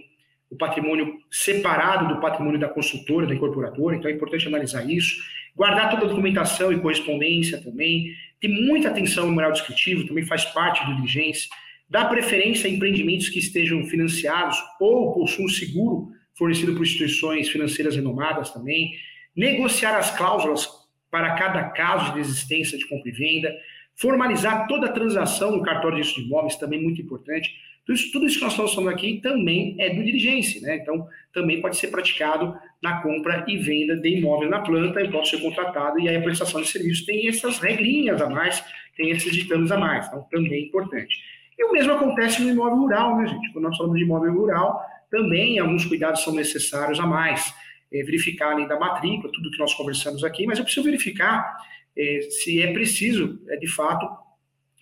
o 0.49 0.55
patrimônio 0.55 1.19
separado 1.31 2.13
do 2.13 2.21
patrimônio 2.21 2.59
da 2.59 2.67
construtora, 2.67 3.27
da 3.27 3.33
incorporadora, 3.33 3.95
então 3.95 4.09
é 4.09 4.13
importante 4.13 4.47
analisar 4.47 4.89
isso. 4.89 5.23
Guardar 5.55 5.89
toda 5.89 6.05
a 6.05 6.09
documentação 6.09 6.71
e 6.71 6.79
correspondência 6.79 7.61
também. 7.61 8.13
Ter 8.39 8.47
muita 8.47 8.89
atenção 8.89 9.23
no 9.23 9.29
memorial 9.29 9.53
descritivo, 9.53 10.05
também 10.07 10.25
faz 10.25 10.45
parte 10.45 10.85
do 10.85 10.95
diligência. 10.95 11.49
Dar 11.89 12.05
preferência 12.05 12.67
a 12.67 12.71
empreendimentos 12.71 13.29
que 13.29 13.39
estejam 13.39 13.83
financiados 13.85 14.57
ou 14.79 15.13
possuam 15.13 15.47
seguro 15.47 16.11
fornecido 16.37 16.73
por 16.73 16.83
instituições 16.83 17.49
financeiras 17.49 17.95
renomadas 17.95 18.51
também. 18.51 18.91
Negociar 19.35 19.97
as 19.97 20.15
cláusulas 20.15 20.67
para 21.09 21.35
cada 21.35 21.63
caso 21.69 22.11
de 22.11 22.19
desistência 22.19 22.77
de 22.77 22.87
compra 22.87 23.09
e 23.09 23.13
venda. 23.13 23.55
Formalizar 23.95 24.67
toda 24.67 24.87
a 24.87 24.91
transação 24.91 25.55
no 25.55 25.63
cartório 25.63 26.03
de 26.03 26.21
imóveis, 26.21 26.57
também 26.57 26.81
muito 26.81 27.01
importante 27.01 27.49
tudo 27.85 27.95
isso, 27.95 28.11
tudo 28.11 28.25
isso 28.25 28.37
que 28.37 28.43
nós 28.43 28.53
estamos 28.53 28.73
falando 28.73 28.93
aqui 28.93 29.19
também 29.21 29.75
é 29.79 29.93
do 29.93 30.03
diligência, 30.03 30.59
né? 30.61 30.77
Então, 30.77 31.07
também 31.31 31.61
pode 31.61 31.77
ser 31.77 31.89
praticado 31.89 32.57
na 32.81 33.01
compra 33.01 33.45
e 33.47 33.57
venda 33.57 33.95
de 33.95 34.09
imóvel 34.09 34.49
na 34.49 34.59
planta, 34.59 35.01
e 35.01 35.11
pode 35.11 35.29
ser 35.29 35.39
contratado, 35.39 35.99
e 35.99 36.09
aí 36.09 36.15
a 36.15 36.21
prestação 36.21 36.61
de 36.61 36.67
serviço 36.67 37.05
tem 37.05 37.27
essas 37.27 37.59
regrinhas 37.59 38.19
a 38.21 38.29
mais, 38.29 38.63
tem 38.97 39.11
esses 39.11 39.31
ditames 39.31 39.71
a 39.71 39.77
mais, 39.77 40.07
então 40.07 40.23
também 40.31 40.53
é 40.53 40.61
importante. 40.61 41.15
E 41.57 41.63
o 41.63 41.71
mesmo 41.71 41.93
acontece 41.93 42.41
no 42.41 42.49
imóvel 42.49 42.77
rural, 42.77 43.17
né, 43.17 43.27
gente? 43.27 43.51
Quando 43.51 43.65
nós 43.65 43.77
falamos 43.77 43.97
de 43.97 44.03
imóvel 44.03 44.33
rural, 44.33 44.81
também 45.09 45.57
alguns 45.59 45.85
cuidados 45.85 46.23
são 46.23 46.33
necessários 46.33 46.99
a 46.99 47.05
mais. 47.05 47.53
É, 47.93 48.03
verificar 48.03 48.51
além 48.51 48.67
da 48.67 48.79
matrícula, 48.79 49.31
tudo 49.31 49.51
que 49.51 49.59
nós 49.59 49.73
conversamos 49.73 50.23
aqui, 50.23 50.45
mas 50.45 50.57
eu 50.57 50.65
preciso 50.65 50.83
verificar 50.83 51.55
é, 51.97 52.19
se 52.29 52.61
é 52.61 52.73
preciso, 52.73 53.39
é, 53.47 53.55
de 53.57 53.67
fato, 53.67 54.05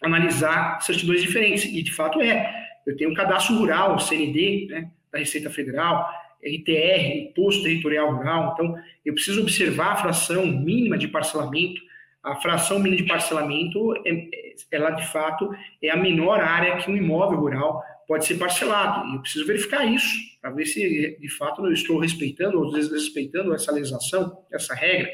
analisar 0.01 0.81
certidões 0.81 1.21
diferentes, 1.21 1.65
e 1.65 1.81
de 1.81 1.91
fato 1.91 2.21
é. 2.21 2.63
Eu 2.85 2.97
tenho 2.97 3.11
um 3.11 3.13
cadastro 3.13 3.55
rural, 3.55 3.99
CND, 3.99 4.67
né, 4.69 4.91
da 5.11 5.19
Receita 5.19 5.49
Federal, 5.49 6.09
RTR, 6.43 7.29
Imposto 7.29 7.63
Territorial 7.63 8.13
Rural. 8.13 8.51
Então, 8.53 8.75
eu 9.05 9.13
preciso 9.13 9.41
observar 9.41 9.93
a 9.93 9.95
fração 9.95 10.45
mínima 10.45 10.97
de 10.97 11.07
parcelamento. 11.07 11.81
A 12.21 12.35
fração 12.35 12.79
mínima 12.79 13.01
de 13.01 13.07
parcelamento, 13.07 13.93
é, 14.05 14.42
ela 14.71 14.91
de 14.91 15.05
fato 15.07 15.49
é 15.81 15.89
a 15.89 15.97
menor 15.97 16.39
área 16.39 16.77
que 16.77 16.89
um 16.89 16.97
imóvel 16.97 17.39
rural 17.39 17.83
pode 18.07 18.25
ser 18.25 18.35
parcelado. 18.35 19.07
E 19.07 19.15
eu 19.15 19.21
preciso 19.21 19.45
verificar 19.45 19.85
isso, 19.85 20.17
para 20.41 20.51
ver 20.51 20.65
se 20.65 21.17
de 21.19 21.29
fato 21.29 21.65
eu 21.65 21.71
estou 21.71 21.99
respeitando 21.99 22.59
ou 22.59 22.71
desrespeitando 22.71 23.53
essa 23.53 23.71
legislação, 23.71 24.37
essa 24.51 24.73
regra, 24.73 25.09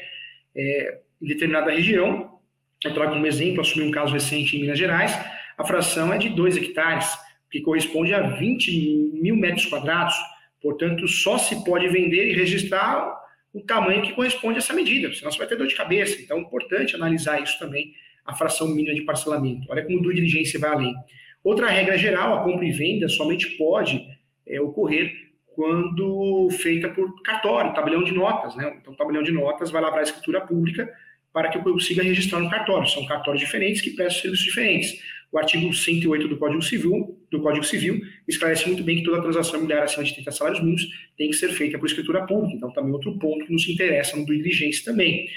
é, 0.54 1.00
em 1.22 1.26
determinada 1.26 1.70
região. 1.70 2.38
Eu 2.84 2.94
trago 2.94 3.12
como 3.12 3.26
exemplo, 3.26 3.60
assumi 3.60 3.86
um 3.86 3.90
caso 3.90 4.12
recente 4.12 4.56
em 4.56 4.62
Minas 4.62 4.78
Gerais, 4.78 5.12
a 5.58 5.64
fração 5.64 6.12
é 6.12 6.16
de 6.16 6.30
2 6.30 6.56
hectares 6.56 7.06
que 7.50 7.60
corresponde 7.60 8.14
a 8.14 8.22
20 8.22 9.12
mil 9.20 9.36
metros 9.36 9.66
quadrados. 9.66 10.14
Portanto, 10.62 11.06
só 11.06 11.36
se 11.36 11.64
pode 11.64 11.86
vender 11.88 12.30
e 12.30 12.34
registrar 12.34 13.14
o 13.52 13.60
tamanho 13.60 14.02
que 14.02 14.12
corresponde 14.12 14.56
a 14.56 14.58
essa 14.58 14.72
medida, 14.72 15.12
senão 15.12 15.30
você 15.30 15.38
vai 15.38 15.46
ter 15.46 15.56
dor 15.56 15.66
de 15.66 15.74
cabeça. 15.74 16.20
Então, 16.20 16.38
é 16.38 16.40
importante 16.40 16.94
analisar 16.94 17.42
isso 17.42 17.58
também, 17.58 17.92
a 18.24 18.34
fração 18.34 18.68
mínima 18.68 18.94
de 18.94 19.02
parcelamento. 19.02 19.66
Olha 19.70 19.84
como 19.84 19.98
o 19.98 20.14
diligência 20.14 20.58
vai 20.58 20.70
além. 20.70 20.94
Outra 21.42 21.68
regra 21.68 21.96
geral, 21.96 22.34
a 22.34 22.44
compra 22.44 22.64
e 22.64 22.70
venda 22.70 23.08
somente 23.08 23.56
pode 23.56 24.06
é, 24.46 24.60
ocorrer 24.60 25.12
quando 25.54 26.48
feita 26.50 26.88
por 26.88 27.22
cartório, 27.22 27.74
tabelião 27.74 28.04
de 28.04 28.12
notas. 28.12 28.54
Né? 28.56 28.76
Então, 28.80 28.94
tabelião 28.94 29.22
de 29.22 29.32
notas 29.32 29.70
vai 29.70 29.80
lavrar 29.82 30.00
a 30.00 30.04
escritura 30.04 30.40
pública 30.40 30.90
para 31.32 31.48
que 31.48 31.58
eu 31.58 31.62
consiga 31.62 32.02
registrar 32.02 32.40
no 32.40 32.50
cartório. 32.50 32.88
São 32.88 33.04
cartórios 33.06 33.40
diferentes 33.40 33.80
que 33.80 33.90
prestam 33.90 34.22
serviços 34.22 34.44
diferentes. 34.44 35.00
O 35.32 35.38
artigo 35.38 35.72
108 35.72 36.26
do 36.26 36.36
Código 36.38 36.60
Civil, 36.60 37.16
do 37.30 37.40
Código 37.40 37.64
Civil 37.64 38.00
esclarece 38.26 38.66
muito 38.66 38.82
bem 38.82 38.96
que 38.96 39.04
toda 39.04 39.22
transação 39.22 39.54
imobiliária 39.56 39.84
acima 39.84 40.02
de 40.02 40.12
30 40.14 40.32
salários 40.32 40.60
mínimos 40.60 40.88
tem 41.16 41.30
que 41.30 41.36
ser 41.36 41.50
feita 41.50 41.78
por 41.78 41.86
escritura 41.86 42.26
pública. 42.26 42.56
Então, 42.56 42.72
também 42.72 42.92
outro 42.92 43.16
ponto 43.18 43.46
que 43.46 43.52
nos 43.52 43.68
interessa 43.68 44.16
no 44.16 44.26
do 44.26 44.34
diligência 44.34 44.84
também. 44.84 45.28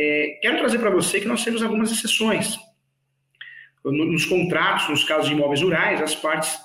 É, 0.00 0.38
quero 0.40 0.58
trazer 0.58 0.78
para 0.78 0.90
você 0.90 1.20
que 1.20 1.26
nós 1.26 1.44
temos 1.44 1.60
algumas 1.60 1.90
exceções. 1.90 2.56
nos 3.84 4.24
contratos, 4.26 4.88
nos 4.88 5.02
casos 5.02 5.28
de 5.28 5.34
imóveis 5.34 5.60
rurais, 5.60 6.00
as 6.00 6.14
partes 6.14 6.56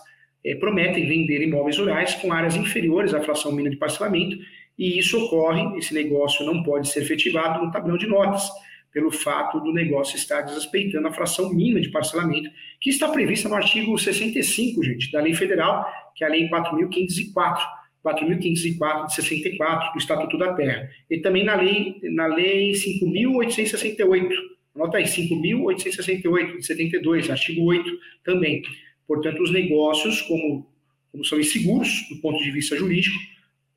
é, 0.45 0.53
prometem 0.53 1.07
vender 1.07 1.41
imóveis 1.41 1.79
rurais 1.79 2.13
com 2.13 2.31
áreas 2.31 2.55
inferiores 2.55 3.11
à 3.11 3.21
fração 3.21 3.51
mínima 3.51 3.71
de 3.71 3.77
parcelamento, 3.77 4.37
e 4.77 4.99
isso 4.99 5.17
ocorre, 5.17 5.77
esse 5.79 5.95
negócio 5.95 6.45
não 6.45 6.61
pode 6.61 6.87
ser 6.89 7.01
efetivado 7.01 7.65
no 7.65 7.71
tabelão 7.71 7.97
de 7.97 8.05
notas, 8.05 8.47
pelo 8.91 9.11
fato 9.11 9.59
do 9.59 9.73
negócio 9.73 10.15
estar 10.15 10.41
desrespeitando 10.41 11.07
a 11.07 11.11
fração 11.11 11.51
mínima 11.51 11.81
de 11.81 11.89
parcelamento, 11.89 12.51
que 12.79 12.91
está 12.91 13.09
prevista 13.09 13.49
no 13.49 13.55
artigo 13.55 13.97
65, 13.97 14.83
gente, 14.83 15.11
da 15.11 15.19
Lei 15.19 15.33
Federal, 15.33 15.91
que 16.15 16.23
é 16.23 16.27
a 16.27 16.29
Lei 16.29 16.47
4.504, 16.47 17.59
4.504 18.03 19.07
de 19.07 19.15
64, 19.15 19.93
do 19.93 19.97
Estatuto 19.97 20.37
da 20.37 20.53
Terra, 20.53 20.89
e 21.09 21.19
também 21.19 21.43
na 21.43 21.55
Lei, 21.55 21.99
na 22.03 22.27
lei 22.27 22.71
5.868, 22.71 24.29
anota 24.75 24.97
aí, 24.97 25.05
5.868 25.05 26.57
de 26.57 26.65
72, 26.65 27.29
artigo 27.29 27.63
8 27.63 27.89
também. 28.23 28.61
Portanto, 29.07 29.41
os 29.41 29.51
negócios, 29.51 30.21
como, 30.21 30.67
como 31.11 31.23
são 31.23 31.39
inseguros 31.39 32.07
do 32.09 32.17
ponto 32.17 32.43
de 32.43 32.51
vista 32.51 32.75
jurídico, 32.75 33.17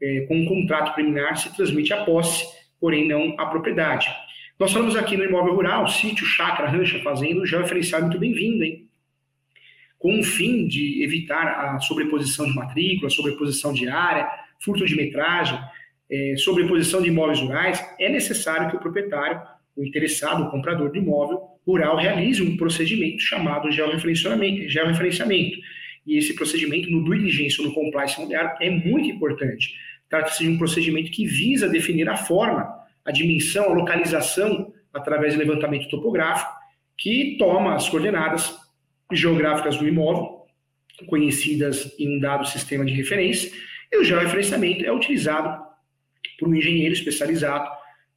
é, 0.03 0.21
com 0.23 0.37
um 0.37 0.47
contrato 0.47 0.95
preliminar 0.95 1.37
se 1.37 1.55
transmite 1.55 1.93
a 1.93 2.05
posse, 2.05 2.45
porém 2.81 3.09
não 3.09 3.35
a 3.39 3.47
propriedade. 3.47 4.09
Nós 4.59 4.73
falamos 4.73 4.97
aqui 4.97 5.17
no 5.17 5.25
imóvel 5.25 5.55
rural, 5.55 5.87
sítio, 5.89 6.25
chácara, 6.25 6.69
rancha, 6.69 6.99
fazenda, 7.01 7.45
georreferencial 7.47 8.01
é 8.01 8.05
muito 8.05 8.19
bem-vindo, 8.19 8.65
hein? 8.65 8.86
Com 10.07 10.21
o 10.21 10.23
fim 10.23 10.69
de 10.69 11.03
evitar 11.03 11.49
a 11.49 11.81
sobreposição 11.81 12.47
de 12.47 12.55
matrícula, 12.55 13.11
sobreposição 13.11 13.73
de 13.73 13.89
área, 13.89 14.31
furto 14.63 14.87
de 14.87 14.95
metragem, 14.95 15.59
é, 16.09 16.37
sobreposição 16.37 17.03
de 17.03 17.09
imóveis 17.09 17.41
rurais, 17.41 17.85
é 17.99 18.09
necessário 18.09 18.71
que 18.71 18.77
o 18.77 18.79
proprietário, 18.79 19.43
o 19.77 19.85
interessado, 19.85 20.45
o 20.45 20.49
comprador 20.49 20.93
do 20.93 20.97
imóvel 20.99 21.41
rural, 21.67 21.97
realize 21.97 22.41
um 22.41 22.57
procedimento 22.57 23.19
chamado 23.19 23.69
georreferenciamento. 23.73 25.59
E 26.07 26.17
esse 26.17 26.37
procedimento, 26.37 26.89
no 26.89 27.03
due 27.03 27.19
diligence 27.19 27.61
ou 27.61 27.67
no 27.67 27.75
compliance 27.75 28.15
imobiliário, 28.15 28.53
é 28.61 28.71
muito 28.71 29.09
importante. 29.09 29.75
Trata-se 30.09 30.45
de 30.45 30.51
um 30.51 30.57
procedimento 30.57 31.11
que 31.11 31.27
visa 31.27 31.69
definir 31.69 32.09
a 32.09 32.17
forma 32.17 32.73
a 33.05 33.11
dimensão, 33.11 33.65
a 33.65 33.75
localização 33.75 34.73
através 34.95 35.35
do 35.35 35.41
levantamento 35.41 35.89
topográfico, 35.89 36.53
que 36.97 37.35
toma 37.41 37.75
as 37.75 37.89
coordenadas 37.89 38.66
geográficas 39.13 39.77
do 39.77 39.87
imóvel, 39.87 40.47
conhecidas 41.07 41.95
em 41.99 42.17
um 42.17 42.21
dado 42.21 42.47
sistema 42.47 42.85
de 42.85 42.93
referência, 42.93 43.53
e 43.93 43.99
o 43.99 44.05
georreferenciamento 44.05 44.85
é 44.85 44.93
utilizado 44.93 45.65
por 46.39 46.49
um 46.49 46.55
engenheiro 46.55 46.93
especializado 46.93 47.69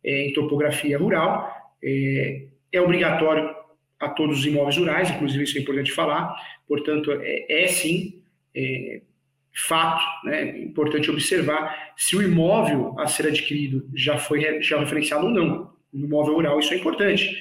é, 0.04 0.28
em 0.28 0.34
topografia 0.34 0.98
rural. 0.98 1.54
É, 1.84 2.48
é, 2.72 2.82
obrigatório 2.82 3.54
a 4.00 4.10
todos 4.10 4.40
os 4.40 4.46
imóveis 4.46 4.78
rurais, 4.78 5.10
inclusive 5.10 5.44
isso 5.44 5.58
é 5.58 5.62
importante 5.62 5.92
falar, 5.92 6.34
portanto, 6.68 7.12
é, 7.12 7.64
é 7.64 7.68
sim 7.68 8.22
é, 8.56 9.02
fato, 9.54 10.04
né, 10.26 10.60
importante 10.60 11.12
observar 11.12 11.94
se 11.98 12.16
o 12.16 12.22
imóvel 12.22 12.96
a 12.98 13.08
ser 13.08 13.28
adquirido 13.28 13.90
já 13.94 14.18
foi 14.18 14.62
já 14.62 14.80
referenciado 14.80 15.26
ou 15.26 15.32
não. 15.32 15.74
No 15.92 16.06
imóvel 16.06 16.36
rural 16.36 16.60
isso 16.60 16.74
é 16.74 16.78
importante, 16.78 17.36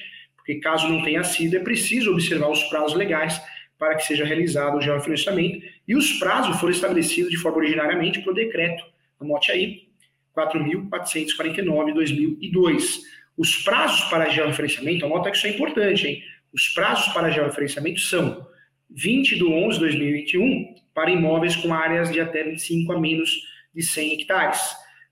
porque 0.49 0.61
caso 0.61 0.89
não 0.89 1.03
tenha 1.03 1.23
sido, 1.25 1.59
é 1.59 1.61
preciso 1.61 2.11
observar 2.11 2.51
os 2.51 2.63
prazos 2.65 2.97
legais 2.97 3.39
para 3.79 3.95
que 3.97 4.07
seja 4.07 4.25
realizado 4.25 4.79
o 4.79 4.81
georreferenciamento 4.81 5.61
e 5.87 5.95
os 5.95 6.15
prazos 6.15 6.59
foram 6.59 6.73
estabelecidos 6.73 7.31
de 7.31 7.37
forma 7.37 7.59
originariamente 7.59 8.21
pelo 8.21 8.35
decreto, 8.35 8.83
anote 9.21 9.53
aí, 9.53 9.89
4.449 10.35 11.93
2002. 11.93 13.01
Os 13.37 13.57
prazos 13.63 14.09
para 14.09 14.31
georreferenciamento, 14.31 15.05
anota 15.05 15.31
que 15.31 15.37
isso 15.37 15.47
é 15.47 15.51
importante, 15.51 16.07
hein? 16.07 16.23
Os 16.51 16.69
prazos 16.69 17.13
para 17.13 17.31
georreferenciamento 17.31 18.01
são 18.01 18.47
20 18.89 19.37
de 19.37 19.45
11 19.45 19.75
de 19.75 19.81
2021 19.81 20.75
para 20.95 21.11
imóveis 21.11 21.57
com 21.57 21.75
áreas 21.75 22.11
de 22.11 22.21
até 22.21 22.43
25 22.43 22.91
a 22.91 22.99
menos 22.99 23.31
de 23.75 23.83
100 23.83 24.15
hectares. 24.15 24.61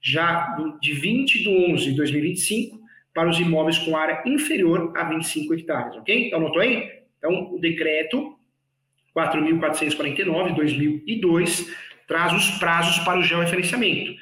Já 0.00 0.56
de 0.80 0.94
20 0.94 1.42
de 1.42 1.48
11 1.74 1.84
de 1.90 1.94
2025 1.94 2.85
para 3.16 3.30
os 3.30 3.40
imóveis 3.40 3.78
com 3.78 3.96
área 3.96 4.22
inferior 4.26 4.92
a 4.94 5.04
25 5.04 5.54
hectares, 5.54 5.96
ok? 5.96 6.26
Então, 6.26 6.38
anotou 6.38 6.60
aí? 6.60 6.86
Então, 7.16 7.54
o 7.54 7.58
decreto 7.58 8.38
4.449 9.16 10.48
de 10.48 10.54
2002 10.54 11.74
traz 12.06 12.34
os 12.34 12.58
prazos 12.58 13.02
para 13.04 13.18
o 13.18 13.22
georreferenciamento. 13.22 14.14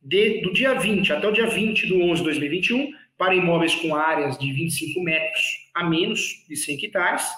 De, 0.00 0.40
do 0.40 0.54
dia 0.54 0.72
20 0.72 1.12
até 1.12 1.28
o 1.28 1.32
dia 1.32 1.48
20 1.48 1.86
de 1.86 1.92
11 1.92 2.16
de 2.16 2.24
2021, 2.24 2.90
para 3.18 3.34
imóveis 3.34 3.74
com 3.74 3.94
áreas 3.94 4.38
de 4.38 4.50
25 4.50 5.02
metros 5.02 5.68
a 5.74 5.84
menos 5.84 6.46
de 6.48 6.56
100 6.56 6.84
hectares, 6.84 7.28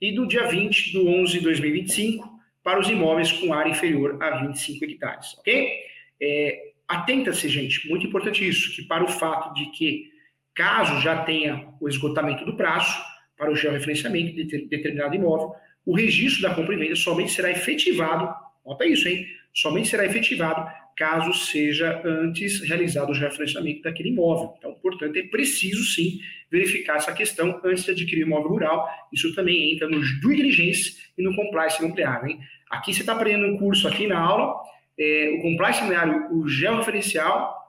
e 0.00 0.10
do 0.12 0.26
dia 0.26 0.46
20 0.46 0.92
de 0.92 0.98
11 0.98 1.32
de 1.34 1.40
2025 1.40 2.40
para 2.64 2.80
os 2.80 2.88
imóveis 2.88 3.30
com 3.30 3.52
área 3.52 3.68
inferior 3.68 4.16
a 4.22 4.38
25 4.38 4.82
hectares, 4.86 5.36
ok? 5.38 5.70
É, 6.18 6.70
Atenta-se, 6.90 7.48
gente, 7.48 7.88
muito 7.88 8.04
importante 8.04 8.46
isso, 8.46 8.74
que 8.74 8.82
para 8.82 9.04
o 9.04 9.06
fato 9.06 9.54
de 9.54 9.66
que, 9.66 10.09
caso 10.54 11.00
já 11.00 11.22
tenha 11.22 11.68
o 11.80 11.88
esgotamento 11.88 12.44
do 12.44 12.56
prazo 12.56 12.94
para 13.36 13.50
o 13.50 13.56
georreferenciamento 13.56 14.34
de 14.34 14.66
determinado 14.66 15.14
imóvel, 15.14 15.52
o 15.86 15.96
registro 15.96 16.42
da 16.42 16.54
compra 16.54 16.74
e 16.74 16.78
venda 16.78 16.96
somente 16.96 17.32
será 17.32 17.50
efetivado, 17.50 18.32
nota 18.64 18.86
isso, 18.86 19.08
hein? 19.08 19.26
Somente 19.52 19.88
será 19.88 20.04
efetivado 20.04 20.70
caso 21.00 21.32
seja 21.32 22.02
antes 22.04 22.60
realizado 22.60 23.08
o 23.08 23.14
referenciamento 23.14 23.80
daquele 23.80 24.10
imóvel. 24.10 24.54
Então, 24.58 24.74
portanto, 24.74 25.16
é 25.16 25.22
preciso 25.22 25.82
sim 25.82 26.20
verificar 26.50 26.96
essa 26.96 27.12
questão 27.14 27.58
antes 27.64 27.84
de 27.84 27.92
adquirir 27.92 28.24
o 28.24 28.26
imóvel 28.26 28.50
rural. 28.50 28.86
Isso 29.10 29.34
também 29.34 29.72
entra 29.72 29.88
no 29.88 29.98
due 30.20 30.36
diligence 30.36 30.98
e 31.16 31.22
no 31.22 31.34
compliance 31.34 31.82
imobiliário. 31.82 32.28
Hein? 32.28 32.40
Aqui 32.70 32.92
você 32.92 33.00
está 33.00 33.14
aprendendo 33.14 33.46
um 33.46 33.56
curso 33.56 33.88
aqui 33.88 34.06
na 34.06 34.18
aula, 34.18 34.60
é, 34.98 35.36
o 35.38 35.42
compliance 35.42 35.78
imobiliário, 35.78 36.36
o 36.36 36.46
georreferencial 36.46 37.59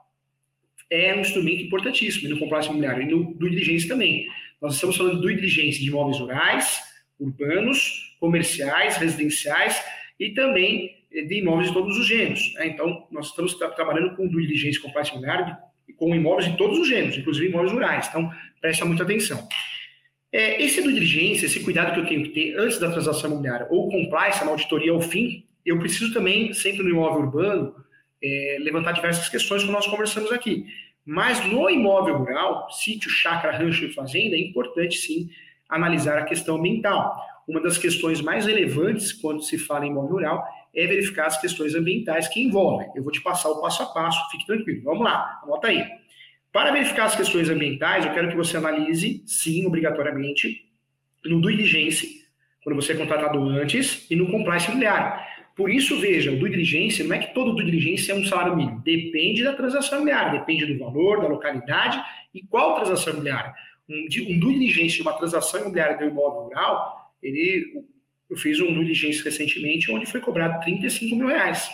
é 0.91 1.15
um 1.15 1.21
instrumento 1.21 1.63
importantíssimo 1.63 2.29
no 2.29 2.37
compliance 2.37 2.67
imobiliário 2.67 3.03
e 3.03 3.05
no 3.09 3.33
due 3.33 3.49
diligence 3.49 3.87
também. 3.87 4.27
Nós 4.61 4.75
estamos 4.75 4.97
falando 4.97 5.15
do 5.15 5.21
due 5.21 5.35
diligence 5.35 5.79
de 5.79 5.87
imóveis 5.87 6.19
rurais, 6.19 6.79
urbanos, 7.19 8.15
comerciais, 8.19 8.97
residenciais 8.97 9.81
e 10.19 10.31
também 10.31 10.97
de 11.09 11.39
imóveis 11.39 11.69
de 11.69 11.73
todos 11.73 11.97
os 11.97 12.05
gêneros. 12.05 12.53
Né? 12.55 12.67
Então, 12.67 13.07
nós 13.11 13.27
estamos 13.27 13.55
tra 13.55 13.69
trabalhando 13.69 14.15
com 14.15 14.27
due 14.27 14.45
diligence 14.45 14.79
com 14.79 14.87
compliance 14.87 15.11
imobiliário 15.11 15.57
com 16.01 16.15
imóveis 16.15 16.49
de 16.49 16.57
todos 16.57 16.79
os 16.79 16.87
gêneros, 16.87 17.15
inclusive 17.15 17.47
imóveis 17.47 17.71
rurais. 17.71 18.07
Então, 18.09 18.31
presta 18.59 18.83
muita 18.85 19.03
atenção. 19.03 19.47
É, 20.31 20.59
esse 20.63 20.81
due 20.81 20.99
esse 20.99 21.59
cuidado 21.59 21.93
que 21.93 21.99
eu 21.99 22.05
tenho 22.07 22.23
que 22.23 22.29
ter 22.29 22.57
antes 22.57 22.79
da 22.79 22.89
transação 22.89 23.29
imobiliária, 23.29 23.67
ou 23.69 23.87
compliance, 23.87 24.43
na 24.43 24.49
auditoria 24.49 24.93
ao 24.93 24.99
fim, 24.99 25.45
eu 25.63 25.77
preciso 25.77 26.11
também, 26.11 26.53
sempre 26.53 26.81
no 26.81 26.89
imóvel 26.89 27.21
urbano, 27.21 27.75
é, 28.23 28.57
levantar 28.59 28.91
diversas 28.91 29.27
questões 29.29 29.63
que 29.63 29.71
nós 29.71 29.87
conversamos 29.87 30.31
aqui. 30.31 30.65
Mas 31.05 31.43
no 31.45 31.69
imóvel 31.69 32.17
rural, 32.17 32.69
sítio, 32.71 33.09
chácara, 33.09 33.57
rancho 33.57 33.85
e 33.85 33.93
fazenda, 33.93 34.35
é 34.35 34.39
importante 34.39 34.97
sim 34.97 35.29
analisar 35.67 36.17
a 36.17 36.25
questão 36.25 36.57
ambiental. 36.57 37.19
Uma 37.47 37.59
das 37.59 37.77
questões 37.77 38.21
mais 38.21 38.45
relevantes 38.45 39.11
quando 39.11 39.41
se 39.41 39.57
fala 39.57 39.85
em 39.85 39.89
imóvel 39.89 40.11
rural 40.11 40.47
é 40.73 40.85
verificar 40.85 41.27
as 41.27 41.39
questões 41.39 41.73
ambientais 41.75 42.27
que 42.27 42.41
envolvem. 42.41 42.89
Eu 42.95 43.03
vou 43.03 43.11
te 43.11 43.21
passar 43.21 43.49
o 43.49 43.59
passo 43.59 43.83
a 43.83 43.87
passo, 43.87 44.29
fique 44.29 44.45
tranquilo. 44.45 44.83
Vamos 44.83 45.03
lá, 45.03 45.41
anota 45.43 45.67
aí. 45.67 45.83
Para 46.51 46.71
verificar 46.71 47.05
as 47.05 47.15
questões 47.15 47.49
ambientais, 47.49 48.05
eu 48.05 48.13
quero 48.13 48.29
que 48.29 48.35
você 48.35 48.57
analise, 48.57 49.23
sim, 49.25 49.65
obrigatoriamente, 49.65 50.69
no 51.25 51.39
due 51.39 51.55
diligence, 51.55 52.25
quando 52.63 52.75
você 52.75 52.91
é 52.91 52.95
contratado 52.95 53.41
antes, 53.49 54.05
e 54.09 54.15
no 54.15 54.29
compliance 54.29 54.65
imobiliário. 54.65 55.19
Por 55.61 55.69
isso, 55.69 55.99
veja, 55.99 56.31
o 56.31 56.39
due 56.39 56.49
diligence, 56.49 57.03
não 57.03 57.15
é 57.15 57.19
que 57.19 57.35
todo 57.35 57.53
due 57.53 57.65
diligence 57.65 58.09
é 58.09 58.15
um 58.15 58.25
salário 58.25 58.55
mínimo. 58.55 58.81
Depende 58.81 59.43
da 59.43 59.53
transação 59.53 59.99
imobiliária, 59.99 60.39
depende 60.39 60.65
do 60.65 60.79
valor, 60.79 61.21
da 61.21 61.27
localidade 61.27 62.01
e 62.33 62.41
qual 62.41 62.73
transação 62.73 63.13
imobiliária. 63.13 63.53
Um, 63.87 64.07
um 64.27 64.39
due 64.39 64.53
diligence 64.53 64.95
de 64.95 65.03
uma 65.03 65.13
transação 65.13 65.59
imobiliária 65.61 65.99
do 65.99 66.05
imóvel 66.05 66.45
rural, 66.45 67.13
ele, 67.21 67.85
eu 68.27 68.35
fiz 68.35 68.59
um 68.59 68.73
due 68.73 68.85
diligence 68.85 69.23
recentemente 69.23 69.91
onde 69.91 70.07
foi 70.07 70.19
cobrado 70.19 70.59
35 70.63 71.15
mil 71.15 71.27
reais. 71.27 71.69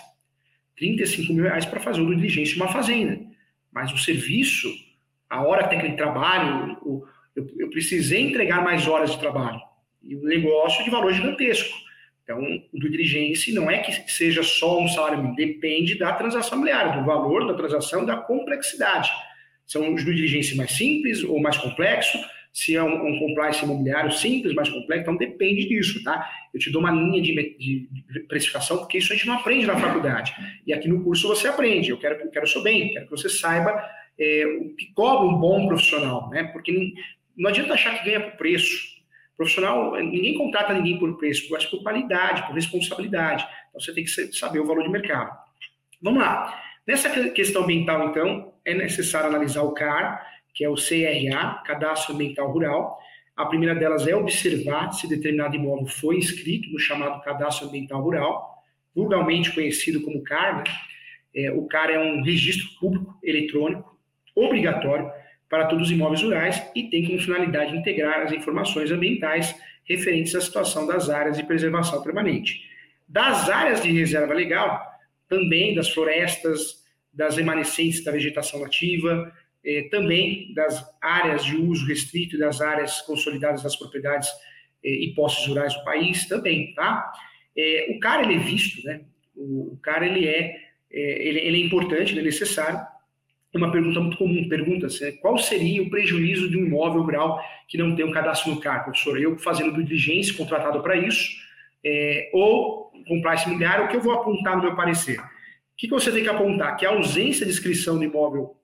35 0.75 1.31
mil 1.31 1.45
reais 1.45 1.65
para 1.65 1.79
fazer 1.79 2.01
o 2.01 2.05
due 2.05 2.17
diligence 2.17 2.51
de 2.51 2.57
uma 2.57 2.67
fazenda. 2.67 3.21
Mas 3.71 3.93
o 3.93 3.97
serviço, 3.97 4.69
a 5.29 5.47
hora 5.47 5.65
técnica 5.65 5.91
de 5.91 5.95
trabalho, 5.95 6.77
o, 6.81 7.05
eu, 7.33 7.49
eu 7.57 7.69
precisei 7.69 8.19
entregar 8.19 8.61
mais 8.61 8.85
horas 8.85 9.11
de 9.11 9.17
trabalho. 9.17 9.61
E 10.03 10.13
o 10.13 10.23
negócio 10.23 10.83
de 10.83 10.89
valor 10.89 11.13
gigantesco. 11.13 11.86
Então, 12.27 12.43
o 12.73 12.77
due 12.77 12.89
diligence 12.89 13.53
não 13.53 13.71
é 13.71 13.77
que 13.77 14.11
seja 14.11 14.43
só 14.43 14.81
um 14.81 14.87
salário 14.89 15.19
mínimo, 15.19 15.37
depende 15.37 15.97
da 15.97 16.11
transação 16.11 16.57
imobiliária, 16.57 16.99
do 16.99 17.05
valor 17.05 17.47
da 17.47 17.53
transação, 17.53 18.05
da 18.05 18.17
complexidade. 18.17 19.09
São 19.65 19.93
os 19.93 20.03
due 20.03 20.13
diligence 20.13 20.53
mais 20.57 20.73
simples 20.73 21.23
ou 21.23 21.39
mais 21.39 21.55
complexo, 21.55 22.17
se 22.51 22.75
é 22.75 22.83
um, 22.83 23.07
um 23.07 23.19
compliance 23.19 23.63
imobiliário 23.63 24.11
simples, 24.11 24.53
mais 24.53 24.67
complexo, 24.67 25.03
então 25.03 25.15
depende 25.15 25.69
disso, 25.69 26.03
tá? 26.03 26.29
Eu 26.53 26.59
te 26.59 26.69
dou 26.69 26.81
uma 26.81 26.91
linha 26.91 27.21
de, 27.21 27.33
de, 27.57 28.19
precificação, 28.27 28.79
porque 28.79 28.97
isso 28.97 29.13
a 29.13 29.15
gente 29.15 29.27
não 29.27 29.35
aprende 29.35 29.65
na 29.65 29.79
faculdade. 29.79 30.33
E 30.65 30.73
aqui 30.73 30.89
no 30.89 31.01
curso 31.03 31.29
você 31.29 31.47
aprende. 31.47 31.91
Eu 31.91 31.97
quero, 31.97 32.15
eu 32.15 32.29
quero 32.29 32.45
o 32.45 32.49
seu 32.49 32.61
bem, 32.61 32.91
quero 32.91 33.05
que 33.05 33.11
você 33.11 33.29
saiba 33.29 33.81
é, 34.19 34.45
o 34.59 34.75
que 34.75 34.91
cobra 34.93 35.29
um 35.29 35.39
bom 35.39 35.65
profissional, 35.67 36.29
né? 36.29 36.43
Porque 36.45 36.93
não 37.37 37.49
adianta 37.49 37.73
achar 37.73 37.97
que 37.99 38.05
ganha 38.05 38.19
por 38.19 38.37
preço. 38.37 38.96
Profissional, 39.37 39.95
ninguém 40.01 40.35
contrata 40.35 40.73
ninguém 40.73 40.97
por 40.97 41.15
preço, 41.15 41.47
mas 41.51 41.63
por 41.63 41.83
qualidade, 41.83 42.45
por 42.47 42.55
responsabilidade. 42.55 43.45
Então 43.69 43.79
você 43.79 43.93
tem 43.93 44.03
que 44.03 44.09
saber 44.33 44.59
o 44.59 44.65
valor 44.65 44.83
de 44.83 44.89
mercado. 44.89 45.37
Vamos 46.01 46.23
lá. 46.23 46.59
Nessa 46.87 47.09
questão 47.29 47.63
ambiental, 47.63 48.09
então, 48.09 48.53
é 48.65 48.73
necessário 48.73 49.29
analisar 49.29 49.61
o 49.61 49.73
CAR, 49.73 50.25
que 50.55 50.63
é 50.63 50.69
o 50.69 50.73
CRA, 50.73 51.61
Cadastro 51.65 52.15
Ambiental 52.15 52.51
Rural. 52.51 52.97
A 53.35 53.45
primeira 53.45 53.75
delas 53.75 54.07
é 54.07 54.15
observar 54.15 54.91
se 54.91 55.07
determinado 55.07 55.55
imóvel 55.55 55.85
foi 55.85 56.17
inscrito 56.17 56.71
no 56.71 56.79
chamado 56.79 57.21
Cadastro 57.21 57.67
Ambiental 57.67 58.01
Rural, 58.01 58.63
vulgarmente 58.95 59.53
conhecido 59.53 60.01
como 60.01 60.23
CAR. 60.23 60.57
Né? 60.57 60.63
É, 61.35 61.51
o 61.51 61.67
CAR 61.67 61.91
é 61.91 61.99
um 61.99 62.23
registro 62.23 62.67
público 62.79 63.19
eletrônico 63.21 63.95
obrigatório 64.35 65.11
para 65.49 65.67
todos 65.67 65.87
os 65.87 65.91
imóveis 65.91 66.21
rurais 66.21 66.61
e 66.75 66.83
tem 66.89 67.05
como 67.05 67.19
finalidade 67.19 67.75
integrar 67.75 68.21
as 68.21 68.31
informações 68.31 68.91
ambientais 68.91 69.55
referentes 69.85 70.35
à 70.35 70.41
situação 70.41 70.85
das 70.85 71.09
áreas 71.09 71.37
de 71.37 71.43
preservação 71.43 72.01
permanente. 72.03 72.61
Das 73.07 73.49
áreas 73.49 73.81
de 73.81 73.91
reserva 73.91 74.33
legal, 74.33 74.85
também 75.29 75.73
das 75.73 75.89
florestas, 75.89 76.85
das 77.13 77.37
remanescentes 77.37 78.03
da 78.03 78.11
vegetação 78.11 78.59
nativa, 78.59 79.31
eh, 79.65 79.87
também 79.89 80.53
das 80.53 80.85
áreas 81.01 81.43
de 81.45 81.55
uso 81.55 81.85
restrito 81.87 82.35
e 82.35 82.39
das 82.39 82.61
áreas 82.61 83.01
consolidadas 83.01 83.63
das 83.63 83.75
propriedades 83.75 84.29
eh, 84.83 84.89
e 84.89 85.13
posses 85.15 85.45
rurais 85.47 85.73
do 85.73 85.83
país 85.83 86.27
também, 86.27 86.73
tá? 86.73 87.11
Eh, 87.57 87.87
o 87.95 87.99
CAR, 87.99 88.23
ele 88.23 88.35
é 88.35 88.39
visto, 88.39 88.85
né? 88.85 89.01
O, 89.35 89.73
o 89.73 89.77
CAR, 89.81 90.03
ele 90.03 90.27
é, 90.27 90.55
ele, 90.91 91.39
ele 91.39 91.61
é 91.61 91.65
importante, 91.65 92.13
ele 92.13 92.21
é 92.21 92.23
necessário, 92.23 92.79
uma 93.57 93.71
pergunta 93.71 93.99
muito 93.99 94.17
comum, 94.17 94.47
pergunta-se 94.47 95.03
né, 95.03 95.11
qual 95.13 95.37
seria 95.37 95.81
o 95.81 95.89
prejuízo 95.89 96.49
de 96.49 96.57
um 96.57 96.65
imóvel 96.65 97.01
rural 97.01 97.41
que 97.67 97.77
não 97.77 97.95
tem 97.95 98.05
um 98.05 98.11
cadastro 98.11 98.51
no 98.51 98.59
CAR, 98.59 98.83
professor? 98.83 99.19
Eu 99.19 99.37
fazendo 99.37 99.83
diligência, 99.83 100.33
contratado 100.33 100.81
para 100.81 100.95
isso, 100.95 101.35
é, 101.83 102.29
ou 102.33 102.91
esse 103.33 103.47
imobiliário, 103.47 103.85
o 103.85 103.87
que 103.87 103.95
eu 103.95 104.01
vou 104.01 104.13
apontar 104.13 104.57
no 104.57 104.63
meu 104.63 104.75
parecer? 104.75 105.19
O 105.19 105.23
que, 105.77 105.87
que 105.87 105.93
você 105.93 106.11
tem 106.11 106.23
que 106.23 106.29
apontar? 106.29 106.75
Que 106.75 106.85
a 106.85 106.89
ausência 106.89 107.45
de 107.45 107.51
inscrição 107.51 107.97
do 107.97 108.03
imóvel 108.03 108.55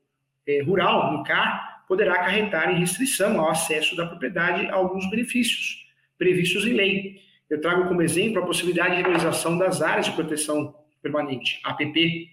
é, 0.47 0.61
rural 0.61 1.13
no 1.13 1.23
CAR 1.23 1.85
poderá 1.87 2.15
acarretar 2.15 2.71
em 2.71 2.79
restrição 2.79 3.39
ao 3.39 3.51
acesso 3.51 3.95
da 3.95 4.05
propriedade 4.05 4.65
a 4.67 4.75
alguns 4.75 5.09
benefícios 5.09 5.87
previstos 6.17 6.65
em 6.65 6.73
lei. 6.73 7.21
Eu 7.49 7.61
trago 7.61 7.87
como 7.87 8.01
exemplo 8.01 8.41
a 8.41 8.45
possibilidade 8.45 8.91
de 8.91 8.97
regularização 8.97 9.57
das 9.57 9.81
áreas 9.81 10.07
de 10.07 10.13
proteção 10.13 10.73
permanente, 11.01 11.59
APP, 11.63 12.32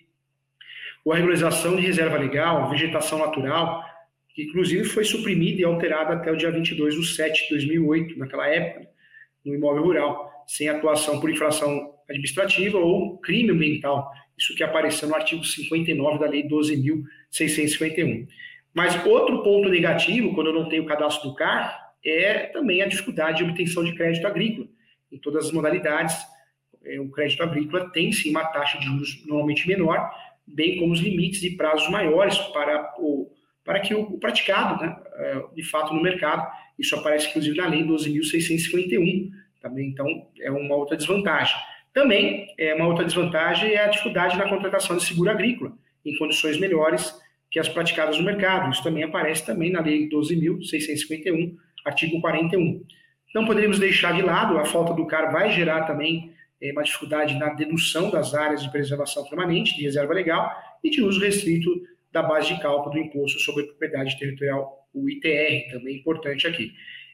ou 1.05 1.13
a 1.13 1.17
regularização 1.17 1.77
de 1.77 1.83
reserva 1.83 2.19
legal, 2.19 2.69
vegetação 2.71 3.19
natural, 3.19 3.85
que 4.35 4.43
inclusive 4.43 4.85
foi 4.85 5.05
suprimida 5.05 5.61
e 5.61 5.65
alterada 5.65 6.15
até 6.15 6.31
o 6.31 6.37
dia 6.37 6.51
22 6.51 6.95
de 6.95 7.07
7 7.07 7.45
de 7.45 7.49
2008, 7.51 8.19
naquela 8.19 8.47
época, 8.47 8.89
no 9.45 9.55
imóvel 9.55 9.83
rural, 9.83 10.45
sem 10.47 10.69
atuação 10.69 11.21
por 11.21 11.31
infração 11.31 11.95
administrativa 12.09 12.79
ou 12.79 13.19
crime 13.19 13.51
ambiental, 13.51 14.11
isso 14.37 14.55
que 14.55 14.63
apareceu 14.63 15.09
no 15.09 15.15
artigo 15.15 15.45
59 15.45 16.19
da 16.19 16.27
Lei 16.27 16.47
12.651. 16.49 18.27
Mas 18.73 19.05
outro 19.05 19.43
ponto 19.43 19.69
negativo, 19.69 20.35
quando 20.35 20.49
eu 20.49 20.55
não 20.55 20.69
tenho 20.69 20.83
o 20.83 20.87
cadastro 20.87 21.31
do 21.31 21.35
CAR, 21.35 21.93
é 22.05 22.47
também 22.47 22.83
a 22.83 22.87
dificuldade 22.87 23.39
de 23.39 23.45
obtenção 23.45 23.85
de 23.85 23.95
crédito 23.95 24.27
agrícola. 24.27 24.67
Em 25.13 25.19
todas 25.19 25.47
as 25.47 25.53
modalidades, 25.53 26.17
é, 26.85 26.99
o 27.01 27.11
crédito 27.11 27.43
agrícola 27.43 27.91
tem 27.91 28.13
sim 28.13 28.31
uma 28.31 28.45
taxa 28.47 28.79
de 28.79 28.87
juros 28.87 29.25
normalmente 29.27 29.67
menor, 29.69 30.11
bem 30.55 30.79
como 30.79 30.93
os 30.93 31.01
limites 31.01 31.41
de 31.41 31.51
prazos 31.51 31.89
maiores 31.89 32.37
para, 32.39 32.95
o, 32.99 33.31
para 33.65 33.81
que 33.81 33.95
o, 33.95 34.03
o 34.03 34.19
praticado, 34.19 34.83
né, 34.83 34.97
é, 35.17 35.43
de 35.55 35.63
fato, 35.63 35.95
no 35.95 36.03
mercado. 36.03 36.47
Isso 36.79 36.95
aparece, 36.97 37.29
inclusive, 37.29 37.57
na 37.57 37.67
Lei 37.67 37.85
12.651, 37.85 39.31
também, 39.61 39.89
então, 39.89 40.07
é 40.41 40.51
uma 40.51 40.75
outra 40.75 40.97
desvantagem. 40.97 41.55
Também, 41.93 42.47
é 42.59 42.75
uma 42.75 42.87
outra 42.87 43.05
desvantagem 43.05 43.73
é 43.73 43.85
a 43.85 43.89
dificuldade 43.89 44.39
na 44.39 44.49
contratação 44.49 44.97
de 44.97 45.05
seguro 45.05 45.31
agrícola, 45.31 45.73
em 46.05 46.17
condições 46.17 46.59
melhores 46.59 47.15
que 47.51 47.59
as 47.59 47.69
praticadas 47.69 48.17
no 48.17 48.25
mercado. 48.25 48.71
Isso 48.71 48.83
também 48.83 49.03
aparece 49.03 49.45
também 49.45 49.71
na 49.71 49.81
Lei 49.81 50.09
12.651, 50.09 51.57
artigo 51.85 52.21
41. 52.21 52.83
Não 53.35 53.45
poderíamos 53.45 53.79
deixar 53.79 54.15
de 54.15 54.23
lado, 54.23 54.59
a 54.59 54.65
falta 54.65 54.95
do 54.95 55.07
CAR 55.07 55.33
vai 55.33 55.51
gerar 55.53 55.85
também 55.85 56.33
é, 56.61 56.73
uma 56.73 56.83
dificuldade 56.83 57.39
na 57.39 57.51
dedução 57.51 58.11
das 58.11 58.35
áreas 58.35 58.63
de 58.63 58.71
preservação 58.71 59.25
permanente, 59.25 59.77
de 59.77 59.83
reserva 59.83 60.13
legal, 60.13 60.51
e 60.83 60.91
de 60.91 61.03
uso 61.03 61.21
restrito 61.21 61.71
da 62.13 62.23
base 62.23 62.55
de 62.55 62.61
cálculo 62.61 62.95
do 62.95 62.99
Imposto 62.99 63.39
sobre 63.41 63.65
Propriedade 63.65 64.19
Territorial, 64.19 64.89
o 64.93 65.09
ITR, 65.09 65.71
também 65.73 65.97
importante 65.97 66.47
aqui. 66.47 66.73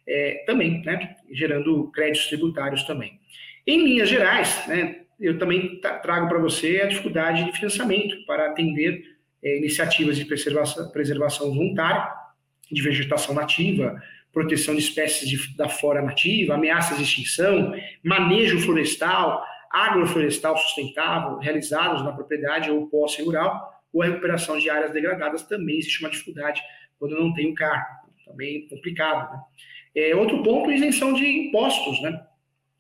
É, 0.08 0.44
também, 0.46 0.82
né, 0.82 1.16
gerando 1.30 1.90
créditos 1.90 2.28
tributários 2.28 2.84
também. 2.84 3.18
Em 3.66 3.84
linhas 3.84 4.08
gerais, 4.08 4.66
né, 4.68 5.00
eu 5.20 5.38
também 5.38 5.80
trago 5.80 6.28
para 6.28 6.38
você 6.38 6.80
a 6.82 6.86
dificuldade 6.86 7.44
de 7.44 7.52
financiamento 7.52 8.24
para 8.24 8.46
atender 8.46 9.02
é, 9.42 9.58
iniciativas 9.58 10.16
de 10.16 10.24
preservação, 10.24 10.90
preservação 10.90 11.48
voluntária, 11.48 12.08
de 12.70 12.82
vegetação 12.82 13.34
nativa, 13.34 14.00
proteção 14.36 14.74
de 14.74 14.82
espécies 14.82 15.26
de, 15.26 15.56
da 15.56 15.66
flora 15.66 16.02
nativa, 16.02 16.52
ameaças 16.52 16.98
de 16.98 17.04
extinção, 17.04 17.72
manejo 18.04 18.60
florestal, 18.60 19.42
agroflorestal 19.70 20.58
sustentável, 20.58 21.38
realizados 21.38 22.04
na 22.04 22.12
propriedade 22.12 22.70
ou 22.70 22.86
posse 22.86 23.22
rural, 23.22 23.82
ou 23.90 24.02
a 24.02 24.04
recuperação 24.04 24.58
de 24.58 24.68
áreas 24.68 24.92
degradadas, 24.92 25.44
também 25.44 25.78
existe 25.78 26.00
uma 26.00 26.10
dificuldade 26.10 26.60
quando 26.98 27.18
não 27.18 27.32
tem 27.32 27.50
o 27.50 27.54
CAR, 27.54 27.82
também 28.26 28.68
complicado. 28.68 29.32
Né? 29.32 29.40
É, 29.94 30.14
outro 30.14 30.42
ponto, 30.42 30.70
isenção 30.70 31.14
de 31.14 31.26
impostos, 31.26 32.02
né? 32.02 32.22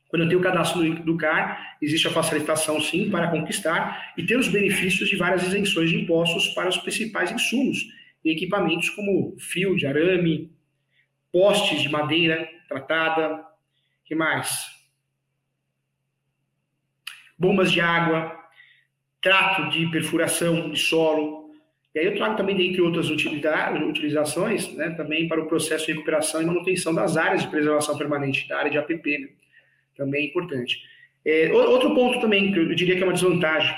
Quando 0.08 0.24
eu 0.24 0.28
tenho 0.28 0.40
o 0.40 0.42
cadastro 0.42 0.82
do 1.04 1.16
CAR, 1.16 1.78
existe 1.80 2.06
a 2.06 2.10
facilitação, 2.10 2.78
sim, 2.82 3.10
para 3.10 3.30
conquistar 3.30 4.12
e 4.18 4.22
ter 4.22 4.36
os 4.36 4.48
benefícios 4.48 5.08
de 5.08 5.16
várias 5.16 5.42
isenções 5.42 5.88
de 5.88 6.02
impostos 6.02 6.48
para 6.48 6.68
os 6.68 6.76
principais 6.76 7.32
insumos 7.32 7.78
e 8.22 8.30
equipamentos 8.30 8.90
como 8.90 9.34
fio 9.38 9.74
de 9.74 9.86
arame, 9.86 10.54
postes 11.36 11.82
de 11.82 11.90
madeira 11.90 12.48
tratada, 12.66 13.44
que 14.06 14.14
mais? 14.14 14.68
Bombas 17.38 17.70
de 17.70 17.78
água, 17.78 18.34
trato 19.20 19.68
de 19.68 19.86
perfuração 19.90 20.70
de 20.70 20.80
solo. 20.80 21.50
E 21.94 21.98
aí 21.98 22.06
eu 22.06 22.16
trago 22.16 22.38
também, 22.38 22.56
dentre 22.56 22.80
outras 22.80 23.10
utilizações, 23.10 24.72
né, 24.72 24.94
também 24.96 25.28
para 25.28 25.42
o 25.42 25.46
processo 25.46 25.84
de 25.84 25.92
recuperação 25.92 26.40
e 26.40 26.46
manutenção 26.46 26.94
das 26.94 27.18
áreas 27.18 27.42
de 27.42 27.48
preservação 27.48 27.98
permanente, 27.98 28.48
da 28.48 28.56
área 28.56 28.70
de 28.70 28.78
APP, 28.78 29.18
né? 29.18 29.28
também 29.94 30.22
é 30.22 30.26
importante. 30.28 30.80
É, 31.22 31.52
outro 31.52 31.94
ponto 31.94 32.18
também, 32.18 32.50
que 32.50 32.60
eu 32.60 32.74
diria 32.74 32.96
que 32.96 33.02
é 33.02 33.04
uma 33.06 33.12
desvantagem, 33.12 33.76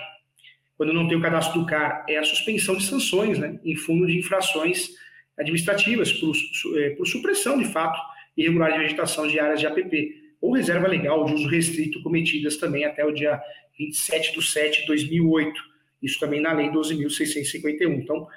quando 0.77 0.93
não 0.93 1.09
tem 1.09 1.19
o 1.19 1.21
cadastro 1.21 1.59
do 1.59 1.67
CAR, 1.67 2.07
é 2.09 2.19
a 2.19 2.25
suspensão 2.25 2.77
de 2.77 2.85
sanções 2.85 3.37
né, 3.37 3.59
em 3.65 3.75
fundo 3.75 4.07
de 4.07 4.17
infrações 4.17 4.91
administrativas 5.39 6.13
por, 6.13 6.33
é, 6.77 6.91
por 6.91 7.07
supressão, 7.07 7.59
de 7.59 7.67
fato, 7.67 7.99
irregular 8.37 8.73
de 8.73 8.79
vegetação 8.79 9.27
de 9.27 9.39
áreas 9.39 9.61
de 9.61 9.67
APP, 9.67 10.15
ou 10.41 10.53
reserva 10.53 10.87
legal 10.87 11.25
de 11.25 11.35
uso 11.35 11.49
restrito 11.49 12.03
cometidas 12.03 12.57
também 12.57 12.85
até 12.85 13.05
o 13.05 13.13
dia 13.13 13.41
27 13.79 14.39
de 14.39 14.45
7 14.45 14.81
de 14.83 14.87
2008. 14.87 15.61
Isso 16.03 16.21
também 16.21 16.41
na 16.41 16.53
Lei 16.53 16.69
12.651. 16.69 18.03
Então, 18.03 18.29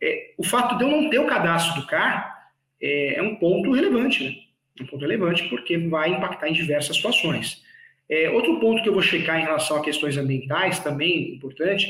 é, 0.00 0.34
o 0.36 0.44
fato 0.44 0.76
de 0.76 0.84
eu 0.84 0.90
não 0.90 1.08
ter 1.08 1.18
o 1.18 1.26
cadastro 1.26 1.80
do 1.80 1.86
CAR 1.86 2.50
é, 2.80 3.16
é 3.18 3.22
um 3.22 3.36
ponto 3.36 3.72
relevante, 3.72 4.24
né? 4.24 4.36
Um 4.80 4.86
ponto 4.86 5.00
relevante 5.00 5.48
porque 5.48 5.78
vai 5.78 6.10
impactar 6.10 6.48
em 6.48 6.52
diversas 6.52 6.96
situações. 6.96 7.64
É, 8.08 8.30
outro 8.30 8.60
ponto 8.60 8.82
que 8.82 8.88
eu 8.88 8.92
vou 8.92 9.02
checar 9.02 9.40
em 9.40 9.44
relação 9.44 9.76
a 9.76 9.82
questões 9.82 10.16
ambientais, 10.16 10.78
também 10.80 11.34
importante, 11.34 11.86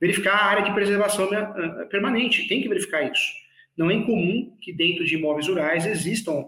verificar 0.00 0.34
a 0.34 0.44
área 0.46 0.64
de 0.64 0.72
preservação 0.72 1.28
permanente. 1.90 2.48
Tem 2.48 2.62
que 2.62 2.68
verificar 2.68 3.02
isso. 3.02 3.40
Não 3.76 3.90
é 3.90 3.94
incomum 3.94 4.56
que 4.60 4.72
dentro 4.72 5.04
de 5.04 5.14
imóveis 5.14 5.48
rurais 5.48 5.86
existam 5.86 6.46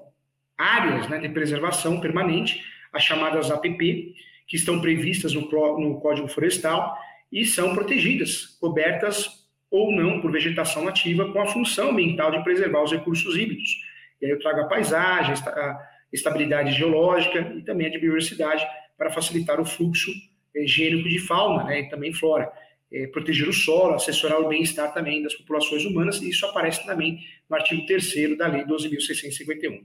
áreas 0.56 1.08
né, 1.08 1.18
de 1.18 1.28
preservação 1.28 2.00
permanente, 2.00 2.62
as 2.92 3.02
chamadas 3.02 3.50
APP, 3.50 4.14
que 4.46 4.56
estão 4.56 4.80
previstas 4.80 5.32
no, 5.34 5.42
no 5.78 6.00
Código 6.00 6.28
Florestal 6.28 6.96
e 7.30 7.44
são 7.44 7.74
protegidas, 7.74 8.58
cobertas 8.60 9.42
ou 9.70 9.90
não 9.90 10.20
por 10.20 10.30
vegetação 10.30 10.84
nativa 10.84 11.32
com 11.32 11.40
a 11.40 11.46
função 11.46 11.90
ambiental 11.90 12.30
de 12.30 12.44
preservar 12.44 12.82
os 12.82 12.92
recursos 12.92 13.36
híbridos. 13.36 13.80
E 14.20 14.26
aí 14.26 14.32
eu 14.32 14.38
trago 14.38 14.60
a 14.60 14.68
paisagem, 14.68 15.34
a 15.34 15.88
estabilidade 16.12 16.72
geológica 16.72 17.52
e 17.56 17.62
também 17.62 17.86
a 17.86 17.90
de 17.90 17.98
biodiversidade 17.98 18.66
para 18.98 19.10
facilitar 19.10 19.58
o 19.58 19.64
fluxo 19.64 20.10
eh, 20.54 20.66
gênico 20.66 21.08
de 21.08 21.18
fauna 21.18 21.64
né, 21.64 21.80
e 21.80 21.88
também 21.88 22.12
flora 22.12 22.52
é, 22.92 23.06
proteger 23.06 23.48
o 23.48 23.52
solo, 23.52 23.94
assessorar 23.94 24.40
o 24.40 24.48
bem-estar 24.48 24.92
também 24.92 25.22
das 25.22 25.34
populações 25.34 25.84
humanas, 25.84 26.20
e 26.20 26.28
isso 26.28 26.44
aparece 26.46 26.84
também 26.84 27.18
no 27.48 27.56
artigo 27.56 27.86
3 27.86 28.36
da 28.36 28.46
Lei 28.46 28.64
12.651. 28.64 29.82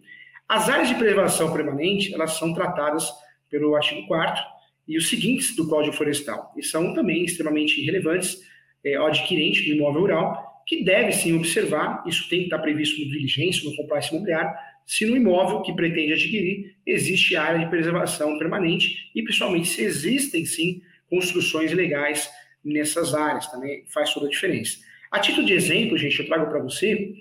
As 0.47 0.70
áreas 0.70 0.89
de 0.89 0.95
preservação 0.95 1.51
permanente, 1.51 2.14
elas 2.14 2.38
são 2.38 2.53
tratadas 2.53 3.10
pelo 3.49 3.76
artigo 3.76 4.05
4 4.08 4.43
e 4.88 4.97
os 4.97 5.10
seguintes 5.10 5.55
do 5.55 5.68
Código 5.68 5.95
Florestal, 5.95 6.53
e 6.58 6.64
são 6.64 6.93
também 6.93 7.24
extremamente 7.24 7.82
relevantes 7.82 8.38
é, 8.84 8.95
ao 8.95 9.08
adquirente 9.08 9.64
do 9.64 9.76
imóvel 9.76 10.01
rural, 10.01 10.64
que 10.66 10.84
deve 10.84 11.12
sim 11.14 11.34
observar, 11.34 12.03
isso 12.05 12.28
tem 12.30 12.39
que 12.39 12.45
estar 12.45 12.60
previsto 12.60 12.99
no 12.99 13.10
diligência, 13.10 13.70
no 13.70 13.76
compliance 13.76 14.14
imobiliário, 14.14 14.51
se 14.86 15.05
no 15.05 15.18
imóvel 15.18 15.62
que 15.62 15.74
pretende 15.74 16.14
adquirir 16.14 16.76
existe 16.86 17.36
área 17.36 17.60
de 17.60 17.70
preservação 17.70 18.38
permanente 18.38 19.12
e 19.14 19.22
principalmente 19.22 19.68
se 19.68 19.82
existem 19.82 20.45
sim 20.45 20.82
construções 21.10 21.74
legais 21.74 22.30
nessas 22.64 23.14
áreas, 23.14 23.47
também 23.47 23.86
faz 23.88 24.14
toda 24.14 24.28
a 24.28 24.30
diferença. 24.30 24.78
A 25.12 25.20
título 25.20 25.45
de 25.45 25.53
exemplo, 25.53 25.97
gente, 25.97 26.20
eu 26.20 26.28
trago 26.28 26.47
para 26.47 26.60
você, 26.60 27.14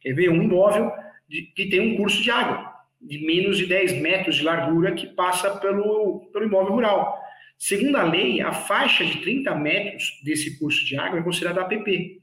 quer 0.00 0.14
ver, 0.14 0.30
um 0.30 0.42
imóvel 0.42 0.90
de, 1.28 1.42
que 1.54 1.66
tem 1.66 1.80
um 1.80 1.96
curso 1.96 2.22
de 2.22 2.30
água 2.30 2.78
de 3.00 3.24
menos 3.24 3.56
de 3.56 3.66
10 3.66 4.00
metros 4.00 4.36
de 4.36 4.42
largura 4.42 4.92
que 4.92 5.06
passa 5.06 5.56
pelo, 5.58 6.28
pelo 6.32 6.46
imóvel 6.46 6.72
rural. 6.72 7.18
Segundo 7.56 7.96
a 7.96 8.02
lei, 8.02 8.40
a 8.40 8.52
faixa 8.52 9.04
de 9.04 9.20
30 9.20 9.54
metros 9.54 10.20
desse 10.24 10.58
curso 10.58 10.84
de 10.84 10.96
água 10.96 11.18
é 11.18 11.22
considerada 11.22 11.60
APP. 11.62 12.20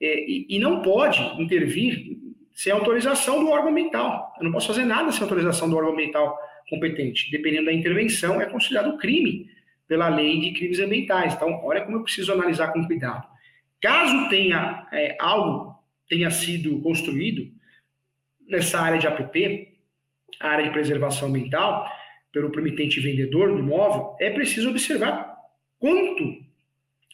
É, 0.00 0.30
e, 0.30 0.46
e, 0.48 0.58
não 0.58 0.82
pode 0.82 1.20
intervir 1.40 2.18
sem 2.52 2.72
autorização 2.72 3.42
do 3.42 3.50
órgão 3.50 3.70
ambiental. 3.70 4.34
Eu 4.38 4.44
não 4.44 4.52
posso 4.52 4.66
fazer 4.66 4.84
nada 4.84 5.10
sem 5.12 5.22
autorização 5.22 5.68
do 5.70 5.76
órgão 5.76 5.92
ambiental 5.92 6.36
competente. 6.68 7.30
Dependendo 7.30 7.66
da 7.66 7.72
intervenção, 7.72 8.40
é 8.40 8.46
considerado 8.46 8.98
crime 8.98 9.48
pela 9.86 10.08
lei 10.08 10.40
de 10.40 10.52
crimes 10.52 10.80
ambientais. 10.80 11.34
Então, 11.34 11.60
olha 11.64 11.82
como 11.82 11.98
eu 11.98 12.02
preciso 12.02 12.32
analisar 12.32 12.72
com 12.72 12.86
cuidado. 12.86 13.26
Caso 13.80 14.28
tenha 14.28 14.86
é, 14.92 15.16
algo 15.20 15.74
tenha 16.08 16.30
sido 16.30 16.80
construído 16.80 17.50
nessa 18.46 18.80
área 18.80 18.98
de 18.98 19.06
APP, 19.06 19.78
área 20.40 20.64
de 20.64 20.70
preservação 20.70 21.28
ambiental, 21.28 21.88
pelo 22.32 22.50
promitente 22.50 23.00
vendedor 23.00 23.52
do 23.52 23.58
imóvel, 23.58 24.16
é 24.20 24.30
preciso 24.30 24.70
observar 24.70 25.36
quanto 25.78 26.44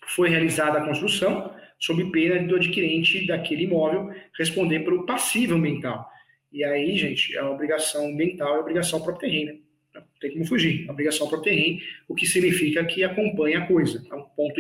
foi 0.09 0.29
realizada 0.29 0.79
a 0.79 0.85
construção, 0.87 1.55
sob 1.79 2.11
pena 2.11 2.47
do 2.47 2.57
adquirente 2.57 3.27
daquele 3.27 3.65
imóvel 3.65 4.13
responder 4.37 4.81
pelo 4.81 5.07
passivo 5.07 5.55
ambiental. 5.55 6.09
E 6.53 6.65
aí, 6.65 6.97
gente, 6.97 7.37
a 7.39 7.49
obrigação 7.49 8.09
ambiental 8.09 8.55
é 8.55 8.57
a 8.57 8.61
obrigação 8.61 9.01
terreno. 9.19 9.61
Tem 10.21 10.33
como 10.33 10.45
fugir. 10.45 10.89
A 10.89 10.93
obrigação 10.93 11.29
próprio 11.29 11.53
terreno, 11.53 11.81
o 12.09 12.15
que 12.15 12.27
significa 12.27 12.85
que 12.85 13.03
acompanha 13.03 13.61
a 13.61 13.67
coisa. 13.67 14.07
É 14.11 14.15
um 14.15 14.23
ponto 14.23 14.55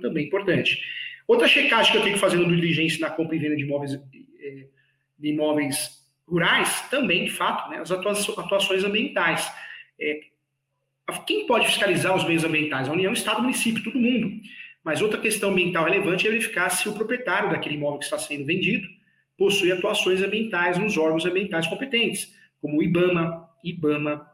também 0.00 0.26
importante. 0.26 0.80
Outra 1.26 1.48
checagem 1.48 1.92
que 1.92 1.98
eu 1.98 2.02
tenho 2.02 2.14
que 2.14 2.20
fazer 2.20 2.36
no 2.36 2.46
diligência 2.46 3.00
na 3.00 3.10
compra 3.10 3.34
e 3.34 3.38
venda 3.38 3.56
de 3.56 3.62
imóveis, 3.62 3.94
eh, 3.94 4.66
de 5.18 5.28
imóveis 5.28 6.06
rurais, 6.26 6.88
também, 6.88 7.24
de 7.24 7.30
fato, 7.30 7.70
né, 7.70 7.78
as 7.78 7.90
atuações 7.90 8.84
ambientais. 8.84 9.50
É, 9.98 10.20
quem 11.26 11.46
pode 11.46 11.66
fiscalizar 11.66 12.14
os 12.14 12.24
meios 12.24 12.44
ambientais? 12.44 12.88
A 12.88 12.92
União, 12.92 13.12
Estado, 13.12 13.42
município, 13.42 13.82
todo 13.82 13.98
mundo. 13.98 14.40
Mas 14.84 15.02
outra 15.02 15.20
questão 15.20 15.50
ambiental 15.50 15.84
relevante 15.84 16.26
é 16.26 16.30
verificar 16.30 16.70
se 16.70 16.88
o 16.88 16.92
proprietário 16.92 17.50
daquele 17.50 17.74
imóvel 17.74 17.98
que 17.98 18.04
está 18.04 18.18
sendo 18.18 18.44
vendido 18.44 18.86
possui 19.36 19.70
atuações 19.72 20.22
ambientais 20.22 20.78
nos 20.78 20.96
órgãos 20.96 21.26
ambientais 21.26 21.66
competentes, 21.66 22.34
como 22.60 22.78
o 22.78 22.82
IBAMA, 22.82 23.48
IBAMA, 23.64 24.26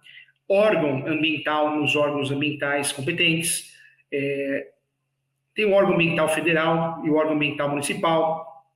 órgão 0.53 1.07
ambiental 1.07 1.77
nos 1.77 1.97
órgãos 1.97 2.31
ambientais 2.31 2.93
competentes, 2.93 3.73
é, 4.13 4.69
tem 5.55 5.65
o 5.65 5.73
órgão 5.73 5.95
ambiental 5.95 6.29
federal 6.29 7.03
e 7.05 7.11
o 7.11 7.15
órgão 7.15 7.35
ambiental 7.35 7.71
municipal. 7.71 8.67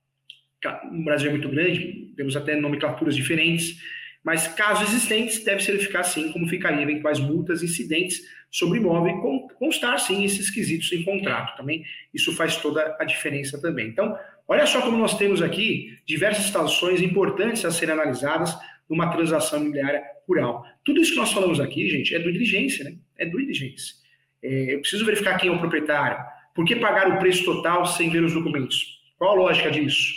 O 0.90 1.04
Brasil 1.04 1.28
é 1.28 1.32
muito 1.32 1.48
grande, 1.48 2.12
temos 2.16 2.36
até 2.36 2.56
nomenclaturas 2.56 3.14
diferentes, 3.14 3.80
mas 4.24 4.48
casos 4.48 4.88
existentes 4.88 5.44
deve 5.44 5.62
se 5.62 5.70
verificar 5.70 6.02
sim 6.02 6.32
como 6.32 6.48
ficaria 6.48 6.82
eventuais 6.82 7.20
multas 7.20 7.62
incidentes 7.62 8.22
sobre 8.50 8.78
imóvel 8.78 9.14
e 9.14 9.54
constar 9.54 9.98
sim 10.00 10.24
esses 10.24 10.50
quesitos 10.50 10.90
em 10.92 11.04
contrato 11.04 11.56
também. 11.56 11.84
Isso 12.12 12.34
faz 12.34 12.56
toda 12.56 12.96
a 12.98 13.04
diferença 13.04 13.60
também. 13.60 13.88
Então, 13.88 14.18
olha 14.48 14.66
só 14.66 14.80
como 14.80 14.96
nós 14.96 15.16
temos 15.16 15.42
aqui 15.42 15.98
diversas 16.06 16.46
situações 16.46 17.02
importantes 17.02 17.64
a 17.64 17.70
serem 17.70 17.94
analisadas 17.94 18.56
numa 18.88 19.10
transação 19.10 19.60
imobiliária 19.60 20.02
rural. 20.26 20.64
Tudo 20.84 21.00
isso 21.00 21.12
que 21.12 21.18
nós 21.18 21.32
falamos 21.32 21.60
aqui, 21.60 21.88
gente, 21.88 22.14
é 22.14 22.18
do 22.18 22.32
diligência, 22.32 22.84
né? 22.84 22.96
É 23.16 23.26
do 23.26 23.38
diligência. 23.38 23.94
É, 24.42 24.74
eu 24.74 24.80
preciso 24.80 25.04
verificar 25.04 25.38
quem 25.38 25.50
é 25.50 25.52
o 25.52 25.58
proprietário. 25.58 26.24
Por 26.54 26.64
que 26.64 26.76
pagar 26.76 27.10
o 27.10 27.18
preço 27.18 27.44
total 27.44 27.86
sem 27.86 28.10
ver 28.10 28.22
os 28.24 28.32
documentos? 28.32 29.00
Qual 29.18 29.32
a 29.32 29.34
lógica 29.34 29.70
disso? 29.70 30.14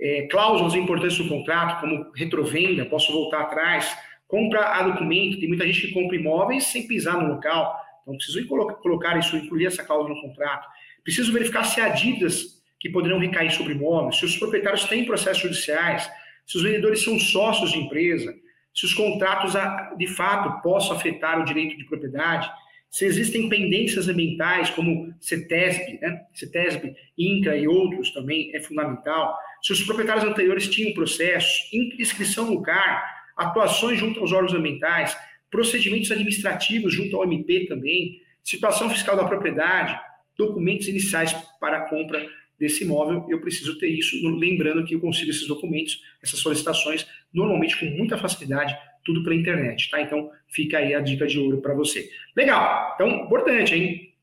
É, 0.00 0.26
cláusulas 0.30 0.74
importantes 0.74 1.16
do 1.18 1.28
contrato, 1.28 1.80
como 1.80 2.10
retrovenda, 2.14 2.84
posso 2.84 3.12
voltar 3.12 3.42
atrás, 3.42 3.96
compra 4.26 4.60
a 4.74 4.82
documento, 4.82 5.38
tem 5.38 5.48
muita 5.48 5.66
gente 5.66 5.86
que 5.86 5.92
compra 5.92 6.16
imóveis 6.16 6.64
sem 6.64 6.86
pisar 6.86 7.22
no 7.22 7.34
local, 7.34 7.78
então 8.02 8.16
preciso 8.16 8.46
colocar 8.46 9.18
isso, 9.18 9.36
incluir 9.36 9.66
essa 9.66 9.84
cláusula 9.84 10.14
no 10.14 10.20
contrato. 10.20 10.66
Preciso 11.02 11.32
verificar 11.32 11.64
se 11.64 11.80
há 11.80 11.88
dívidas 11.90 12.62
que 12.80 12.90
poderão 12.90 13.18
recair 13.18 13.50
sobre 13.50 13.74
imóveis, 13.74 14.16
se 14.16 14.24
os 14.24 14.36
proprietários 14.36 14.84
têm 14.84 15.04
processos 15.04 15.42
judiciais, 15.42 16.10
se 16.46 16.56
os 16.56 16.62
vendedores 16.62 17.02
são 17.02 17.18
sócios 17.18 17.72
de 17.72 17.78
empresa, 17.78 18.34
se 18.74 18.84
os 18.84 18.92
contratos 18.92 19.52
de 19.96 20.06
fato 20.08 20.60
possam 20.62 20.96
afetar 20.96 21.40
o 21.40 21.44
direito 21.44 21.76
de 21.76 21.84
propriedade, 21.84 22.50
se 22.90 23.04
existem 23.04 23.48
pendências 23.48 24.08
ambientais, 24.08 24.70
como 24.70 25.12
CETESB, 25.20 25.98
né? 26.00 26.20
CETESB, 26.32 26.94
INCA 27.18 27.56
e 27.56 27.66
outros 27.66 28.12
também 28.12 28.54
é 28.54 28.60
fundamental. 28.60 29.36
Se 29.62 29.72
os 29.72 29.82
proprietários 29.82 30.24
anteriores 30.24 30.68
tinham 30.68 30.92
processos, 30.92 31.68
inscrição 31.72 32.46
no 32.46 32.62
CAR, 32.62 33.04
atuações 33.36 33.98
junto 33.98 34.20
aos 34.20 34.30
órgãos 34.30 34.54
ambientais, 34.54 35.16
procedimentos 35.50 36.10
administrativos 36.12 36.94
junto 36.94 37.16
ao 37.16 37.24
MP 37.24 37.66
também, 37.66 38.20
situação 38.44 38.88
fiscal 38.90 39.16
da 39.16 39.24
propriedade, 39.24 39.98
documentos 40.36 40.86
iniciais 40.86 41.32
para 41.60 41.88
compra 41.88 42.24
desse 42.58 42.84
imóvel, 42.84 43.26
eu 43.28 43.40
preciso 43.40 43.78
ter 43.78 43.88
isso, 43.88 44.16
lembrando 44.38 44.84
que 44.84 44.94
eu 44.94 45.00
consigo 45.00 45.30
esses 45.30 45.46
documentos, 45.46 46.02
essas 46.22 46.38
solicitações, 46.38 47.06
normalmente 47.32 47.78
com 47.78 47.86
muita 47.86 48.16
facilidade, 48.16 48.76
tudo 49.04 49.22
pela 49.22 49.34
internet, 49.34 49.90
tá? 49.90 50.00
Então, 50.00 50.30
fica 50.48 50.78
aí 50.78 50.94
a 50.94 51.00
dica 51.00 51.26
de 51.26 51.38
ouro 51.38 51.60
para 51.60 51.74
você. 51.74 52.08
Legal, 52.34 52.92
então, 52.94 53.08
importante, 53.24 53.74
hein? 53.74 54.14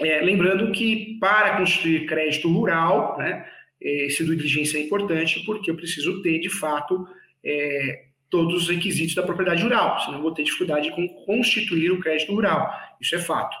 É, 0.00 0.20
lembrando 0.20 0.72
que 0.72 1.18
para 1.20 1.56
construir 1.56 2.06
crédito 2.06 2.50
rural, 2.50 3.16
né, 3.16 3.46
esse 3.80 4.24
do 4.24 4.34
diligência 4.34 4.78
é 4.78 4.82
importante, 4.82 5.44
porque 5.44 5.70
eu 5.70 5.76
preciso 5.76 6.20
ter, 6.20 6.40
de 6.40 6.48
fato, 6.48 7.06
é, 7.44 8.06
todos 8.28 8.64
os 8.64 8.68
requisitos 8.68 9.14
da 9.14 9.22
propriedade 9.22 9.62
rural, 9.62 10.00
senão 10.00 10.18
eu 10.18 10.22
vou 10.22 10.32
ter 10.32 10.42
dificuldade 10.42 10.90
com 10.90 11.06
constituir 11.24 11.92
o 11.92 12.00
crédito 12.00 12.34
rural. 12.34 12.72
Isso 13.00 13.14
é 13.14 13.18
fato. 13.18 13.56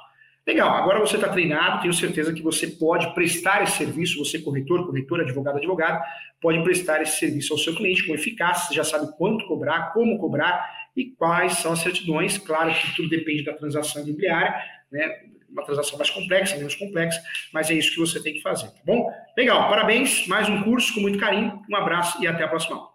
Legal, 0.46 0.76
agora 0.76 1.00
você 1.00 1.16
está 1.16 1.28
treinado, 1.28 1.80
tenho 1.80 1.94
certeza 1.94 2.30
que 2.32 2.42
você 2.42 2.66
pode 2.66 3.14
prestar 3.14 3.62
esse 3.62 3.78
serviço, 3.78 4.22
você 4.22 4.38
corretor, 4.38 4.84
corretor, 4.84 5.22
advogado, 5.22 5.56
advogado, 5.56 6.04
pode 6.38 6.62
prestar 6.62 7.00
esse 7.00 7.18
serviço 7.18 7.54
ao 7.54 7.58
seu 7.58 7.74
cliente 7.74 8.06
com 8.06 8.14
eficácia, 8.14 8.74
já 8.74 8.84
sabe 8.84 9.10
quanto 9.16 9.46
cobrar, 9.46 9.94
como 9.94 10.18
cobrar 10.18 10.70
e 10.94 11.06
quais 11.12 11.54
são 11.54 11.72
as 11.72 11.78
certidões. 11.78 12.36
Claro 12.36 12.74
que 12.74 12.94
tudo 12.94 13.08
depende 13.08 13.42
da 13.42 13.54
transação 13.54 14.02
imobiliária, 14.02 14.54
né? 14.92 15.08
Uma 15.48 15.64
transação 15.64 15.96
mais 15.96 16.10
complexa, 16.10 16.56
menos 16.56 16.74
complexa, 16.74 17.22
mas 17.52 17.70
é 17.70 17.74
isso 17.74 17.92
que 17.92 18.00
você 18.00 18.22
tem 18.22 18.34
que 18.34 18.42
fazer, 18.42 18.66
tá 18.66 18.80
bom? 18.84 19.10
Legal, 19.38 19.70
parabéns, 19.70 20.26
mais 20.26 20.46
um 20.48 20.62
curso 20.62 20.92
com 20.92 21.00
muito 21.00 21.18
carinho, 21.18 21.62
um 21.70 21.76
abraço 21.76 22.22
e 22.22 22.26
até 22.26 22.42
a 22.42 22.48
próxima. 22.48 22.93